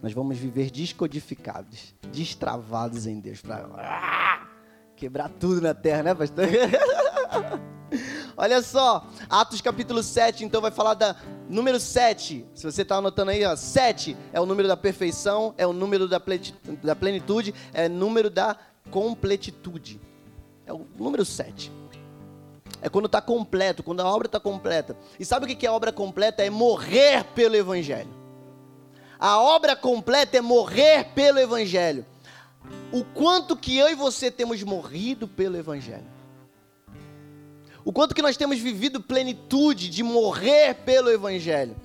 Nós 0.03 0.13
vamos 0.13 0.37
viver 0.37 0.71
descodificados, 0.71 1.95
destravados 2.13 3.07
em 3.07 3.19
Deus. 3.19 3.41
Para 3.41 4.47
quebrar 4.95 5.31
tudo 5.31 5.63
na 5.63 5.73
terra, 5.73 6.03
né, 6.03 6.15
pastor? 6.15 6.45
Olha 8.37 8.61
só, 8.61 9.09
Atos 9.31 9.63
capítulo 9.63 10.03
7, 10.03 10.45
então 10.45 10.61
vai 10.61 10.73
falar 10.73 10.93
da 10.93 11.17
número 11.49 11.81
7. 11.81 12.45
Se 12.53 12.71
você 12.71 12.83
está 12.83 12.97
anotando 12.97 13.31
aí, 13.31 13.43
ó, 13.45 13.57
7 13.57 14.15
é 14.31 14.41
o 14.41 14.45
número 14.45 14.69
da 14.69 14.77
perfeição, 14.77 15.55
é 15.57 15.67
o 15.67 15.73
número 15.73 16.07
da 16.07 16.21
plenitude, 16.97 17.55
é 17.73 17.87
o 17.87 17.91
número 17.91 18.29
da 18.29 18.59
completitude. 18.91 20.01
É 20.67 20.73
o 20.73 20.87
número 20.99 21.25
7. 21.25 21.71
É 22.81 22.89
quando 22.89 23.07
está 23.07 23.21
completo, 23.21 23.83
quando 23.83 24.01
a 24.01 24.07
obra 24.07 24.27
está 24.27 24.39
completa. 24.39 24.97
E 25.19 25.25
sabe 25.25 25.47
o 25.47 25.49
que 25.49 25.67
é 25.67 25.71
obra 25.71 25.93
completa? 25.93 26.43
É 26.43 26.51
morrer 26.51 27.25
pelo 27.35 27.57
Evangelho. 27.57 28.11
A 29.19 29.41
obra 29.41 29.75
completa 29.75 30.37
é 30.37 30.41
morrer 30.41 31.05
pelo 31.15 31.39
Evangelho. 31.39 32.05
O 32.93 33.05
quanto 33.05 33.57
que 33.57 33.77
eu 33.77 33.89
e 33.89 33.95
você 33.95 34.31
temos 34.31 34.63
morrido 34.63 35.27
pelo 35.27 35.57
Evangelho. 35.57 36.13
O 37.85 37.93
quanto 37.93 38.15
que 38.15 38.23
nós 38.23 38.37
temos 38.37 38.59
vivido 38.59 39.01
plenitude 39.01 39.89
de 39.89 40.03
morrer 40.03 40.75
pelo 40.75 41.11
Evangelho. 41.11 41.77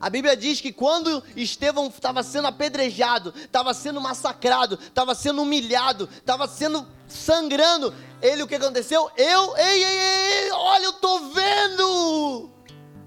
A 0.00 0.08
Bíblia 0.08 0.36
diz 0.36 0.60
que 0.60 0.72
quando 0.72 1.22
Estevão 1.36 1.88
estava 1.88 2.22
sendo 2.22 2.46
apedrejado, 2.46 3.34
estava 3.36 3.74
sendo 3.74 4.00
massacrado, 4.00 4.78
estava 4.80 5.14
sendo 5.14 5.42
humilhado, 5.42 6.08
estava 6.16 6.46
sendo 6.46 6.86
sangrando, 7.08 7.92
ele 8.22 8.42
o 8.42 8.46
que 8.46 8.54
aconteceu? 8.54 9.10
Eu, 9.16 9.56
ei, 9.56 9.84
ei, 9.84 9.98
ei, 10.44 10.52
olha, 10.52 10.84
eu 10.84 10.92
tô 10.94 11.20
vendo! 11.30 12.50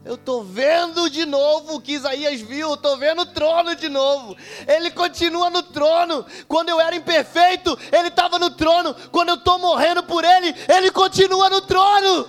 Eu 0.04 0.18
tô 0.18 0.42
vendo 0.42 1.08
de 1.12 1.28
novo 1.28 1.76
o 1.76 1.82
que 1.82 1.94
Isaías 1.94 2.42
viu, 2.42 2.72
eu 2.72 2.78
tô 2.78 2.98
vendo 2.98 3.22
o 3.22 3.26
trono 3.26 3.76
de 3.76 3.88
novo. 3.88 4.36
Ele 4.68 4.90
continua 4.90 5.52
no 5.52 5.62
trono. 5.62 6.26
Quando 6.48 6.70
eu 6.70 6.82
era 6.82 6.96
imperfeito, 6.96 7.78
ele 7.92 8.08
estava 8.08 8.40
no 8.40 8.50
trono. 8.50 8.96
Quando 9.12 9.30
eu 9.30 9.38
tô 9.38 9.60
morrendo 9.60 10.02
por 10.02 10.26
ele, 10.26 10.56
ele 10.68 10.90
continua 10.90 11.52
no 11.52 11.62
trono. 11.62 12.28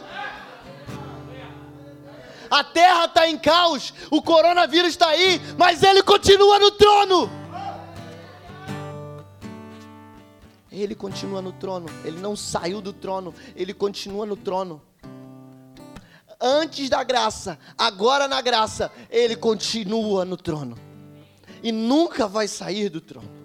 A 2.52 2.62
terra 2.62 3.06
está 3.06 3.26
em 3.26 3.38
caos, 3.38 3.94
o 4.10 4.20
coronavírus 4.20 4.90
está 4.90 5.08
aí, 5.08 5.40
mas 5.56 5.82
ele 5.82 6.02
continua 6.02 6.58
no 6.58 6.70
trono. 6.72 7.30
Ele 10.70 10.94
continua 10.94 11.40
no 11.40 11.52
trono, 11.52 11.86
ele 12.04 12.20
não 12.20 12.36
saiu 12.36 12.82
do 12.82 12.92
trono, 12.92 13.34
ele 13.56 13.72
continua 13.72 14.26
no 14.26 14.36
trono 14.36 14.82
antes 16.42 16.90
da 16.90 17.02
graça, 17.02 17.58
agora 17.78 18.28
na 18.28 18.42
graça, 18.42 18.92
ele 19.08 19.34
continua 19.34 20.24
no 20.24 20.36
trono. 20.36 20.76
E 21.62 21.72
nunca 21.72 22.26
vai 22.26 22.48
sair 22.48 22.88
do 22.88 23.00
trono. 23.00 23.41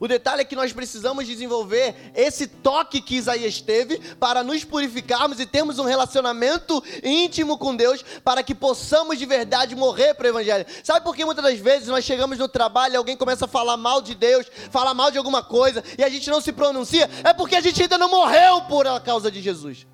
O 0.00 0.08
detalhe 0.08 0.40
é 0.40 0.44
que 0.46 0.56
nós 0.56 0.72
precisamos 0.72 1.26
desenvolver 1.26 1.94
esse 2.14 2.46
toque 2.46 3.02
que 3.02 3.16
Isaías 3.16 3.60
teve 3.60 3.98
para 4.14 4.42
nos 4.42 4.64
purificarmos 4.64 5.38
e 5.38 5.44
termos 5.44 5.78
um 5.78 5.84
relacionamento 5.84 6.82
íntimo 7.04 7.58
com 7.58 7.76
Deus 7.76 8.02
para 8.24 8.42
que 8.42 8.54
possamos 8.54 9.18
de 9.18 9.26
verdade 9.26 9.76
morrer 9.76 10.14
para 10.14 10.24
o 10.24 10.30
Evangelho. 10.30 10.64
Sabe 10.82 11.04
por 11.04 11.14
que 11.14 11.22
muitas 11.22 11.44
das 11.44 11.58
vezes 11.58 11.88
nós 11.88 12.02
chegamos 12.02 12.38
no 12.38 12.48
trabalho 12.48 12.94
e 12.94 12.96
alguém 12.96 13.14
começa 13.14 13.44
a 13.44 13.48
falar 13.48 13.76
mal 13.76 14.00
de 14.00 14.14
Deus, 14.14 14.46
falar 14.70 14.94
mal 14.94 15.10
de 15.10 15.18
alguma 15.18 15.42
coisa 15.42 15.84
e 15.98 16.02
a 16.02 16.08
gente 16.08 16.30
não 16.30 16.40
se 16.40 16.50
pronuncia? 16.50 17.08
É 17.22 17.34
porque 17.34 17.54
a 17.56 17.60
gente 17.60 17.82
ainda 17.82 17.98
não 17.98 18.08
morreu 18.08 18.62
por 18.62 18.86
a 18.86 18.98
causa 19.00 19.30
de 19.30 19.42
Jesus. 19.42 19.86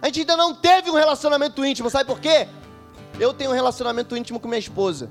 A 0.00 0.06
gente 0.06 0.20
ainda 0.20 0.36
não 0.36 0.54
teve 0.54 0.88
um 0.88 0.94
relacionamento 0.94 1.64
íntimo, 1.64 1.90
sabe 1.90 2.04
por 2.04 2.20
quê? 2.20 2.46
Eu 3.18 3.34
tenho 3.34 3.50
um 3.50 3.54
relacionamento 3.54 4.16
íntimo 4.16 4.38
com 4.38 4.46
minha 4.46 4.60
esposa. 4.60 5.10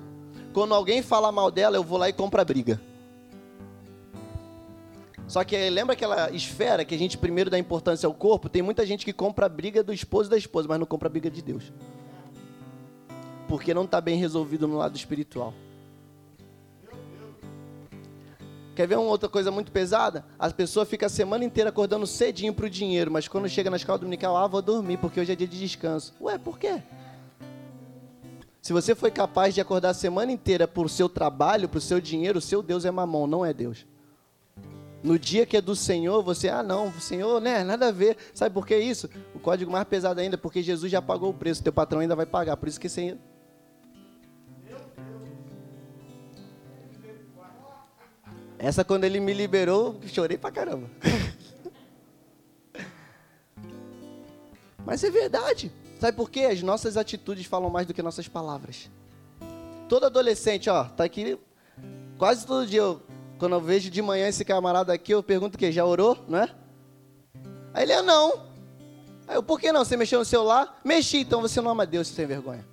Quando 0.54 0.74
alguém 0.74 1.02
fala 1.02 1.30
mal 1.30 1.52
dela, 1.52 1.76
eu 1.76 1.84
vou 1.84 1.98
lá 1.98 2.08
e 2.08 2.14
compro 2.14 2.40
a 2.40 2.46
briga. 2.46 2.87
Só 5.28 5.44
que 5.44 5.70
lembra 5.70 5.94
aquela 5.94 6.32
esfera 6.32 6.86
que 6.86 6.96
a 6.96 6.98
gente 6.98 7.18
primeiro 7.18 7.50
dá 7.50 7.60
importância 7.60 8.08
ao 8.08 8.14
corpo? 8.14 8.48
Tem 8.48 8.62
muita 8.62 8.86
gente 8.86 9.04
que 9.04 9.12
compra 9.12 9.46
a 9.46 9.50
briga 9.50 9.84
do 9.84 9.94
esposo 9.94 10.30
e 10.30 10.32
da 10.32 10.38
esposa, 10.38 10.68
mas 10.70 10.80
não 10.80 10.86
compra 10.86 11.08
a 11.08 11.12
briga 11.12 11.30
de 11.30 11.42
Deus. 11.42 11.72
Porque 13.48 13.74
não 13.74 13.84
está 13.84 14.00
bem 14.00 14.18
resolvido 14.18 14.68
no 14.68 14.78
lado 14.78 14.96
espiritual. 14.96 15.54
Quer 18.74 18.88
ver 18.88 18.96
uma 18.96 19.10
outra 19.10 19.28
coisa 19.28 19.52
muito 19.52 19.72
pesada? 19.72 20.24
A 20.38 20.50
pessoa 20.50 20.86
fica 20.86 21.08
a 21.08 21.10
semana 21.10 21.44
inteira 21.44 21.72
acordando 21.72 22.08
cedinho 22.08 22.54
para 22.54 22.68
o 22.68 22.70
dinheiro, 22.70 23.12
mas 23.12 23.28
quando 23.28 23.50
chega 23.50 23.70
na 23.70 23.78
escola 23.78 23.98
dominical, 23.98 24.38
ah, 24.38 24.48
vou 24.48 24.62
dormir 24.62 24.98
porque 24.98 25.20
hoje 25.20 25.34
é 25.34 25.36
dia 25.36 25.48
de 25.48 25.60
descanso. 25.60 26.14
Ué, 26.22 26.38
por 26.38 26.58
quê? 26.58 26.82
Se 28.62 28.72
você 28.72 28.94
foi 28.94 29.10
capaz 29.12 29.56
de 29.56 29.62
acordar 29.62 29.90
a 29.90 29.94
semana 29.94 30.32
inteira 30.32 30.68
por 30.68 30.90
seu 30.90 31.10
trabalho, 31.10 31.68
para 31.68 31.80
o 31.80 31.82
seu 31.82 32.00
dinheiro, 32.00 32.38
o 32.38 32.42
seu 32.42 32.62
Deus 32.62 32.86
é 32.86 32.92
mamão, 32.92 33.26
não 33.26 33.44
é 33.44 33.52
Deus. 33.52 33.86
No 35.04 35.18
dia 35.18 35.46
que 35.46 35.56
é 35.56 35.62
do 35.62 35.76
Senhor, 35.76 36.24
você, 36.24 36.50
ah 36.50 36.64
não, 36.64 36.92
Senhor, 37.00 37.40
né, 37.40 37.64
nada 37.64 37.90
a 37.90 37.92
ver. 37.92 38.18
Sabe 38.34 38.54
por 38.54 38.66
que 38.66 38.76
isso? 38.78 39.10
O 39.34 39.40
código 39.40 39.72
mais 39.72 39.88
pesado 39.88 40.20
ainda, 40.20 40.38
porque 40.38 40.64
Jesus 40.64 40.92
já 40.92 41.02
pagou 41.02 41.30
o 41.30 41.34
preço, 41.34 41.64
teu 41.64 41.72
patrão 41.72 42.02
ainda 42.02 42.16
vai 42.16 42.26
pagar. 42.26 42.58
Por 42.58 42.68
isso 42.68 42.80
que 42.80 42.90
você 42.90 43.18
Essa 48.60 48.84
quando 48.84 49.04
ele 49.04 49.20
me 49.20 49.34
liberou, 49.34 50.00
chorei 50.08 50.36
pra 50.38 50.52
caramba. 50.52 50.90
Mas 54.84 55.04
é 55.04 55.12
verdade. 55.12 55.72
Sabe 56.00 56.18
por 56.18 56.30
quê? 56.30 56.42
As 56.42 56.62
nossas 56.64 56.98
atitudes 56.98 57.46
falam 57.46 57.70
mais 57.70 57.86
do 57.86 57.94
que 57.94 58.02
nossas 58.02 58.28
palavras. 58.28 58.90
Todo 59.88 60.08
adolescente, 60.08 60.70
ó, 60.70 60.86
tá 60.86 61.04
aqui 61.04 61.38
quase 62.18 62.48
todo 62.48 62.66
dia. 62.66 62.80
Eu, 62.80 63.02
quando 63.38 63.54
eu 63.54 63.62
vejo 63.62 63.90
de 63.90 64.02
manhã 64.02 64.28
esse 64.28 64.44
camarada 64.44 64.94
aqui, 64.94 65.14
eu 65.14 65.22
pergunto 65.22 65.56
o 65.56 65.60
quê? 65.60 65.72
Já 65.72 65.86
orou, 65.86 66.18
não 66.28 66.40
é? 66.40 66.50
Aí 67.74 67.84
ele, 67.84 67.92
é 67.92 68.02
não. 68.02 68.48
Aí 69.28 69.36
eu, 69.36 69.44
por 69.44 69.60
que 69.60 69.72
não? 69.72 69.86
Você 69.86 69.96
mexeu 69.96 70.20
no 70.20 70.26
celular? 70.26 70.80
Mexi, 70.84 71.20
então 71.20 71.42
você 71.42 71.62
não 71.62 71.72
ama 71.72 71.86
Deus, 71.86 72.08
sem 72.08 72.26
vergonha. 72.26 72.66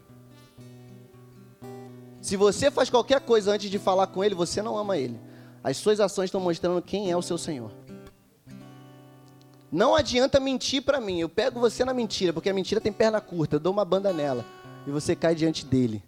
Se 2.22 2.36
você 2.36 2.70
faz 2.70 2.88
qualquer 2.88 3.20
coisa 3.20 3.52
antes 3.52 3.70
de 3.70 3.78
falar 3.78 4.06
com 4.06 4.24
ele, 4.24 4.34
você 4.34 4.62
não 4.62 4.78
ama 4.78 4.96
ele. 4.96 5.20
As 5.62 5.76
suas 5.76 6.00
ações 6.00 6.26
estão 6.26 6.40
mostrando 6.40 6.80
quem 6.80 7.10
é 7.10 7.16
o 7.16 7.22
seu 7.22 7.36
Senhor. 7.36 7.70
Não 9.70 9.94
adianta 9.94 10.40
mentir 10.40 10.82
para 10.82 11.00
mim. 11.00 11.20
Eu 11.20 11.28
pego 11.28 11.60
você 11.60 11.84
na 11.84 11.92
mentira, 11.92 12.32
porque 12.32 12.48
a 12.48 12.54
mentira 12.54 12.80
tem 12.80 12.92
perna 12.92 13.20
curta. 13.20 13.56
Eu 13.56 13.60
dou 13.60 13.72
uma 13.72 13.84
banda 13.84 14.12
nela 14.12 14.46
e 14.86 14.90
você 14.90 15.14
cai 15.14 15.34
diante 15.34 15.66
dele 15.66 16.02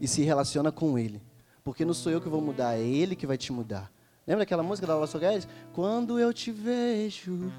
e 0.00 0.08
se 0.08 0.22
relaciona 0.22 0.72
com 0.72 0.98
ele. 0.98 1.22
Porque 1.64 1.82
não 1.82 1.94
sou 1.94 2.12
eu 2.12 2.20
que 2.20 2.28
vou 2.28 2.42
mudar, 2.42 2.78
é 2.78 2.82
ele 2.82 3.16
que 3.16 3.26
vai 3.26 3.38
te 3.38 3.50
mudar. 3.50 3.90
Lembra 4.26 4.42
aquela 4.42 4.62
música 4.62 4.86
da 4.86 4.96
Laço 4.96 5.18
Guedes? 5.18 5.48
Quando 5.72 6.18
eu 6.18 6.32
te 6.32 6.52
vejo, 6.52 7.50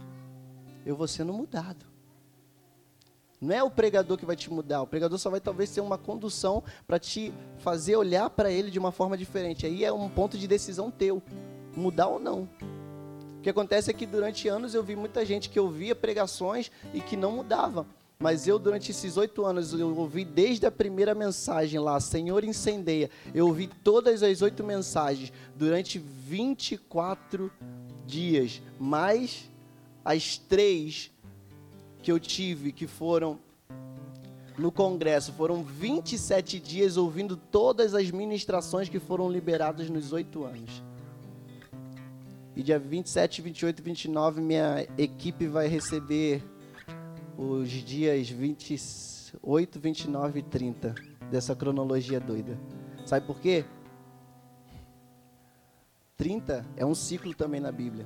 eu 0.86 0.96
vou 0.96 1.08
sendo 1.08 1.34
mudado. 1.34 1.84
Não 3.42 3.54
é 3.54 3.64
o 3.64 3.70
pregador 3.70 4.16
que 4.16 4.26
vai 4.26 4.36
te 4.36 4.52
mudar, 4.52 4.84
o 4.84 4.88
pregador 4.88 5.18
só 5.18 5.30
vai 5.32 5.42
talvez 5.42 5.72
ser 5.72 5.82
uma 5.82 5.98
condução 5.98 6.64
para 6.86 7.00
te 7.00 7.34
fazer 7.58 7.96
olhar 7.96 8.30
para 8.30 8.52
ele 8.52 8.70
de 8.70 8.78
uma 8.78 8.92
forma 8.92 9.18
diferente. 9.18 9.66
Aí 9.66 9.84
é 9.84 9.92
um 9.92 10.08
ponto 10.08 10.38
de 10.38 10.48
decisão 10.48 10.92
teu, 10.92 11.22
mudar 11.76 12.08
ou 12.08 12.20
não. 12.20 12.48
O 13.40 13.42
que 13.42 13.50
acontece 13.50 13.90
é 13.90 13.94
que 13.94 14.06
durante 14.06 14.48
anos 14.48 14.76
eu 14.76 14.84
vi 14.84 14.96
muita 14.96 15.26
gente 15.26 15.50
que 15.50 15.60
ouvia 15.60 15.96
pregações 15.96 16.72
e 16.94 17.02
que 17.02 17.18
não 17.18 17.32
mudava. 17.32 17.88
Mas 18.18 18.48
eu, 18.48 18.58
durante 18.58 18.92
esses 18.92 19.18
oito 19.18 19.46
anos, 19.46 19.74
eu 19.74 19.96
ouvi 19.96 20.24
desde 20.24 20.66
a 20.66 20.72
primeira 20.72 21.14
mensagem 21.14 21.80
lá, 21.80 22.00
Senhor 22.00 22.44
incendeia. 22.44 23.10
Eu 23.34 23.48
ouvi 23.48 23.68
todas 23.68 24.24
as 24.24 24.42
oito 24.42 24.64
mensagens 24.64 25.34
durante 25.56 26.00
24 26.00 27.52
dias, 28.06 28.62
mais 28.80 29.50
as 30.04 30.38
três 30.38 31.12
que 32.02 32.12
eu 32.12 32.20
tive, 32.20 32.72
que 32.72 32.88
foram 32.88 33.40
no 34.58 34.72
congresso, 34.72 35.34
foram 35.34 35.64
27 35.64 36.60
dias 36.60 36.96
ouvindo 36.96 37.36
todas 37.36 37.94
as 37.94 38.10
ministrações 38.12 38.88
que 38.88 39.00
foram 39.00 39.30
liberadas 39.30 39.90
nos 39.90 40.14
oito 40.14 40.46
anos. 40.46 40.82
E 42.56 42.64
dia 42.64 42.80
27, 42.80 43.42
28 43.42 43.80
e 43.80 43.82
29, 43.82 44.40
minha 44.40 44.88
equipe 44.98 45.46
vai 45.46 45.68
receber 45.68 46.42
os 47.38 47.70
dias 47.70 48.30
28, 48.30 49.80
29 49.80 50.40
e 50.40 50.44
30 50.44 50.96
dessa 51.30 51.56
cronologia 51.56 52.20
doida. 52.20 52.58
Sabe 53.06 53.26
por 53.26 53.40
quê? 53.40 53.66
30 56.18 56.66
é 56.78 56.86
um 56.86 56.96
ciclo 56.96 57.34
também 57.34 57.60
na 57.60 57.72
Bíblia. 57.72 58.06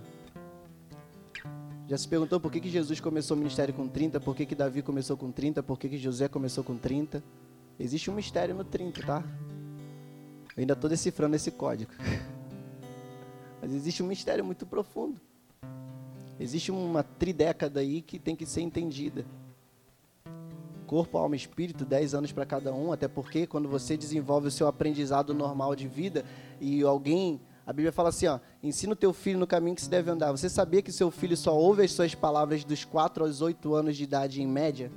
Já 1.88 1.98
se 1.98 2.08
perguntou 2.08 2.40
por 2.40 2.52
que, 2.52 2.60
que 2.60 2.70
Jesus 2.70 3.00
começou 3.00 3.36
o 3.36 3.40
ministério 3.40 3.74
com 3.74 3.88
30, 3.88 4.20
por 4.20 4.36
que, 4.36 4.46
que 4.46 4.56
Davi 4.56 4.82
começou 4.82 5.18
com 5.18 5.32
30, 5.32 5.64
por 5.64 5.80
que, 5.80 5.90
que 5.90 5.98
José 5.98 6.28
começou 6.28 6.64
com 6.64 6.78
30? 6.78 7.24
Existe 7.80 8.12
um 8.12 8.14
mistério 8.14 8.54
no 8.54 8.64
30, 8.64 9.02
tá? 9.04 9.24
Eu 10.56 10.62
ainda 10.62 10.74
estou 10.74 10.90
decifrando 10.90 11.36
esse 11.36 11.50
código. 11.50 11.92
Mas 13.62 13.74
existe 13.74 14.04
um 14.04 14.08
mistério 14.08 14.44
muito 14.44 14.66
profundo. 14.66 15.20
Existe 16.40 16.72
uma 16.72 17.04
tridécada 17.04 17.82
aí 17.82 18.02
que 18.02 18.18
tem 18.18 18.36
que 18.36 18.46
ser 18.46 18.62
entendida. 18.62 19.26
Corpo, 20.88 21.18
alma 21.18 21.36
e 21.36 21.38
espírito, 21.38 21.86
10 21.86 22.14
anos 22.14 22.32
para 22.32 22.46
cada 22.46 22.74
um, 22.74 22.92
até 22.92 23.08
porque 23.08 23.46
quando 23.46 23.68
você 23.68 23.98
desenvolve 23.98 24.48
o 24.48 24.52
seu 24.52 24.68
aprendizado 24.68 25.34
normal 25.34 25.76
de 25.76 25.88
vida 25.88 26.24
e 26.60 26.82
alguém, 26.82 27.42
a 27.66 27.74
Bíblia 27.74 27.92
fala 27.92 28.10
assim, 28.10 28.26
ó, 28.28 28.40
ensina 28.64 28.94
o 28.94 28.96
teu 28.96 29.14
filho 29.14 29.38
no 29.38 29.46
caminho 29.46 29.76
que 29.76 29.82
se 29.82 29.90
deve 29.90 30.10
andar. 30.10 30.32
Você 30.32 30.50
sabia 30.50 30.82
que 30.82 30.92
seu 30.92 31.12
filho 31.12 31.38
só 31.38 31.56
ouve 31.56 31.84
as 31.84 31.92
suas 31.92 32.16
palavras 32.16 32.64
dos 32.64 32.86
4 32.86 33.24
aos 33.24 33.42
8 33.42 33.76
anos 33.76 33.98
de 33.98 34.04
idade 34.04 34.42
em 34.42 34.48
média? 34.48 34.92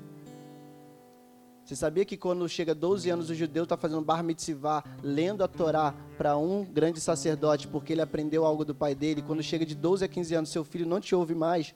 Você 1.65 1.77
sabia 1.77 2.05
que 2.05 2.17
quando 2.17 2.49
chega 2.49 2.75
12 2.75 3.09
anos 3.09 3.31
o 3.31 3.35
judeu 3.35 3.63
está 3.63 3.77
fazendo 3.77 4.03
bar 4.03 4.23
mitzvah, 4.23 4.83
lendo 5.03 5.45
a 5.45 5.49
Torá 5.49 5.95
para 6.19 6.37
um 6.37 6.65
grande 6.65 7.01
sacerdote, 7.01 7.69
porque 7.69 7.93
ele 7.93 8.03
aprendeu 8.03 8.45
algo 8.45 8.65
do 8.65 8.75
pai 8.75 8.95
dele, 8.95 9.23
quando 9.23 9.43
chega 9.43 9.65
de 9.65 9.75
12 9.75 10.05
a 10.05 10.09
15 10.09 10.35
anos 10.35 10.51
seu 10.51 10.65
filho 10.65 10.85
não 10.85 11.01
te 11.01 11.15
ouve 11.15 11.35
mais, 11.35 11.73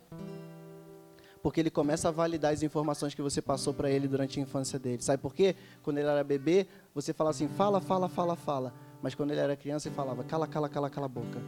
porque 1.41 1.61
ele 1.61 1.71
começa 1.71 2.09
a 2.09 2.11
validar 2.11 2.53
as 2.53 2.65
informações 2.65 3.15
que 3.15 3.23
você 3.23 3.41
passou 3.41 3.73
para 3.73 3.89
ele 3.89 4.09
durante 4.09 4.41
a 4.41 4.43
infância 4.43 4.77
dele. 4.77 5.01
Sabe 5.03 5.23
por 5.23 5.33
quê? 5.33 5.55
Quando 5.85 5.99
ele 5.99 6.09
era 6.09 6.25
bebê, 6.25 6.67
você 6.93 7.13
fala 7.13 7.31
assim, 7.31 7.47
fala, 7.47 7.81
fala, 7.81 8.09
fala, 8.09 8.35
fala. 8.35 8.75
Mas 9.01 9.15
quando 9.15 9.31
ele 9.31 9.41
era 9.41 9.55
criança, 9.55 9.87
ele 9.87 9.95
falava, 9.95 10.25
cala, 10.25 10.49
cala, 10.49 10.69
cala, 10.69 10.91
cala 10.91 11.07
a 11.07 11.09
boca. 11.09 11.41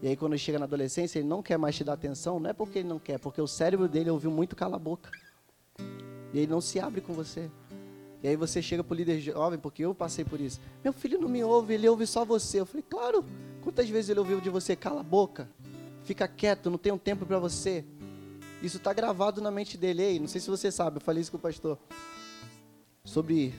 E 0.00 0.06
aí 0.06 0.16
quando 0.16 0.34
ele 0.34 0.38
chega 0.38 0.60
na 0.60 0.66
adolescência, 0.66 1.18
ele 1.18 1.26
não 1.26 1.42
quer 1.42 1.58
mais 1.58 1.74
te 1.74 1.82
dar 1.82 1.94
atenção, 1.94 2.38
não 2.38 2.50
é 2.50 2.52
porque 2.52 2.78
ele 2.78 2.88
não 2.88 3.00
quer, 3.00 3.18
porque 3.18 3.40
o 3.40 3.48
cérebro 3.48 3.88
dele 3.88 4.08
ouviu 4.08 4.30
muito 4.30 4.54
cala 4.54 4.76
a 4.76 4.78
boca. 4.78 5.10
E 6.36 6.40
ele 6.40 6.48
não 6.48 6.60
se 6.60 6.78
abre 6.78 7.00
com 7.00 7.14
você. 7.14 7.50
E 8.22 8.28
aí 8.28 8.36
você 8.36 8.60
chega 8.60 8.84
para 8.84 8.92
o 8.92 8.96
líder 8.96 9.18
jovem, 9.20 9.58
porque 9.58 9.86
eu 9.86 9.94
passei 9.94 10.22
por 10.22 10.38
isso. 10.38 10.60
Meu 10.84 10.92
filho 10.92 11.18
não 11.18 11.30
me 11.30 11.42
ouve, 11.42 11.72
ele 11.72 11.88
ouve 11.88 12.06
só 12.06 12.26
você. 12.26 12.60
Eu 12.60 12.66
falei, 12.66 12.84
claro. 12.86 13.24
Quantas 13.62 13.88
vezes 13.88 14.10
ele 14.10 14.20
ouviu 14.20 14.38
de 14.38 14.50
você? 14.50 14.76
Cala 14.76 15.00
a 15.00 15.02
boca. 15.02 15.48
Fica 16.04 16.28
quieto, 16.28 16.68
não 16.68 16.76
tenho 16.76 16.98
tempo 16.98 17.24
para 17.24 17.38
você. 17.38 17.86
Isso 18.62 18.76
está 18.76 18.92
gravado 18.92 19.40
na 19.40 19.50
mente 19.50 19.78
dele. 19.78 20.02
Ei, 20.02 20.18
não 20.20 20.28
sei 20.28 20.38
se 20.42 20.50
você 20.50 20.70
sabe, 20.70 20.98
eu 20.98 21.00
falei 21.00 21.22
isso 21.22 21.30
com 21.30 21.38
o 21.38 21.40
pastor. 21.40 21.78
Sobre 23.02 23.54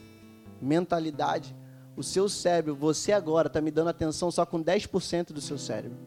mentalidade. 0.61 1.55
O 1.95 2.03
seu 2.03 2.29
cérebro, 2.29 2.75
você 2.75 3.11
agora 3.11 3.47
está 3.47 3.59
me 3.59 3.71
dando 3.71 3.89
atenção 3.89 4.29
só 4.29 4.45
com 4.45 4.63
10% 4.63 5.33
do 5.33 5.41
seu 5.41 5.57
cérebro. 5.57 5.97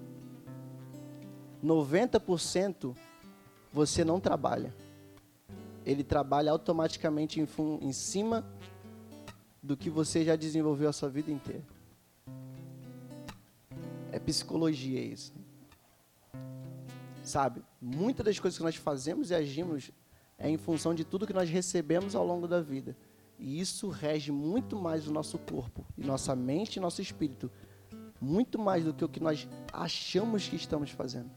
90% 1.65 2.95
você 3.73 4.05
não 4.05 4.21
trabalha 4.21 4.73
ele 5.85 6.05
trabalha 6.05 6.53
automaticamente 6.53 7.41
em, 7.41 7.49
em 7.81 7.93
cima 7.93 8.45
do 9.63 9.77
que 9.77 9.91
você 9.91 10.25
já 10.25 10.37
desenvolveu 10.37 10.89
a 10.89 10.93
sua 10.93 11.09
vida 11.09 11.31
inteira. 11.31 11.65
É 14.13 14.19
psicologia 14.19 15.01
isso. 15.01 15.33
Sabe? 17.23 17.63
Muitas 17.81 18.25
das 18.25 18.39
coisas 18.39 18.59
que 18.59 18.65
nós 18.65 18.77
fazemos 18.77 19.31
e 19.31 19.35
agimos 19.35 19.91
é 20.39 20.49
em 20.49 20.57
função 20.57 20.95
de 20.95 21.05
tudo 21.05 21.27
que 21.27 21.33
nós 21.33 21.49
recebemos 21.49 22.15
ao 22.15 22.27
longo 22.27 22.49
da 22.49 22.61
vida. 22.61 22.97
E 23.39 23.61
isso 23.61 23.89
rege 23.89 24.33
muito 24.33 24.77
mais 24.77 25.07
o 25.07 25.13
nosso 25.13 25.39
corpo, 25.39 25.85
e 25.97 26.05
nossa 26.05 26.35
mente 26.35 26.77
e 26.77 26.81
nosso 26.81 27.01
espírito. 27.01 27.51
Muito 28.21 28.59
mais 28.59 28.85
do 28.85 28.93
que 28.93 29.05
o 29.05 29.09
que 29.09 29.21
nós 29.21 29.49
achamos 29.73 30.47
que 30.49 30.57
estamos 30.57 30.91
fazendo. 30.91 31.31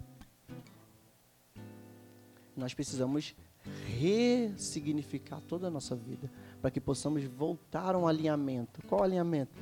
Nós 2.55 2.73
precisamos 2.73 3.35
ressignificar 3.99 5.41
toda 5.41 5.67
a 5.67 5.71
nossa 5.71 5.95
vida, 5.95 6.31
para 6.61 6.71
que 6.71 6.81
possamos 6.81 7.23
voltar 7.25 7.95
a 7.95 7.97
um 7.97 8.07
alinhamento. 8.07 8.81
Qual 8.87 9.03
alinhamento? 9.03 9.61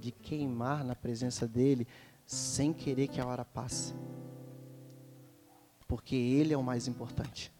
De 0.00 0.10
queimar 0.10 0.84
na 0.84 0.94
presença 0.94 1.46
dele 1.46 1.86
sem 2.24 2.72
querer 2.72 3.08
que 3.08 3.20
a 3.20 3.26
hora 3.26 3.44
passe. 3.44 3.94
Porque 5.86 6.16
ele 6.16 6.52
é 6.52 6.56
o 6.56 6.62
mais 6.62 6.88
importante. 6.88 7.52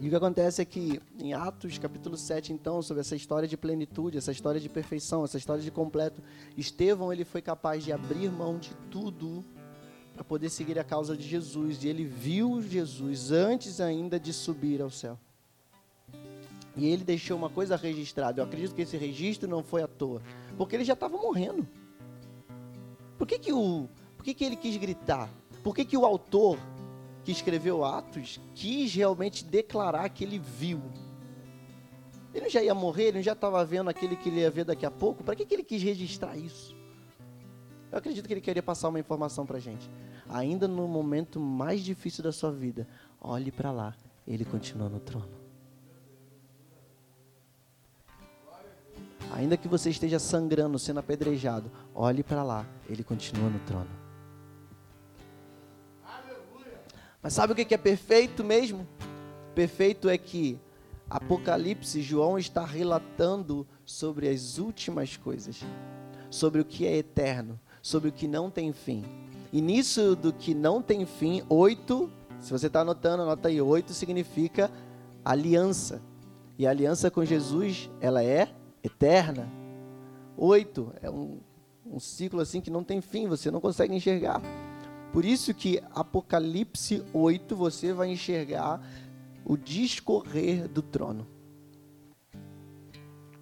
E 0.00 0.06
o 0.06 0.10
que 0.10 0.16
acontece 0.16 0.62
é 0.62 0.64
que 0.64 1.00
em 1.18 1.34
Atos 1.34 1.76
capítulo 1.76 2.16
7, 2.16 2.52
então, 2.54 2.80
sobre 2.80 3.02
essa 3.02 3.14
história 3.14 3.46
de 3.46 3.56
plenitude, 3.56 4.16
essa 4.16 4.32
história 4.32 4.58
de 4.58 4.68
perfeição, 4.68 5.24
essa 5.24 5.36
história 5.36 5.62
de 5.62 5.70
completo, 5.70 6.22
Estevão 6.56 7.12
ele 7.12 7.24
foi 7.24 7.42
capaz 7.42 7.84
de 7.84 7.92
abrir 7.92 8.30
mão 8.30 8.58
de 8.58 8.74
tudo 8.90 9.44
para 10.20 10.24
poder 10.26 10.50
seguir 10.50 10.78
a 10.78 10.84
causa 10.84 11.16
de 11.16 11.26
Jesus. 11.26 11.82
E 11.82 11.88
ele 11.88 12.04
viu 12.04 12.60
Jesus 12.60 13.32
antes 13.32 13.80
ainda 13.80 14.20
de 14.20 14.34
subir 14.34 14.82
ao 14.82 14.90
céu. 14.90 15.18
E 16.76 16.86
ele 16.86 17.02
deixou 17.04 17.38
uma 17.38 17.48
coisa 17.48 17.74
registrada. 17.74 18.38
Eu 18.38 18.44
acredito 18.44 18.74
que 18.74 18.82
esse 18.82 18.98
registro 18.98 19.48
não 19.48 19.62
foi 19.62 19.82
à 19.82 19.88
toa, 19.88 20.20
porque 20.58 20.76
ele 20.76 20.84
já 20.84 20.92
estava 20.92 21.16
morrendo. 21.16 21.66
Por 23.16 23.26
que, 23.26 23.38
que, 23.38 23.50
o, 23.50 23.88
por 24.14 24.22
que, 24.22 24.34
que 24.34 24.44
ele 24.44 24.56
quis 24.56 24.76
gritar? 24.76 25.26
Por 25.64 25.74
que, 25.74 25.86
que 25.86 25.96
o 25.96 26.04
autor 26.04 26.58
que 27.24 27.32
escreveu 27.32 27.82
Atos 27.82 28.38
quis 28.54 28.94
realmente 28.94 29.42
declarar 29.42 30.06
que 30.10 30.22
ele 30.22 30.38
viu? 30.38 30.82
Ele 32.34 32.50
já 32.50 32.62
ia 32.62 32.74
morrer, 32.74 33.04
ele 33.04 33.22
já 33.22 33.32
estava 33.32 33.64
vendo 33.64 33.88
aquele 33.88 34.16
que 34.16 34.28
ele 34.28 34.40
ia 34.40 34.50
ver 34.50 34.66
daqui 34.66 34.84
a 34.84 34.90
pouco. 34.90 35.24
Para 35.24 35.34
que, 35.34 35.46
que 35.46 35.54
ele 35.54 35.64
quis 35.64 35.82
registrar 35.82 36.36
isso? 36.36 36.76
Eu 37.90 37.96
acredito 37.96 38.26
que 38.26 38.34
ele 38.34 38.42
queria 38.42 38.62
passar 38.62 38.90
uma 38.90 39.00
informação 39.00 39.46
para 39.46 39.56
a 39.56 39.60
gente 39.60 39.88
ainda 40.30 40.68
no 40.68 40.86
momento 40.86 41.40
mais 41.40 41.82
difícil 41.82 42.22
da 42.22 42.32
sua 42.32 42.52
vida, 42.52 42.86
olhe 43.20 43.50
para 43.50 43.70
lá, 43.70 43.94
ele 44.26 44.44
continua 44.44 44.88
no 44.88 45.00
trono. 45.00 45.40
Ainda 49.32 49.56
que 49.56 49.68
você 49.68 49.90
esteja 49.90 50.18
sangrando, 50.18 50.78
sendo 50.78 51.00
apedrejado, 51.00 51.70
olhe 51.94 52.22
para 52.22 52.42
lá, 52.42 52.66
ele 52.88 53.04
continua 53.04 53.48
no 53.48 53.58
trono. 53.60 53.90
Mas 57.22 57.34
sabe 57.34 57.52
o 57.52 57.56
que 57.56 57.74
é 57.74 57.78
perfeito 57.78 58.42
mesmo? 58.42 58.86
Perfeito 59.54 60.08
é 60.08 60.16
que 60.16 60.58
Apocalipse, 61.08 62.00
João 62.02 62.38
está 62.38 62.64
relatando 62.64 63.66
sobre 63.84 64.28
as 64.28 64.58
últimas 64.58 65.16
coisas, 65.16 65.60
sobre 66.30 66.60
o 66.60 66.64
que 66.64 66.86
é 66.86 66.96
eterno, 66.96 67.60
sobre 67.82 68.08
o 68.08 68.12
que 68.12 68.26
não 68.26 68.48
tem 68.50 68.72
fim. 68.72 69.04
Nisso 69.52 70.14
do 70.14 70.32
que 70.32 70.54
não 70.54 70.82
tem 70.82 71.06
fim, 71.06 71.42
oito, 71.48 72.10
se 72.38 72.52
você 72.52 72.66
está 72.66 72.80
anotando, 72.82 73.22
anota 73.22 73.48
aí, 73.48 73.60
oito 73.60 73.92
significa 73.92 74.70
aliança. 75.24 76.00
E 76.58 76.66
a 76.66 76.70
aliança 76.70 77.10
com 77.10 77.24
Jesus, 77.24 77.90
ela 78.00 78.22
é 78.22 78.48
eterna. 78.84 79.48
Oito 80.36 80.92
é 81.02 81.10
um, 81.10 81.38
um 81.86 81.98
ciclo 81.98 82.40
assim 82.40 82.60
que 82.60 82.70
não 82.70 82.84
tem 82.84 83.00
fim, 83.00 83.26
você 83.26 83.50
não 83.50 83.60
consegue 83.60 83.94
enxergar. 83.94 84.40
Por 85.12 85.24
isso 85.24 85.52
que 85.52 85.82
Apocalipse 85.92 87.02
8 87.12 87.56
você 87.56 87.92
vai 87.92 88.10
enxergar 88.10 88.80
o 89.44 89.56
discorrer 89.56 90.68
do 90.68 90.82
trono. 90.82 91.26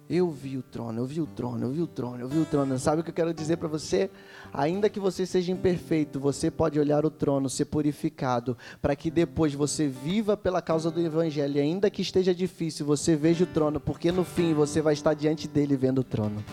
Eu 0.09 0.31
vi 0.31 0.57
o 0.57 0.63
trono, 0.63 1.01
eu 1.01 1.05
vi 1.05 1.21
o 1.21 1.27
trono, 1.27 1.65
eu 1.65 1.69
vi 1.69 1.81
o 1.83 1.87
trono, 1.87 2.21
eu 2.21 2.27
vi 2.27 2.39
o 2.39 2.45
trono. 2.45 2.79
Sabe 2.79 3.01
o 3.01 3.03
que 3.03 3.11
eu 3.11 3.13
quero 3.13 3.31
dizer 3.31 3.57
para 3.57 3.67
você? 3.67 4.09
Ainda 4.51 4.89
que 4.89 4.99
você 4.99 5.23
seja 5.23 5.51
imperfeito, 5.51 6.19
você 6.19 6.49
pode 6.49 6.79
olhar 6.79 7.05
o 7.05 7.11
trono, 7.11 7.47
ser 7.47 7.65
purificado, 7.65 8.57
para 8.81 8.95
que 8.95 9.11
depois 9.11 9.53
você 9.53 9.87
viva 9.87 10.35
pela 10.35 10.63
causa 10.63 10.89
do 10.89 10.99
evangelho. 10.99 11.57
E 11.57 11.61
ainda 11.61 11.91
que 11.91 12.01
esteja 12.01 12.33
difícil, 12.33 12.87
você 12.87 13.15
veja 13.15 13.43
o 13.43 13.47
trono, 13.47 13.79
porque 13.79 14.11
no 14.11 14.23
fim 14.23 14.51
você 14.51 14.81
vai 14.81 14.95
estar 14.95 15.13
diante 15.13 15.47
dele 15.47 15.77
vendo 15.77 15.99
o 15.99 16.03
trono. 16.03 16.43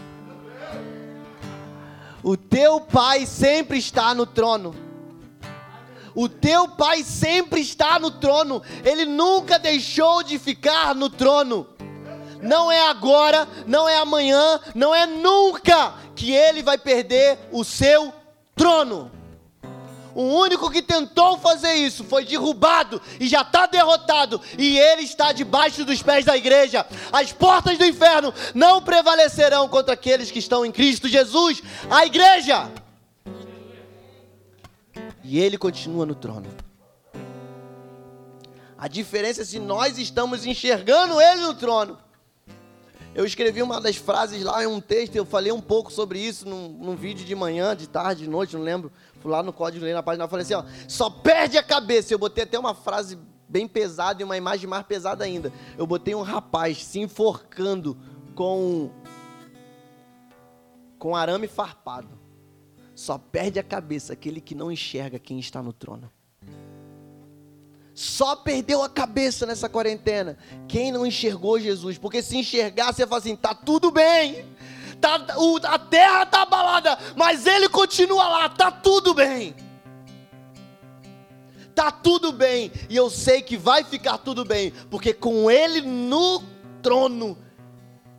O 2.23 2.37
teu 2.37 2.79
pai 2.79 3.25
sempre 3.25 3.79
está 3.79 4.15
no 4.15 4.27
trono. 4.27 4.75
O 6.15 6.29
teu 6.29 6.69
pai 6.69 7.03
sempre 7.03 7.63
está 7.63 7.99
no 7.99 8.11
trono. 8.11 8.61
Ele 8.85 9.07
nunca 9.07 9.59
deixou 9.59 10.23
de 10.23 10.39
ficar 10.39 10.95
no 10.95 11.09
trono 11.09 11.75
não 12.43 12.71
é 12.71 12.89
agora, 12.89 13.49
não 13.67 13.89
é 13.89 13.99
amanhã, 13.99 14.61
não 14.75 14.95
é 14.95 15.07
nunca 15.07 15.95
que 16.15 16.33
ele 16.33 16.63
vai 16.63 16.79
perder 16.79 17.39
o 17.53 17.65
seu 17.65 18.13
trono. 18.55 19.11
O 20.15 20.23
único 20.23 20.71
que 20.71 20.81
tentou 20.81 21.37
fazer 21.37 21.75
isso 21.75 22.03
foi 22.03 22.25
derrubado 22.25 23.03
e 23.21 23.29
já 23.29 23.43
está 23.43 23.67
derrotado, 23.67 24.41
e 24.57 24.79
ele 24.79 25.03
está 25.03 25.31
debaixo 25.31 25.85
dos 25.85 26.03
pés 26.03 26.25
da 26.25 26.35
igreja. 26.35 26.87
As 27.13 27.35
portas 27.35 27.77
do 27.77 27.85
inferno 27.85 28.33
não 28.55 28.81
prevalecerão 28.81 29.69
contra 29.69 29.93
aqueles 29.93 30.31
que 30.31 30.39
estão 30.39 30.65
em 30.65 30.73
Cristo 30.73 31.07
Jesus, 31.07 31.63
a 31.91 32.07
igreja. 32.07 32.71
E 35.23 35.39
ele 35.39 35.59
continua 35.59 36.07
no 36.07 36.15
trono. 36.15 36.49
A 38.79 38.89
diferença 38.89 39.43
é 39.43 39.45
se 39.45 39.59
nós 39.59 39.99
estamos 39.99 40.47
enxergando 40.47 41.21
ele 41.21 41.43
no 41.43 41.53
trono 41.53 42.06
eu 43.17 43.25
escrevi 43.25 43.63
uma 43.63 43.81
das 43.81 43.97
frases 43.97 44.43
lá 44.43 44.63
em 44.63 44.67
um 44.67 44.79
texto, 44.79 45.17
eu 45.17 45.25
falei 45.25 45.51
um 45.51 45.61
pouco 45.61 45.91
sobre 45.91 46.19
isso 46.19 46.47
num, 46.47 46.69
num 46.69 46.95
vídeo 46.95 47.25
de 47.25 47.35
manhã, 47.35 47.75
de 47.75 47.89
tarde, 47.89 48.25
de 48.25 48.29
noite, 48.29 48.55
não 48.55 48.63
lembro. 48.63 48.93
Fui 49.21 49.31
lá 49.31 49.43
no 49.43 49.55
código, 49.55 49.83
lei 49.83 49.95
na 49.95 50.03
página, 50.03 50.25
eu 50.25 50.29
falei 50.29 50.43
assim, 50.45 50.53
ó, 50.53 50.63
só 50.87 51.09
perde 51.09 51.57
a 51.57 51.63
cabeça. 51.63 52.13
Eu 52.13 52.19
botei 52.19 52.45
até 52.45 52.59
uma 52.59 52.75
frase 52.75 53.19
bem 53.49 53.67
pesada 53.67 54.21
e 54.21 54.25
uma 54.25 54.37
imagem 54.37 54.69
mais 54.69 54.85
pesada 54.85 55.25
ainda. 55.25 55.51
Eu 55.79 55.87
botei 55.87 56.15
um 56.15 56.21
rapaz 56.21 56.85
se 56.85 57.01
enforcando 57.01 57.97
com 58.35 58.91
com 60.99 61.17
arame 61.17 61.49
farpado. 61.49 62.21
Só 62.95 63.17
perde 63.17 63.59
a 63.59 63.63
cabeça 63.63 64.13
aquele 64.13 64.43
que 64.43 64.55
não 64.55 64.71
enxerga 64.71 65.19
quem 65.19 65.39
está 65.39 65.63
no 65.63 65.73
trono. 65.73 66.13
Só 67.97 68.37
perdeu 68.37 68.83
a 68.83 68.91
cabeça 68.91 69.47
nessa 69.47 69.71
quarentena 69.71 70.37
quem 70.69 70.93
não 70.93 71.07
enxergou 71.07 71.59
Jesus. 71.59 71.97
Porque 71.97 72.21
se 72.21 72.37
enxergar, 72.37 72.93
você 72.93 73.07
fala 73.07 73.19
assim: 73.19 73.35
tá 73.35 73.55
tudo 73.55 73.91
bem, 73.91 74.45
tá, 75.01 75.19
o, 75.39 75.57
a 75.65 75.79
terra 75.79 76.25
está 76.25 76.43
abalada, 76.43 76.99
mas 77.17 77.47
ele 77.47 77.71
continua 77.71 78.29
lá, 78.29 78.49
tá 78.51 78.71
tudo 78.71 79.15
bem. 79.15 79.57
Tá 81.75 81.91
tudo 81.91 82.33
bem, 82.33 82.71
e 82.91 82.97
eu 82.97 83.09
sei 83.09 83.41
que 83.41 83.57
vai 83.57 83.83
ficar 83.83 84.19
tudo 84.19 84.45
bem, 84.45 84.73
porque 84.91 85.15
com 85.15 85.51
ele 85.51 85.81
no 85.81 86.43
trono 86.83 87.37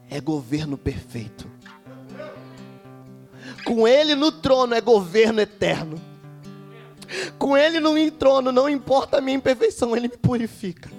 é 0.09 0.19
governo 0.19 0.75
perfeito. 0.75 1.49
Com 3.63 3.87
ele 3.87 4.15
no 4.15 4.31
trono 4.31 4.73
é 4.73 4.81
governo 4.81 5.39
eterno. 5.39 6.01
Com 7.37 7.55
ele 7.55 7.79
no 7.79 8.11
trono 8.11 8.51
não 8.51 8.69
importa 8.69 9.17
a 9.17 9.21
minha 9.21 9.37
imperfeição, 9.37 9.95
ele 9.95 10.07
me 10.07 10.17
purifica. 10.17 10.89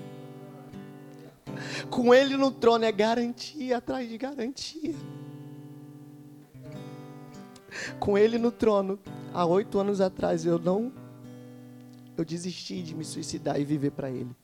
Com 1.90 2.14
ele 2.14 2.36
no 2.36 2.50
trono 2.50 2.84
é 2.84 2.92
garantia 2.92 3.78
atrás 3.78 4.08
de 4.08 4.16
garantia. 4.16 4.94
Com 7.98 8.16
ele 8.16 8.38
no 8.38 8.50
trono, 8.50 8.98
há 9.32 9.44
oito 9.44 9.78
anos 9.78 10.00
atrás 10.00 10.44
eu 10.44 10.58
não, 10.58 10.92
eu 12.16 12.24
desisti 12.24 12.82
de 12.82 12.94
me 12.94 13.04
suicidar 13.04 13.60
e 13.60 13.64
viver 13.64 13.90
para 13.90 14.10
ele. 14.10 14.34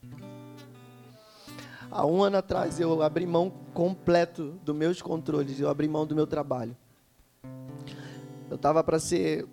Há 1.91 2.05
um 2.07 2.23
ano 2.23 2.39
atrás 2.39 2.81
eu 2.81 3.03
abri 3.03 3.27
mão 3.27 3.53
completo 3.73 4.59
dos 4.65 4.75
meus 4.75 5.01
controles, 5.01 5.61
eu 5.61 5.69
abri 5.69 5.89
mão 5.89 6.07
do 6.07 6.15
meu 6.15 6.27
trabalho. 6.27 6.77
Eu 8.51 8.57
estava 8.57 8.83
para 8.83 8.99
ser 8.99 9.47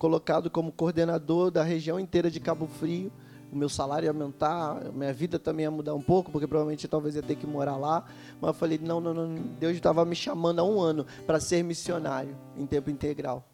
colocado 0.00 0.48
como 0.48 0.72
coordenador 0.72 1.50
da 1.50 1.62
região 1.62 2.00
inteira 2.00 2.30
de 2.30 2.40
Cabo 2.40 2.66
Frio. 2.66 3.12
O 3.52 3.56
meu 3.56 3.68
salário 3.68 4.06
ia 4.06 4.10
aumentar, 4.10 4.90
minha 4.92 5.12
vida 5.12 5.38
também 5.38 5.64
ia 5.64 5.70
mudar 5.70 5.94
um 5.94 6.00
pouco, 6.00 6.32
porque 6.32 6.46
provavelmente 6.46 6.88
talvez 6.88 7.16
ia 7.16 7.22
ter 7.22 7.36
que 7.36 7.46
morar 7.46 7.76
lá. 7.76 8.06
Mas 8.40 8.48
eu 8.48 8.54
falei: 8.54 8.78
não, 8.78 8.98
não, 8.98 9.12
não. 9.12 9.34
Deus 9.58 9.74
estava 9.74 10.02
me 10.06 10.16
chamando 10.16 10.60
há 10.60 10.64
um 10.64 10.80
ano 10.80 11.04
para 11.26 11.38
ser 11.38 11.62
missionário 11.62 12.34
em 12.56 12.64
tempo 12.64 12.88
integral. 12.88 13.44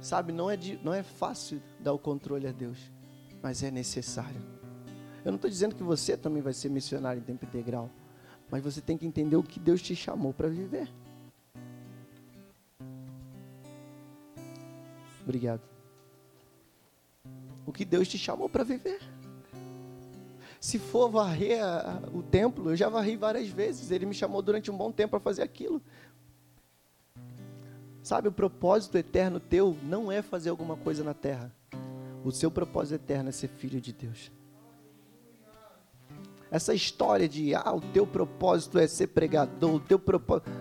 Sabe, 0.00 0.32
não 0.32 0.50
é, 0.50 0.56
de, 0.56 0.80
não 0.82 0.92
é 0.92 1.04
fácil 1.04 1.62
dar 1.78 1.92
o 1.92 1.98
controle 1.98 2.48
a 2.48 2.52
Deus, 2.52 2.78
mas 3.40 3.62
é 3.62 3.70
necessário. 3.70 4.40
Eu 5.24 5.30
não 5.30 5.36
estou 5.36 5.50
dizendo 5.50 5.74
que 5.74 5.84
você 5.84 6.16
também 6.16 6.42
vai 6.42 6.52
ser 6.52 6.68
missionário 6.68 7.20
em 7.20 7.24
tempo 7.24 7.44
integral, 7.44 7.90
mas 8.50 8.62
você 8.62 8.80
tem 8.80 8.98
que 8.98 9.06
entender 9.06 9.36
o 9.36 9.42
que 9.42 9.60
Deus 9.60 9.80
te 9.80 9.94
chamou 9.94 10.32
para 10.32 10.48
viver. 10.48 10.90
Obrigado. 15.26 15.62
O 17.66 17.72
que 17.72 17.84
Deus 17.84 18.06
te 18.06 18.16
chamou 18.16 18.48
para 18.48 18.62
viver. 18.62 19.00
Se 20.60 20.78
for 20.78 21.10
varrer 21.10 21.60
a, 21.60 22.00
o 22.14 22.22
templo, 22.22 22.70
eu 22.70 22.76
já 22.76 22.88
varri 22.88 23.16
várias 23.16 23.48
vezes. 23.48 23.90
Ele 23.90 24.06
me 24.06 24.14
chamou 24.14 24.40
durante 24.40 24.70
um 24.70 24.76
bom 24.76 24.92
tempo 24.92 25.10
para 25.10 25.20
fazer 25.20 25.42
aquilo. 25.42 25.82
Sabe, 28.04 28.28
o 28.28 28.32
propósito 28.32 28.96
eterno 28.96 29.40
teu 29.40 29.76
não 29.82 30.12
é 30.12 30.22
fazer 30.22 30.50
alguma 30.50 30.76
coisa 30.76 31.02
na 31.02 31.12
terra. 31.12 31.52
O 32.24 32.30
seu 32.30 32.48
propósito 32.48 32.94
eterno 32.94 33.28
é 33.28 33.32
ser 33.32 33.48
filho 33.48 33.80
de 33.80 33.92
Deus. 33.92 34.30
Essa 36.52 36.72
história 36.72 37.28
de, 37.28 37.52
ah, 37.52 37.72
o 37.74 37.80
teu 37.80 38.06
propósito 38.06 38.78
é 38.78 38.86
ser 38.86 39.08
pregador, 39.08 39.74
o 39.74 39.80
teu 39.80 39.98
propósito. 39.98 40.52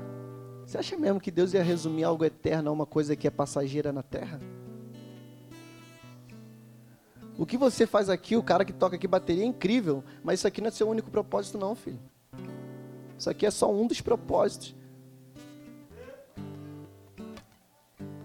Você 0.65 0.79
acha 0.79 0.97
mesmo 0.97 1.21
que 1.21 1.29
Deus 1.29 1.53
ia 1.53 1.61
resumir 1.61 2.03
algo 2.03 2.25
eterno 2.25 2.71
a 2.71 2.73
uma 2.73 2.87
coisa 2.87 3.15
que 3.15 3.27
é 3.27 3.31
passageira 3.31 3.93
na 3.93 4.01
terra? 4.01 4.39
O 7.37 7.45
que 7.45 7.57
você 7.57 7.85
faz 7.85 8.09
aqui, 8.09 8.37
o 8.37 8.43
cara 8.43 8.63
que 8.63 8.71
toca 8.71 8.95
aqui 8.95 9.07
bateria 9.07 9.43
é 9.43 9.47
incrível, 9.47 10.03
mas 10.23 10.39
isso 10.39 10.47
aqui 10.47 10.61
não 10.61 10.69
é 10.69 10.71
seu 10.71 10.87
único 10.87 11.11
propósito, 11.11 11.57
não, 11.57 11.75
filho. 11.75 11.99
Isso 13.17 13.29
aqui 13.29 13.45
é 13.45 13.51
só 13.51 13.71
um 13.71 13.85
dos 13.87 13.99
propósitos. 14.01 14.75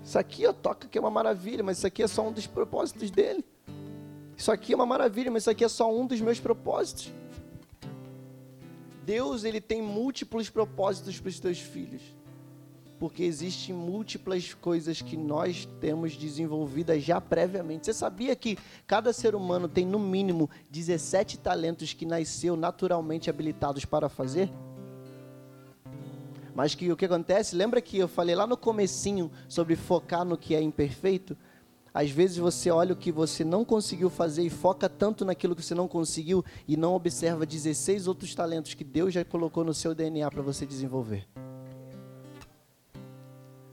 Isso 0.05 0.19
aqui, 0.19 0.47
ó, 0.47 0.53
toca 0.53 0.89
que 0.89 0.99
é 0.99 1.01
uma 1.01 1.11
maravilha, 1.11 1.63
mas 1.63 1.79
isso 1.79 1.87
aqui 1.87 2.03
é 2.03 2.09
só 2.09 2.27
um 2.27 2.33
dos 2.33 2.47
propósitos 2.47 3.11
dele. 3.11 3.45
Isso 4.37 4.51
aqui 4.51 4.73
é 4.73 4.77
uma 4.77 4.87
maravilha, 4.87 5.31
mas 5.31 5.43
isso 5.43 5.51
aqui 5.51 5.65
é 5.65 5.69
só 5.69 5.93
um 5.93 6.07
dos 6.07 6.21
meus 6.21 6.41
propósitos. 6.41 7.13
Deus 9.05 9.45
ele 9.45 9.61
tem 9.61 9.83
múltiplos 9.83 10.49
propósitos 10.49 11.19
para 11.21 11.29
os 11.29 11.41
teus 11.41 11.59
filhos. 11.59 12.03
Porque 13.01 13.22
existem 13.22 13.74
múltiplas 13.74 14.53
coisas 14.53 15.01
que 15.01 15.16
nós 15.16 15.66
temos 15.80 16.18
desenvolvidas 16.18 17.03
já 17.03 17.18
previamente. 17.18 17.86
Você 17.86 17.94
sabia 17.94 18.36
que 18.36 18.59
cada 18.86 19.11
ser 19.11 19.34
humano 19.34 19.66
tem 19.66 19.86
no 19.86 19.98
mínimo 19.98 20.51
17 20.70 21.38
talentos 21.38 21.94
que 21.94 22.05
nasceu 22.05 22.55
naturalmente 22.57 23.30
habilitados 23.30 23.86
para 23.86 24.11
fazer? 24.11 24.51
Mas 26.55 26.74
que 26.74 26.92
o 26.92 26.96
que 26.96 27.07
acontece? 27.07 27.57
Lembra 27.57 27.80
que 27.80 27.96
eu 27.96 28.07
falei 28.07 28.34
lá 28.34 28.46
no 28.46 28.57
comecinho 28.57 29.30
sobre 29.48 29.76
focar 29.76 30.22
no 30.22 30.36
que 30.36 30.55
é 30.55 30.61
imperfeito? 30.61 31.34
Às 31.94 32.11
vezes 32.11 32.36
você 32.36 32.70
olha 32.70 32.92
o 32.92 32.96
que 32.96 33.11
você 33.11 33.44
não 33.44 33.64
conseguiu 33.64 34.11
fazer 34.11 34.42
e 34.42 34.51
foca 34.51 34.90
tanto 34.90 35.24
naquilo 35.24 35.57
que 35.57 35.62
você 35.62 35.74
não 35.74 35.88
conseguiu 35.88 36.44
e 36.68 36.76
não 36.76 36.94
observa 36.94 37.46
16 37.46 38.07
outros 38.07 38.34
talentos 38.34 38.74
que 38.74 38.84
Deus 38.84 39.14
já 39.14 39.24
colocou 39.24 39.64
no 39.64 39.72
seu 39.72 39.94
DNA 39.94 40.30
para 40.30 40.42
você 40.42 40.66
desenvolver. 40.66 41.26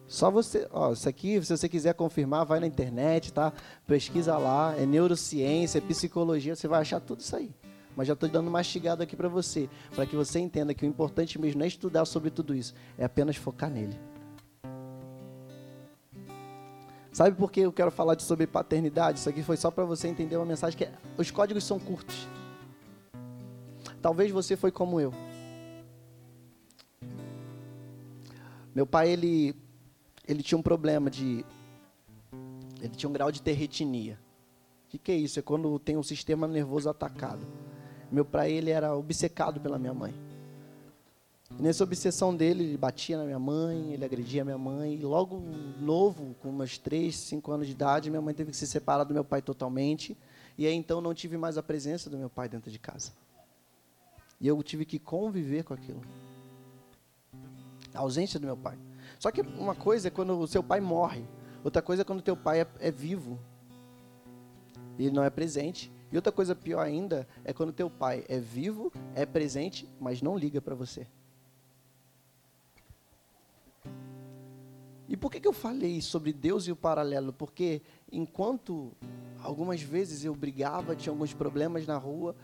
Só 0.08 0.32
você, 0.32 0.68
ó, 0.72 0.94
isso 0.94 1.08
aqui, 1.10 1.42
se 1.44 1.56
você 1.56 1.68
quiser 1.68 1.94
confirmar, 1.94 2.46
vai 2.46 2.62
na 2.62 2.68
internet, 2.68 3.34
tá? 3.34 3.52
Pesquisa 3.86 4.38
lá, 4.38 4.74
é 4.78 4.86
neurociência, 4.86 5.80
é 5.80 5.82
psicologia, 5.82 6.56
você 6.56 6.68
vai 6.68 6.80
achar 6.80 7.02
tudo 7.02 7.20
isso 7.20 7.36
aí. 7.36 7.54
Mas 7.94 8.08
já 8.08 8.14
estou 8.14 8.30
dando 8.30 8.50
mastigado 8.50 9.04
aqui 9.04 9.18
para 9.18 9.28
você, 9.28 9.70
para 9.94 10.06
que 10.06 10.16
você 10.16 10.40
entenda 10.40 10.74
que 10.74 10.86
o 10.86 10.88
importante 10.88 11.40
mesmo 11.40 11.60
não 11.60 11.66
é 11.66 11.68
estudar 11.68 12.06
sobre 12.06 12.30
tudo 12.30 12.56
isso, 12.56 12.74
é 12.98 13.04
apenas 13.04 13.36
focar 13.36 13.70
nele. 13.70 14.00
Sabe 17.12 17.36
por 17.36 17.52
que 17.52 17.62
eu 17.62 17.74
quero 17.74 17.92
falar 17.92 18.16
de 18.16 18.24
sobre 18.24 18.48
paternidade? 18.48 19.20
Isso 19.20 19.28
aqui 19.28 19.44
foi 19.44 19.58
só 19.58 19.72
para 19.72 19.84
você 19.84 20.08
entender 20.08 20.38
uma 20.38 20.46
mensagem 20.46 20.78
que 20.78 20.86
é, 20.86 20.94
os 21.18 21.32
códigos 21.32 21.64
são 21.64 21.80
curtos. 21.80 22.28
Talvez 24.02 24.32
você 24.32 24.56
foi 24.56 24.72
como 24.72 25.02
eu. 25.02 25.12
Meu 28.74 28.86
pai 28.86 29.10
ele 29.10 29.56
ele 30.28 30.44
tinha 30.44 30.58
um 30.58 30.62
problema 30.62 31.10
de 31.10 31.46
ele 32.82 32.96
tinha 32.96 33.10
um 33.10 33.14
grau 33.14 33.32
de 33.32 33.42
terretinia. 33.42 34.20
O 34.86 34.90
que, 34.90 34.98
que 34.98 35.12
é 35.12 35.16
isso? 35.16 35.40
É 35.40 35.42
quando 35.42 35.78
tem 35.80 35.98
um 35.98 36.04
sistema 36.04 36.48
nervoso 36.48 36.90
atacado. 36.90 37.46
Meu 38.12 38.24
pai 38.24 38.52
ele 38.52 38.70
era 38.70 38.96
obcecado 38.96 39.60
pela 39.60 39.78
minha 39.78 39.94
mãe. 39.94 40.14
Nessa 41.60 41.84
obsessão 41.84 42.36
dele, 42.36 42.64
ele 42.64 42.78
batia 42.78 43.18
na 43.18 43.24
minha 43.24 43.40
mãe, 43.40 43.94
ele 43.94 44.04
agredia 44.04 44.42
a 44.42 44.46
minha 44.46 44.58
mãe. 44.58 44.96
E 44.96 45.02
logo 45.02 45.42
novo, 45.80 46.36
com 46.42 46.50
umas 46.50 46.78
3, 46.78 47.16
5 47.16 47.52
anos 47.52 47.68
de 47.68 47.74
idade, 47.74 48.10
minha 48.10 48.22
mãe 48.22 48.34
teve 48.34 48.52
que 48.52 48.58
se 48.58 48.68
separar 48.68 49.06
do 49.06 49.14
meu 49.14 49.24
pai 49.24 49.42
totalmente. 49.42 50.16
E 50.58 50.68
aí 50.68 50.74
então 50.74 51.02
não 51.02 51.14
tive 51.14 51.38
mais 51.38 51.58
a 51.58 51.64
presença 51.64 52.10
do 52.10 52.18
meu 52.18 52.30
pai 52.30 52.48
dentro 52.48 52.70
de 52.70 52.78
casa. 52.78 53.12
E 54.40 54.48
eu 54.48 54.62
tive 54.62 54.86
que 54.86 55.00
conviver 55.00 55.64
com 55.64 55.74
aquilo. 55.74 56.02
A 57.94 58.00
ausência 58.00 58.40
do 58.40 58.46
meu 58.46 58.58
pai. 58.58 58.78
Só 59.20 59.32
que 59.32 59.42
uma 59.42 59.76
coisa 59.76 60.08
é 60.08 60.12
quando 60.12 60.38
o 60.40 60.48
seu 60.48 60.64
pai 60.64 60.80
morre. 60.80 61.24
Outra 61.64 61.82
coisa 61.82 62.02
é 62.02 62.06
quando 62.06 62.20
o 62.20 62.24
teu 62.24 62.38
pai 62.38 62.62
é, 62.62 62.68
é 62.80 62.92
vivo. 62.92 63.40
E 64.98 65.06
ele 65.06 65.16
não 65.16 65.24
é 65.24 65.30
presente. 65.30 65.92
E 66.12 66.16
outra 66.16 66.32
coisa 66.32 66.56
pior 66.56 66.82
ainda 66.82 67.28
é 67.44 67.52
quando 67.52 67.74
teu 67.74 67.90
pai 67.90 68.24
é 68.30 68.40
vivo, 68.40 68.92
é 69.14 69.26
presente, 69.26 69.88
mas 70.00 70.22
não 70.22 70.38
liga 70.38 70.62
para 70.62 70.76
você. 70.76 71.06
E 75.10 75.16
por 75.16 75.32
que, 75.32 75.40
que 75.40 75.48
eu 75.48 75.54
falei 75.54 76.02
sobre 76.02 76.34
Deus 76.34 76.68
e 76.68 76.72
o 76.72 76.76
paralelo? 76.76 77.32
Porque 77.32 77.82
enquanto 78.12 78.92
algumas 79.42 79.82
vezes 79.82 80.24
eu 80.24 80.36
brigava, 80.36 80.96
tinha 80.96 81.12
alguns 81.12 81.34
problemas 81.34 81.88
na 81.88 81.98
rua, 81.98 82.36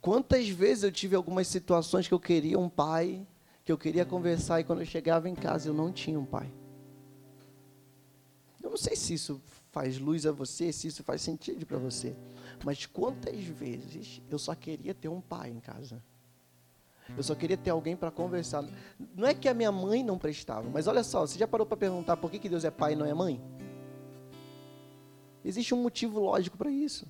quantas 0.00 0.48
vezes 0.48 0.84
eu 0.84 0.92
tive 0.92 1.14
algumas 1.14 1.46
situações 1.46 2.08
que 2.08 2.14
eu 2.14 2.20
queria 2.20 2.58
um 2.58 2.68
pai, 2.68 3.24
que 3.64 3.70
eu 3.70 3.78
queria 3.78 4.04
conversar 4.04 4.60
e 4.60 4.64
quando 4.64 4.80
eu 4.80 4.86
chegava 4.86 5.28
em 5.28 5.34
casa 5.34 5.68
eu 5.68 5.74
não 5.74 5.92
tinha 5.92 6.18
um 6.18 6.24
pai. 6.24 6.52
Eu 8.62 8.70
não 8.70 8.76
sei 8.76 8.96
se 8.96 9.14
isso 9.14 9.40
faz 9.70 9.98
luz 9.98 10.26
a 10.26 10.32
você, 10.32 10.72
se 10.72 10.88
isso 10.88 11.02
faz 11.02 11.22
sentido 11.22 11.66
para 11.66 11.78
você, 11.78 12.16
mas 12.64 12.86
quantas 12.86 13.42
vezes 13.44 14.20
eu 14.30 14.38
só 14.38 14.54
queria 14.54 14.94
ter 14.94 15.08
um 15.08 15.20
pai 15.20 15.50
em 15.50 15.60
casa. 15.60 16.02
Eu 17.16 17.22
só 17.22 17.34
queria 17.34 17.56
ter 17.56 17.70
alguém 17.70 17.96
para 17.96 18.10
conversar. 18.10 18.64
Não 19.14 19.26
é 19.26 19.34
que 19.34 19.48
a 19.48 19.54
minha 19.54 19.72
mãe 19.72 20.02
não 20.02 20.18
prestava, 20.18 20.68
mas 20.70 20.86
olha 20.86 21.02
só, 21.02 21.26
você 21.26 21.38
já 21.38 21.48
parou 21.48 21.66
para 21.66 21.76
perguntar 21.76 22.16
por 22.16 22.30
que, 22.30 22.38
que 22.38 22.48
Deus 22.48 22.64
é 22.64 22.70
pai 22.70 22.92
e 22.92 22.96
não 22.96 23.04
é 23.04 23.12
mãe? 23.12 23.40
Existe 25.44 25.74
um 25.74 25.82
motivo 25.82 26.20
lógico 26.20 26.56
para 26.56 26.70
isso. 26.70 27.06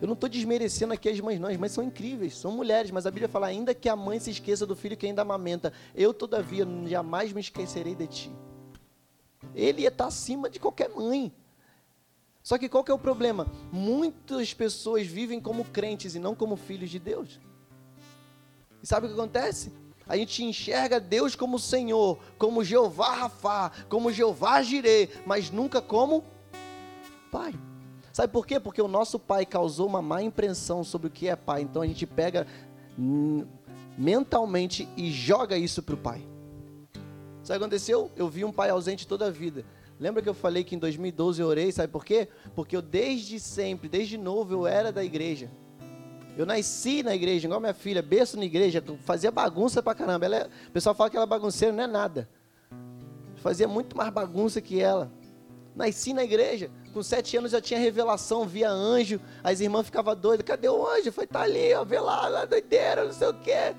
Eu 0.00 0.06
não 0.06 0.14
estou 0.14 0.28
desmerecendo 0.28 0.92
aqui 0.92 1.08
as 1.08 1.18
mães, 1.20 1.40
não. 1.40 1.48
As 1.48 1.56
mães 1.56 1.72
são 1.72 1.82
incríveis, 1.82 2.36
são 2.36 2.52
mulheres, 2.52 2.90
mas 2.90 3.06
a 3.06 3.10
Bíblia 3.10 3.28
fala: 3.28 3.46
ainda 3.46 3.74
que 3.74 3.88
a 3.88 3.96
mãe 3.96 4.20
se 4.20 4.30
esqueça 4.30 4.64
do 4.64 4.76
filho 4.76 4.96
que 4.96 5.06
ainda 5.06 5.22
amamenta, 5.22 5.72
eu, 5.94 6.14
todavia, 6.14 6.66
jamais 6.86 7.32
me 7.32 7.40
esquecerei 7.40 7.94
de 7.94 8.06
ti. 8.06 8.32
Ele 9.54 9.84
estar 9.84 10.06
acima 10.06 10.48
de 10.48 10.58
qualquer 10.58 10.88
mãe. 10.88 11.32
Só 12.42 12.56
que 12.56 12.68
qual 12.68 12.82
que 12.82 12.90
é 12.90 12.94
o 12.94 12.98
problema? 12.98 13.46
Muitas 13.70 14.54
pessoas 14.54 15.06
vivem 15.06 15.40
como 15.40 15.64
crentes 15.64 16.14
e 16.14 16.18
não 16.18 16.34
como 16.34 16.56
filhos 16.56 16.90
de 16.90 16.98
Deus. 16.98 17.40
E 18.82 18.86
sabe 18.86 19.06
o 19.06 19.10
que 19.10 19.14
acontece? 19.14 19.72
A 20.06 20.16
gente 20.16 20.42
enxerga 20.42 20.98
Deus 20.98 21.34
como 21.34 21.58
Senhor, 21.58 22.18
como 22.38 22.64
Jeová 22.64 23.14
Rafá, 23.14 23.70
como 23.88 24.10
Jeová 24.10 24.62
Jirê, 24.62 25.10
mas 25.26 25.50
nunca 25.50 25.82
como 25.82 26.24
Pai. 27.30 27.52
Sabe 28.18 28.32
por 28.32 28.44
quê? 28.44 28.58
Porque 28.58 28.82
o 28.82 28.88
nosso 28.88 29.16
pai 29.16 29.46
causou 29.46 29.86
uma 29.86 30.02
má 30.02 30.20
impressão 30.20 30.82
sobre 30.82 31.06
o 31.06 31.10
que 31.10 31.28
é 31.28 31.36
pai. 31.36 31.62
Então 31.62 31.82
a 31.82 31.86
gente 31.86 32.04
pega 32.04 32.48
mentalmente 33.96 34.88
e 34.96 35.08
joga 35.08 35.56
isso 35.56 35.80
para 35.84 35.94
o 35.94 35.98
pai. 35.98 36.26
Sabe 37.44 37.58
o 37.58 37.60
que 37.60 37.64
aconteceu? 37.64 38.10
Eu 38.16 38.28
vi 38.28 38.44
um 38.44 38.50
pai 38.50 38.70
ausente 38.70 39.06
toda 39.06 39.26
a 39.26 39.30
vida. 39.30 39.64
Lembra 40.00 40.20
que 40.20 40.28
eu 40.28 40.34
falei 40.34 40.64
que 40.64 40.74
em 40.74 40.80
2012 40.80 41.40
eu 41.40 41.46
orei? 41.46 41.70
Sabe 41.70 41.92
por 41.92 42.04
quê? 42.04 42.26
Porque 42.56 42.74
eu 42.74 42.82
desde 42.82 43.38
sempre, 43.38 43.88
desde 43.88 44.18
novo, 44.18 44.52
eu 44.52 44.66
era 44.66 44.90
da 44.90 45.04
igreja. 45.04 45.48
Eu 46.36 46.44
nasci 46.44 47.04
na 47.04 47.14
igreja, 47.14 47.46
igual 47.46 47.60
minha 47.60 47.72
filha, 47.72 48.02
berço 48.02 48.36
na 48.36 48.44
igreja, 48.44 48.82
fazia 49.02 49.30
bagunça 49.30 49.80
pra 49.80 49.94
caramba. 49.94 50.26
Ela 50.26 50.36
é, 50.38 50.50
o 50.66 50.72
pessoal 50.72 50.92
fala 50.92 51.08
que 51.08 51.16
ela 51.16 51.24
é 51.24 51.28
bagunceira, 51.28 51.72
não 51.72 51.84
é 51.84 51.86
nada. 51.86 52.28
Fazia 53.36 53.68
muito 53.68 53.96
mais 53.96 54.12
bagunça 54.12 54.60
que 54.60 54.80
ela. 54.80 55.08
Nasci 55.76 56.12
na 56.12 56.24
igreja. 56.24 56.68
Com 56.98 57.02
sete 57.04 57.36
anos 57.36 57.52
já 57.52 57.60
tinha 57.60 57.78
revelação, 57.78 58.44
via 58.44 58.68
anjo. 58.68 59.20
As 59.44 59.60
irmãs 59.60 59.86
ficavam 59.86 60.16
doidas. 60.16 60.44
Cadê 60.44 60.68
o 60.68 60.84
anjo? 60.84 61.12
Foi, 61.12 61.28
tá 61.28 61.42
ali, 61.42 61.72
ó, 61.72 61.84
vê 61.84 62.00
lá, 62.00 62.26
lá 62.26 62.44
doideira, 62.44 63.04
não 63.04 63.12
sei 63.12 63.28
o 63.28 63.34
quê. 63.34 63.72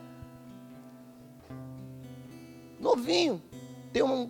Novinho. 2.79 3.43
Tem 3.91 4.01
um, 4.01 4.29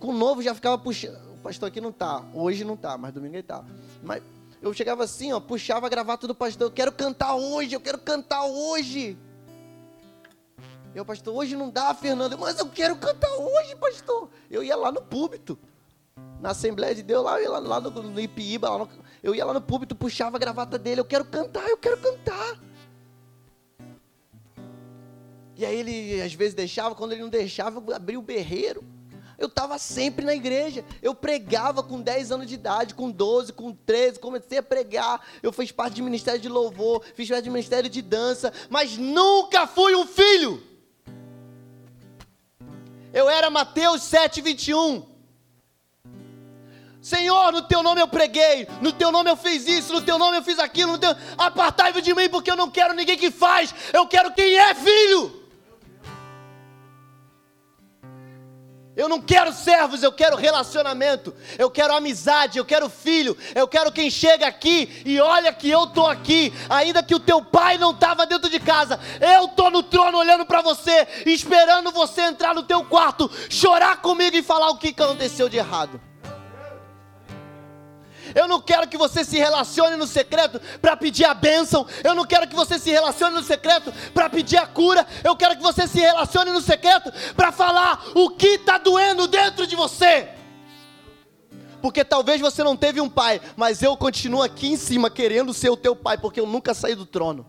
com 0.00 0.14
novo 0.14 0.40
já 0.40 0.54
ficava 0.54 0.78
puxando. 0.78 1.20
O 1.34 1.38
pastor 1.42 1.68
aqui 1.68 1.78
não 1.78 1.92
tá. 1.92 2.24
Hoje 2.32 2.64
não 2.64 2.74
tá, 2.74 2.96
mas 2.96 3.12
domingo 3.12 3.34
ele 3.34 3.42
tá. 3.42 3.62
Mas 4.02 4.22
eu 4.62 4.72
chegava 4.72 5.04
assim, 5.04 5.30
ó, 5.34 5.38
puxava 5.38 5.86
a 5.86 5.90
gravata 5.90 6.26
do 6.26 6.34
pastor. 6.34 6.68
Eu 6.68 6.72
quero 6.72 6.90
cantar 6.90 7.34
hoje, 7.34 7.74
eu 7.74 7.80
quero 7.80 7.98
cantar 7.98 8.46
hoje. 8.46 9.14
Eu, 10.94 11.04
pastor, 11.04 11.34
hoje 11.34 11.54
não 11.54 11.68
dá, 11.68 11.92
Fernando. 11.92 12.38
Mas 12.38 12.58
eu 12.58 12.66
quero 12.70 12.96
cantar 12.96 13.30
hoje, 13.34 13.76
pastor. 13.76 14.30
Eu 14.50 14.64
ia 14.64 14.74
lá 14.74 14.90
no 14.90 15.02
púlpito 15.02 15.58
na 16.42 16.50
Assembleia 16.50 16.92
de 16.92 17.04
Deus, 17.04 17.24
lá, 17.24 17.38
eu 17.38 17.44
ia 17.44 17.50
lá, 17.50 17.58
lá 17.60 17.80
no, 17.80 17.90
no 18.02 18.20
Ipiíba, 18.20 18.68
lá 18.68 18.78
no, 18.78 18.88
eu 19.22 19.32
ia 19.32 19.44
lá 19.44 19.54
no 19.54 19.60
púlpito, 19.60 19.94
puxava 19.94 20.36
a 20.36 20.40
gravata 20.40 20.76
dele, 20.76 21.00
eu 21.00 21.04
quero 21.04 21.24
cantar, 21.24 21.68
eu 21.68 21.76
quero 21.76 21.96
cantar. 21.98 22.58
E 25.56 25.64
aí 25.64 25.78
ele 25.78 26.20
às 26.20 26.34
vezes 26.34 26.52
deixava, 26.52 26.96
quando 26.96 27.12
ele 27.12 27.22
não 27.22 27.28
deixava, 27.28 27.80
eu 27.80 27.94
abria 27.94 28.18
o 28.18 28.22
berreiro. 28.22 28.84
Eu 29.38 29.46
estava 29.46 29.78
sempre 29.78 30.24
na 30.24 30.34
igreja. 30.34 30.84
Eu 31.00 31.14
pregava 31.14 31.82
com 31.82 32.00
10 32.00 32.32
anos 32.32 32.46
de 32.48 32.54
idade, 32.54 32.94
com 32.94 33.08
12, 33.10 33.52
com 33.52 33.72
13, 33.72 34.18
comecei 34.18 34.58
a 34.58 34.62
pregar. 34.62 35.24
Eu 35.42 35.52
fiz 35.52 35.70
parte 35.70 35.94
de 35.94 36.02
ministério 36.02 36.40
de 36.40 36.48
louvor, 36.48 37.04
fiz 37.14 37.28
parte 37.28 37.44
de 37.44 37.50
ministério 37.50 37.88
de 37.88 38.02
dança, 38.02 38.52
mas 38.68 38.96
nunca 38.96 39.66
fui 39.68 39.94
um 39.94 40.06
filho. 40.06 40.60
Eu 43.12 43.30
era 43.30 43.48
Mateus 43.48 44.02
7, 44.02 44.40
21. 44.40 45.11
Senhor, 47.02 47.50
no 47.50 47.62
teu 47.62 47.82
nome 47.82 48.00
eu 48.00 48.06
preguei, 48.06 48.68
no 48.80 48.92
teu 48.92 49.10
nome 49.10 49.28
eu 49.28 49.36
fiz 49.36 49.66
isso, 49.66 49.92
no 49.92 50.00
teu 50.00 50.16
nome 50.20 50.38
eu 50.38 50.42
fiz 50.42 50.60
aquilo, 50.60 50.96
teu... 50.96 51.10
apartai-vos 51.36 52.00
de 52.00 52.14
mim, 52.14 52.28
porque 52.28 52.48
eu 52.48 52.54
não 52.54 52.70
quero 52.70 52.94
ninguém 52.94 53.18
que 53.18 53.28
faz, 53.28 53.74
eu 53.92 54.06
quero 54.06 54.32
quem 54.32 54.56
é 54.56 54.72
filho. 54.72 55.42
Eu 58.94 59.08
não 59.08 59.20
quero 59.20 59.52
servos, 59.52 60.04
eu 60.04 60.12
quero 60.12 60.36
relacionamento, 60.36 61.34
eu 61.58 61.68
quero 61.68 61.92
amizade, 61.92 62.58
eu 62.58 62.64
quero 62.64 62.88
filho, 62.88 63.36
eu 63.52 63.66
quero 63.66 63.90
quem 63.90 64.08
chega 64.08 64.46
aqui 64.46 65.02
e 65.04 65.18
olha 65.18 65.52
que 65.52 65.68
eu 65.68 65.84
estou 65.84 66.06
aqui, 66.06 66.52
ainda 66.68 67.02
que 67.02 67.16
o 67.16 67.20
teu 67.20 67.42
pai 67.42 67.78
não 67.78 67.90
estava 67.90 68.26
dentro 68.26 68.48
de 68.48 68.60
casa, 68.60 69.00
eu 69.20 69.46
estou 69.46 69.72
no 69.72 69.82
trono 69.82 70.18
olhando 70.18 70.46
para 70.46 70.62
você, 70.62 71.08
esperando 71.26 71.90
você 71.90 72.20
entrar 72.20 72.54
no 72.54 72.62
teu 72.62 72.84
quarto, 72.84 73.28
chorar 73.50 74.00
comigo 74.00 74.36
e 74.36 74.42
falar 74.42 74.68
o 74.68 74.76
que 74.76 74.94
aconteceu 74.96 75.48
de 75.48 75.56
errado. 75.56 76.11
Eu 78.34 78.48
não 78.48 78.60
quero 78.60 78.88
que 78.88 78.96
você 78.96 79.24
se 79.24 79.36
relacione 79.36 79.96
no 79.96 80.06
secreto 80.06 80.60
para 80.80 80.96
pedir 80.96 81.24
a 81.24 81.34
bênção. 81.34 81.86
Eu 82.02 82.14
não 82.14 82.24
quero 82.24 82.46
que 82.48 82.54
você 82.54 82.78
se 82.78 82.90
relacione 82.90 83.34
no 83.34 83.42
secreto 83.42 83.92
para 84.12 84.28
pedir 84.28 84.56
a 84.56 84.66
cura. 84.66 85.06
Eu 85.22 85.36
quero 85.36 85.56
que 85.56 85.62
você 85.62 85.86
se 85.86 86.00
relacione 86.00 86.50
no 86.50 86.60
secreto 86.60 87.12
para 87.34 87.52
falar 87.52 88.04
o 88.14 88.30
que 88.30 88.48
está 88.48 88.78
doendo 88.78 89.26
dentro 89.26 89.66
de 89.66 89.76
você. 89.76 90.28
Porque 91.80 92.04
talvez 92.04 92.40
você 92.40 92.62
não 92.62 92.76
teve 92.76 93.00
um 93.00 93.08
pai, 93.08 93.40
mas 93.56 93.82
eu 93.82 93.96
continuo 93.96 94.42
aqui 94.42 94.68
em 94.68 94.76
cima 94.76 95.10
querendo 95.10 95.52
ser 95.52 95.68
o 95.68 95.76
teu 95.76 95.96
pai, 95.96 96.16
porque 96.16 96.38
eu 96.38 96.46
nunca 96.46 96.72
saí 96.74 96.94
do 96.94 97.04
trono. 97.04 97.44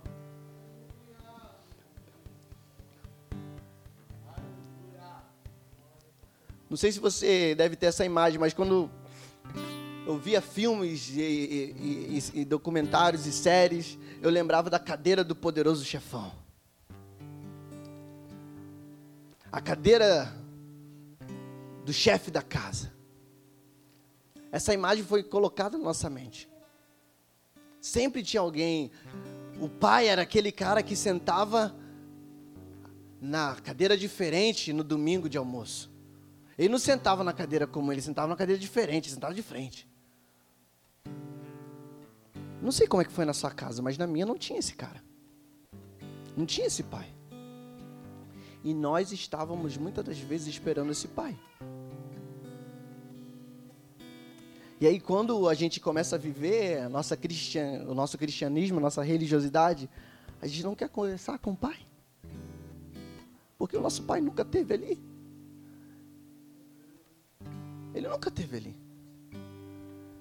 Não 6.68 6.76
sei 6.76 6.92
se 6.92 7.00
você 7.00 7.54
deve 7.54 7.76
ter 7.76 7.86
essa 7.86 8.04
imagem, 8.04 8.40
mas 8.40 8.52
quando 8.52 8.90
eu 10.06 10.18
via 10.18 10.42
filmes 10.42 11.10
e, 11.10 11.22
e, 11.22 12.20
e, 12.36 12.42
e, 12.42 12.46
documentários 12.46 13.26
e 13.26 13.32
séries, 13.32 13.98
eu 14.22 14.30
lembrava 14.30 14.70
da 14.70 14.78
cadeira 14.78 15.24
do 15.24 15.36
poderoso 15.36 15.86
chefão. 15.86 16.32
A 19.52 19.62
cadeira 19.62 20.34
do 21.86 21.94
chefe 21.94 22.30
da 22.30 22.42
casa. 22.42 22.92
Essa 24.52 24.74
imagem 24.74 25.04
foi 25.04 25.24
colocada 25.24 25.78
na 25.78 25.84
nossa 25.84 26.10
mente. 26.10 26.50
Sempre 27.80 28.24
tinha 28.24 28.42
alguém. 28.42 28.92
O 29.60 29.70
pai 29.70 30.08
era 30.08 30.22
aquele 30.22 30.52
cara 30.52 30.84
que 30.84 30.96
sentava 30.96 31.76
na 33.22 33.56
cadeira 33.56 33.98
diferente 33.98 34.74
no 34.74 34.84
domingo 34.84 35.30
de 35.30 35.38
almoço. 35.38 35.92
Ele 36.58 36.70
não 36.70 36.78
sentava 36.78 37.24
na 37.24 37.34
cadeira 37.34 37.66
como 37.66 37.92
ele, 37.92 38.02
sentava 38.02 38.28
na 38.28 38.36
cadeira 38.36 38.60
diferente, 38.60 39.10
sentava 39.10 39.34
de 39.34 39.42
frente. 39.42 39.93
Não 42.64 42.72
sei 42.72 42.88
como 42.88 43.02
é 43.02 43.06
que 43.06 43.12
foi 43.12 43.26
na 43.26 43.34
sua 43.34 43.52
casa, 43.52 43.82
mas 43.82 43.98
na 43.98 44.08
minha 44.08 44.26
não 44.26 44.38
tinha 44.38 44.58
esse 44.58 44.74
cara. 44.74 45.04
Não 46.36 46.46
tinha 46.46 46.66
esse 46.66 46.82
pai. 46.82 47.14
E 48.64 48.74
nós 48.74 49.12
estávamos 49.12 49.76
muitas 49.76 50.06
das 50.06 50.18
vezes 50.18 50.48
esperando 50.48 50.90
esse 50.90 51.10
pai. 51.10 51.38
E 54.80 54.88
aí 54.88 54.98
quando 54.98 55.50
a 55.50 55.54
gente 55.54 55.82
começa 55.82 56.16
a 56.16 56.20
viver 56.20 56.80
a 56.80 56.88
nossa 56.88 57.18
cristian, 57.18 57.86
o 57.86 57.94
nosso 57.94 58.18
cristianismo, 58.18 58.78
a 58.78 58.82
nossa 58.82 59.04
religiosidade, 59.04 59.90
a 60.42 60.48
gente 60.48 60.64
não 60.64 60.74
quer 60.74 60.88
conversar 60.88 61.40
com 61.40 61.52
o 61.52 61.58
pai. 61.58 61.86
Porque 63.58 63.76
o 63.76 63.82
nosso 63.82 64.04
pai 64.04 64.22
nunca 64.22 64.46
teve 64.46 64.74
ali. 64.74 65.04
Ele 67.94 68.08
nunca 68.08 68.32
teve 68.32 68.56
ali. 68.56 68.76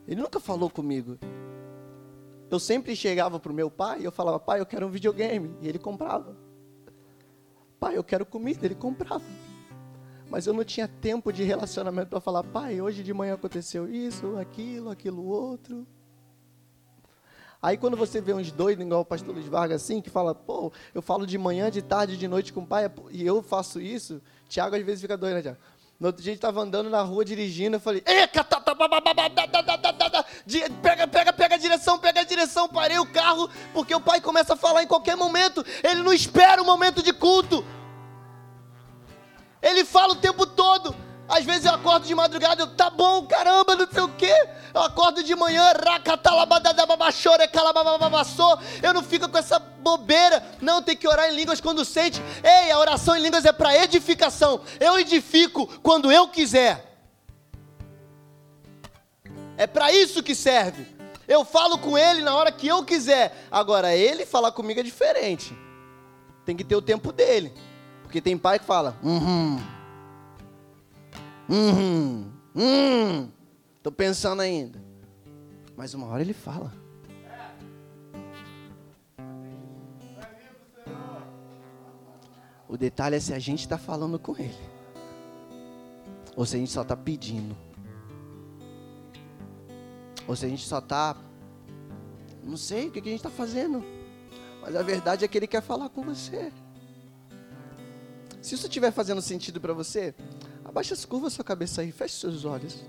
Ele 0.08 0.20
nunca 0.20 0.40
falou 0.40 0.68
comigo 0.68 1.16
eu 2.54 2.60
sempre 2.60 2.94
chegava 2.94 3.40
para 3.40 3.50
o 3.50 3.54
meu 3.54 3.70
pai 3.70 4.00
e 4.00 4.04
eu 4.04 4.12
falava, 4.12 4.38
pai, 4.38 4.60
eu 4.60 4.66
quero 4.66 4.86
um 4.86 4.90
videogame. 4.90 5.56
E 5.60 5.68
ele 5.68 5.78
comprava. 5.78 6.36
Pai, 7.80 7.96
eu 7.96 8.04
quero 8.04 8.26
comida. 8.26 8.64
Ele 8.64 8.74
comprava. 8.74 9.24
Mas 10.28 10.46
eu 10.46 10.54
não 10.54 10.64
tinha 10.64 10.88
tempo 10.88 11.32
de 11.32 11.42
relacionamento 11.42 12.08
para 12.08 12.20
falar, 12.20 12.42
pai, 12.42 12.80
hoje 12.80 13.02
de 13.02 13.12
manhã 13.12 13.34
aconteceu 13.34 13.86
isso, 13.92 14.38
aquilo, 14.38 14.90
aquilo 14.90 15.26
outro. 15.26 15.86
Aí 17.60 17.76
quando 17.76 17.96
você 17.96 18.20
vê 18.20 18.32
uns 18.32 18.50
doidos, 18.50 18.84
igual 18.84 19.02
o 19.02 19.04
pastor 19.04 19.34
Luiz 19.34 19.46
Vargas 19.46 19.82
assim, 19.82 20.00
que 20.00 20.10
fala, 20.10 20.34
pô, 20.34 20.72
eu 20.94 21.00
falo 21.02 21.26
de 21.26 21.38
manhã, 21.38 21.70
de 21.70 21.80
tarde, 21.80 22.16
de 22.16 22.26
noite 22.26 22.52
com 22.52 22.62
o 22.62 22.66
pai, 22.66 22.90
e 23.10 23.24
eu 23.24 23.42
faço 23.42 23.80
isso, 23.80 24.20
Tiago 24.48 24.74
às 24.74 24.82
vezes 24.82 25.00
fica 25.00 25.16
doido, 25.16 25.34
né, 25.34 25.42
Tiago? 25.42 25.58
No 26.00 26.08
outro 26.08 26.20
dia 26.20 26.32
a 26.32 26.34
gente 26.34 26.38
estava 26.38 26.60
andando 26.60 26.90
na 26.90 27.00
rua 27.02 27.24
dirigindo, 27.24 27.76
eu 27.76 27.80
falei, 27.80 28.00
pega, 28.00 28.44
pega, 30.82 31.06
pega 31.06 31.30
a 31.30 31.31
direção, 31.62 31.98
pega 31.98 32.20
a 32.20 32.24
direção, 32.24 32.68
parei 32.68 32.98
o 32.98 33.06
carro, 33.06 33.48
porque 33.72 33.94
o 33.94 34.00
pai 34.00 34.20
começa 34.20 34.52
a 34.52 34.56
falar 34.56 34.82
em 34.82 34.86
qualquer 34.86 35.16
momento, 35.16 35.64
ele 35.82 36.02
não 36.02 36.12
espera 36.12 36.60
o 36.60 36.66
momento 36.66 37.02
de 37.02 37.12
culto. 37.12 37.64
Ele 39.62 39.84
fala 39.84 40.12
o 40.12 40.16
tempo 40.16 40.44
todo. 40.44 40.94
Às 41.28 41.44
vezes 41.44 41.64
eu 41.64 41.72
acordo 41.72 42.06
de 42.06 42.14
madrugada, 42.14 42.62
eu, 42.62 42.66
tá 42.66 42.90
bom, 42.90 43.24
caramba, 43.24 43.74
não 43.76 43.88
sei 43.90 44.02
o 44.02 44.08
quê. 44.08 44.34
Eu 44.74 44.82
acordo 44.82 45.22
de 45.22 45.34
manhã, 45.34 45.72
eu 48.82 48.92
não 48.92 49.02
fico 49.02 49.28
com 49.28 49.38
essa 49.38 49.58
bobeira. 49.58 50.44
Não, 50.60 50.82
tem 50.82 50.96
que 50.96 51.08
orar 51.08 51.30
em 51.30 51.34
línguas 51.34 51.60
quando 51.60 51.84
sente. 51.84 52.20
Ei, 52.42 52.70
a 52.70 52.78
oração 52.78 53.16
em 53.16 53.22
línguas 53.22 53.44
é 53.44 53.52
para 53.52 53.76
edificação. 53.76 54.60
Eu 54.80 54.98
edifico 54.98 55.66
quando 55.82 56.10
eu 56.10 56.28
quiser. 56.28 56.92
É 59.56 59.66
para 59.66 59.92
isso 59.92 60.22
que 60.22 60.34
serve. 60.34 60.86
Eu 61.32 61.46
falo 61.46 61.78
com 61.78 61.96
ele 61.96 62.20
na 62.20 62.36
hora 62.36 62.52
que 62.52 62.68
eu 62.68 62.84
quiser. 62.84 63.46
Agora, 63.50 63.96
ele 63.96 64.26
falar 64.26 64.52
comigo 64.52 64.80
é 64.80 64.82
diferente. 64.82 65.56
Tem 66.44 66.54
que 66.54 66.62
ter 66.62 66.76
o 66.76 66.82
tempo 66.82 67.10
dele. 67.10 67.54
Porque 68.02 68.20
tem 68.20 68.36
pai 68.36 68.58
que 68.58 68.66
fala, 68.66 68.98
uhum, 69.02 69.58
uhum, 71.48 72.30
uhum, 72.54 73.32
tô 73.82 73.90
pensando 73.90 74.42
ainda. 74.42 74.78
Mas 75.74 75.94
uma 75.94 76.06
hora 76.08 76.20
ele 76.20 76.34
fala. 76.34 76.70
O 82.68 82.76
detalhe 82.76 83.16
é 83.16 83.20
se 83.20 83.32
a 83.32 83.38
gente 83.38 83.60
está 83.60 83.78
falando 83.78 84.18
com 84.18 84.36
ele. 84.36 84.58
Ou 86.36 86.44
se 86.44 86.56
a 86.56 86.58
gente 86.58 86.70
só 86.70 86.82
está 86.82 86.94
pedindo. 86.94 87.56
Ou 90.26 90.36
se 90.36 90.46
a 90.46 90.48
gente 90.48 90.66
só 90.66 90.78
está. 90.78 91.16
Não 92.42 92.56
sei 92.56 92.88
o 92.88 92.90
que 92.90 92.98
a 92.98 93.02
gente 93.02 93.16
está 93.16 93.30
fazendo. 93.30 93.84
Mas 94.60 94.76
a 94.76 94.82
verdade 94.82 95.24
é 95.24 95.28
que 95.28 95.38
ele 95.38 95.46
quer 95.46 95.62
falar 95.62 95.88
com 95.88 96.02
você. 96.02 96.52
Se 98.40 98.56
isso 98.56 98.66
estiver 98.66 98.90
fazendo 98.90 99.22
sentido 99.22 99.60
para 99.60 99.72
você, 99.72 100.14
abaixa, 100.64 100.96
curva 101.06 101.30
sua 101.30 101.44
cabeça 101.44 101.80
aí, 101.80 101.92
feche 101.92 102.16
seus 102.16 102.44
olhos. 102.44 102.84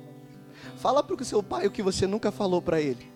Fala 0.77 1.03
para 1.03 1.15
o 1.15 1.25
seu 1.25 1.43
pai 1.43 1.67
o 1.67 1.71
que 1.71 1.84
você 1.84 2.07
nunca 2.07 2.31
falou 2.31 2.61
para 2.61 2.81
ele. 2.81 3.12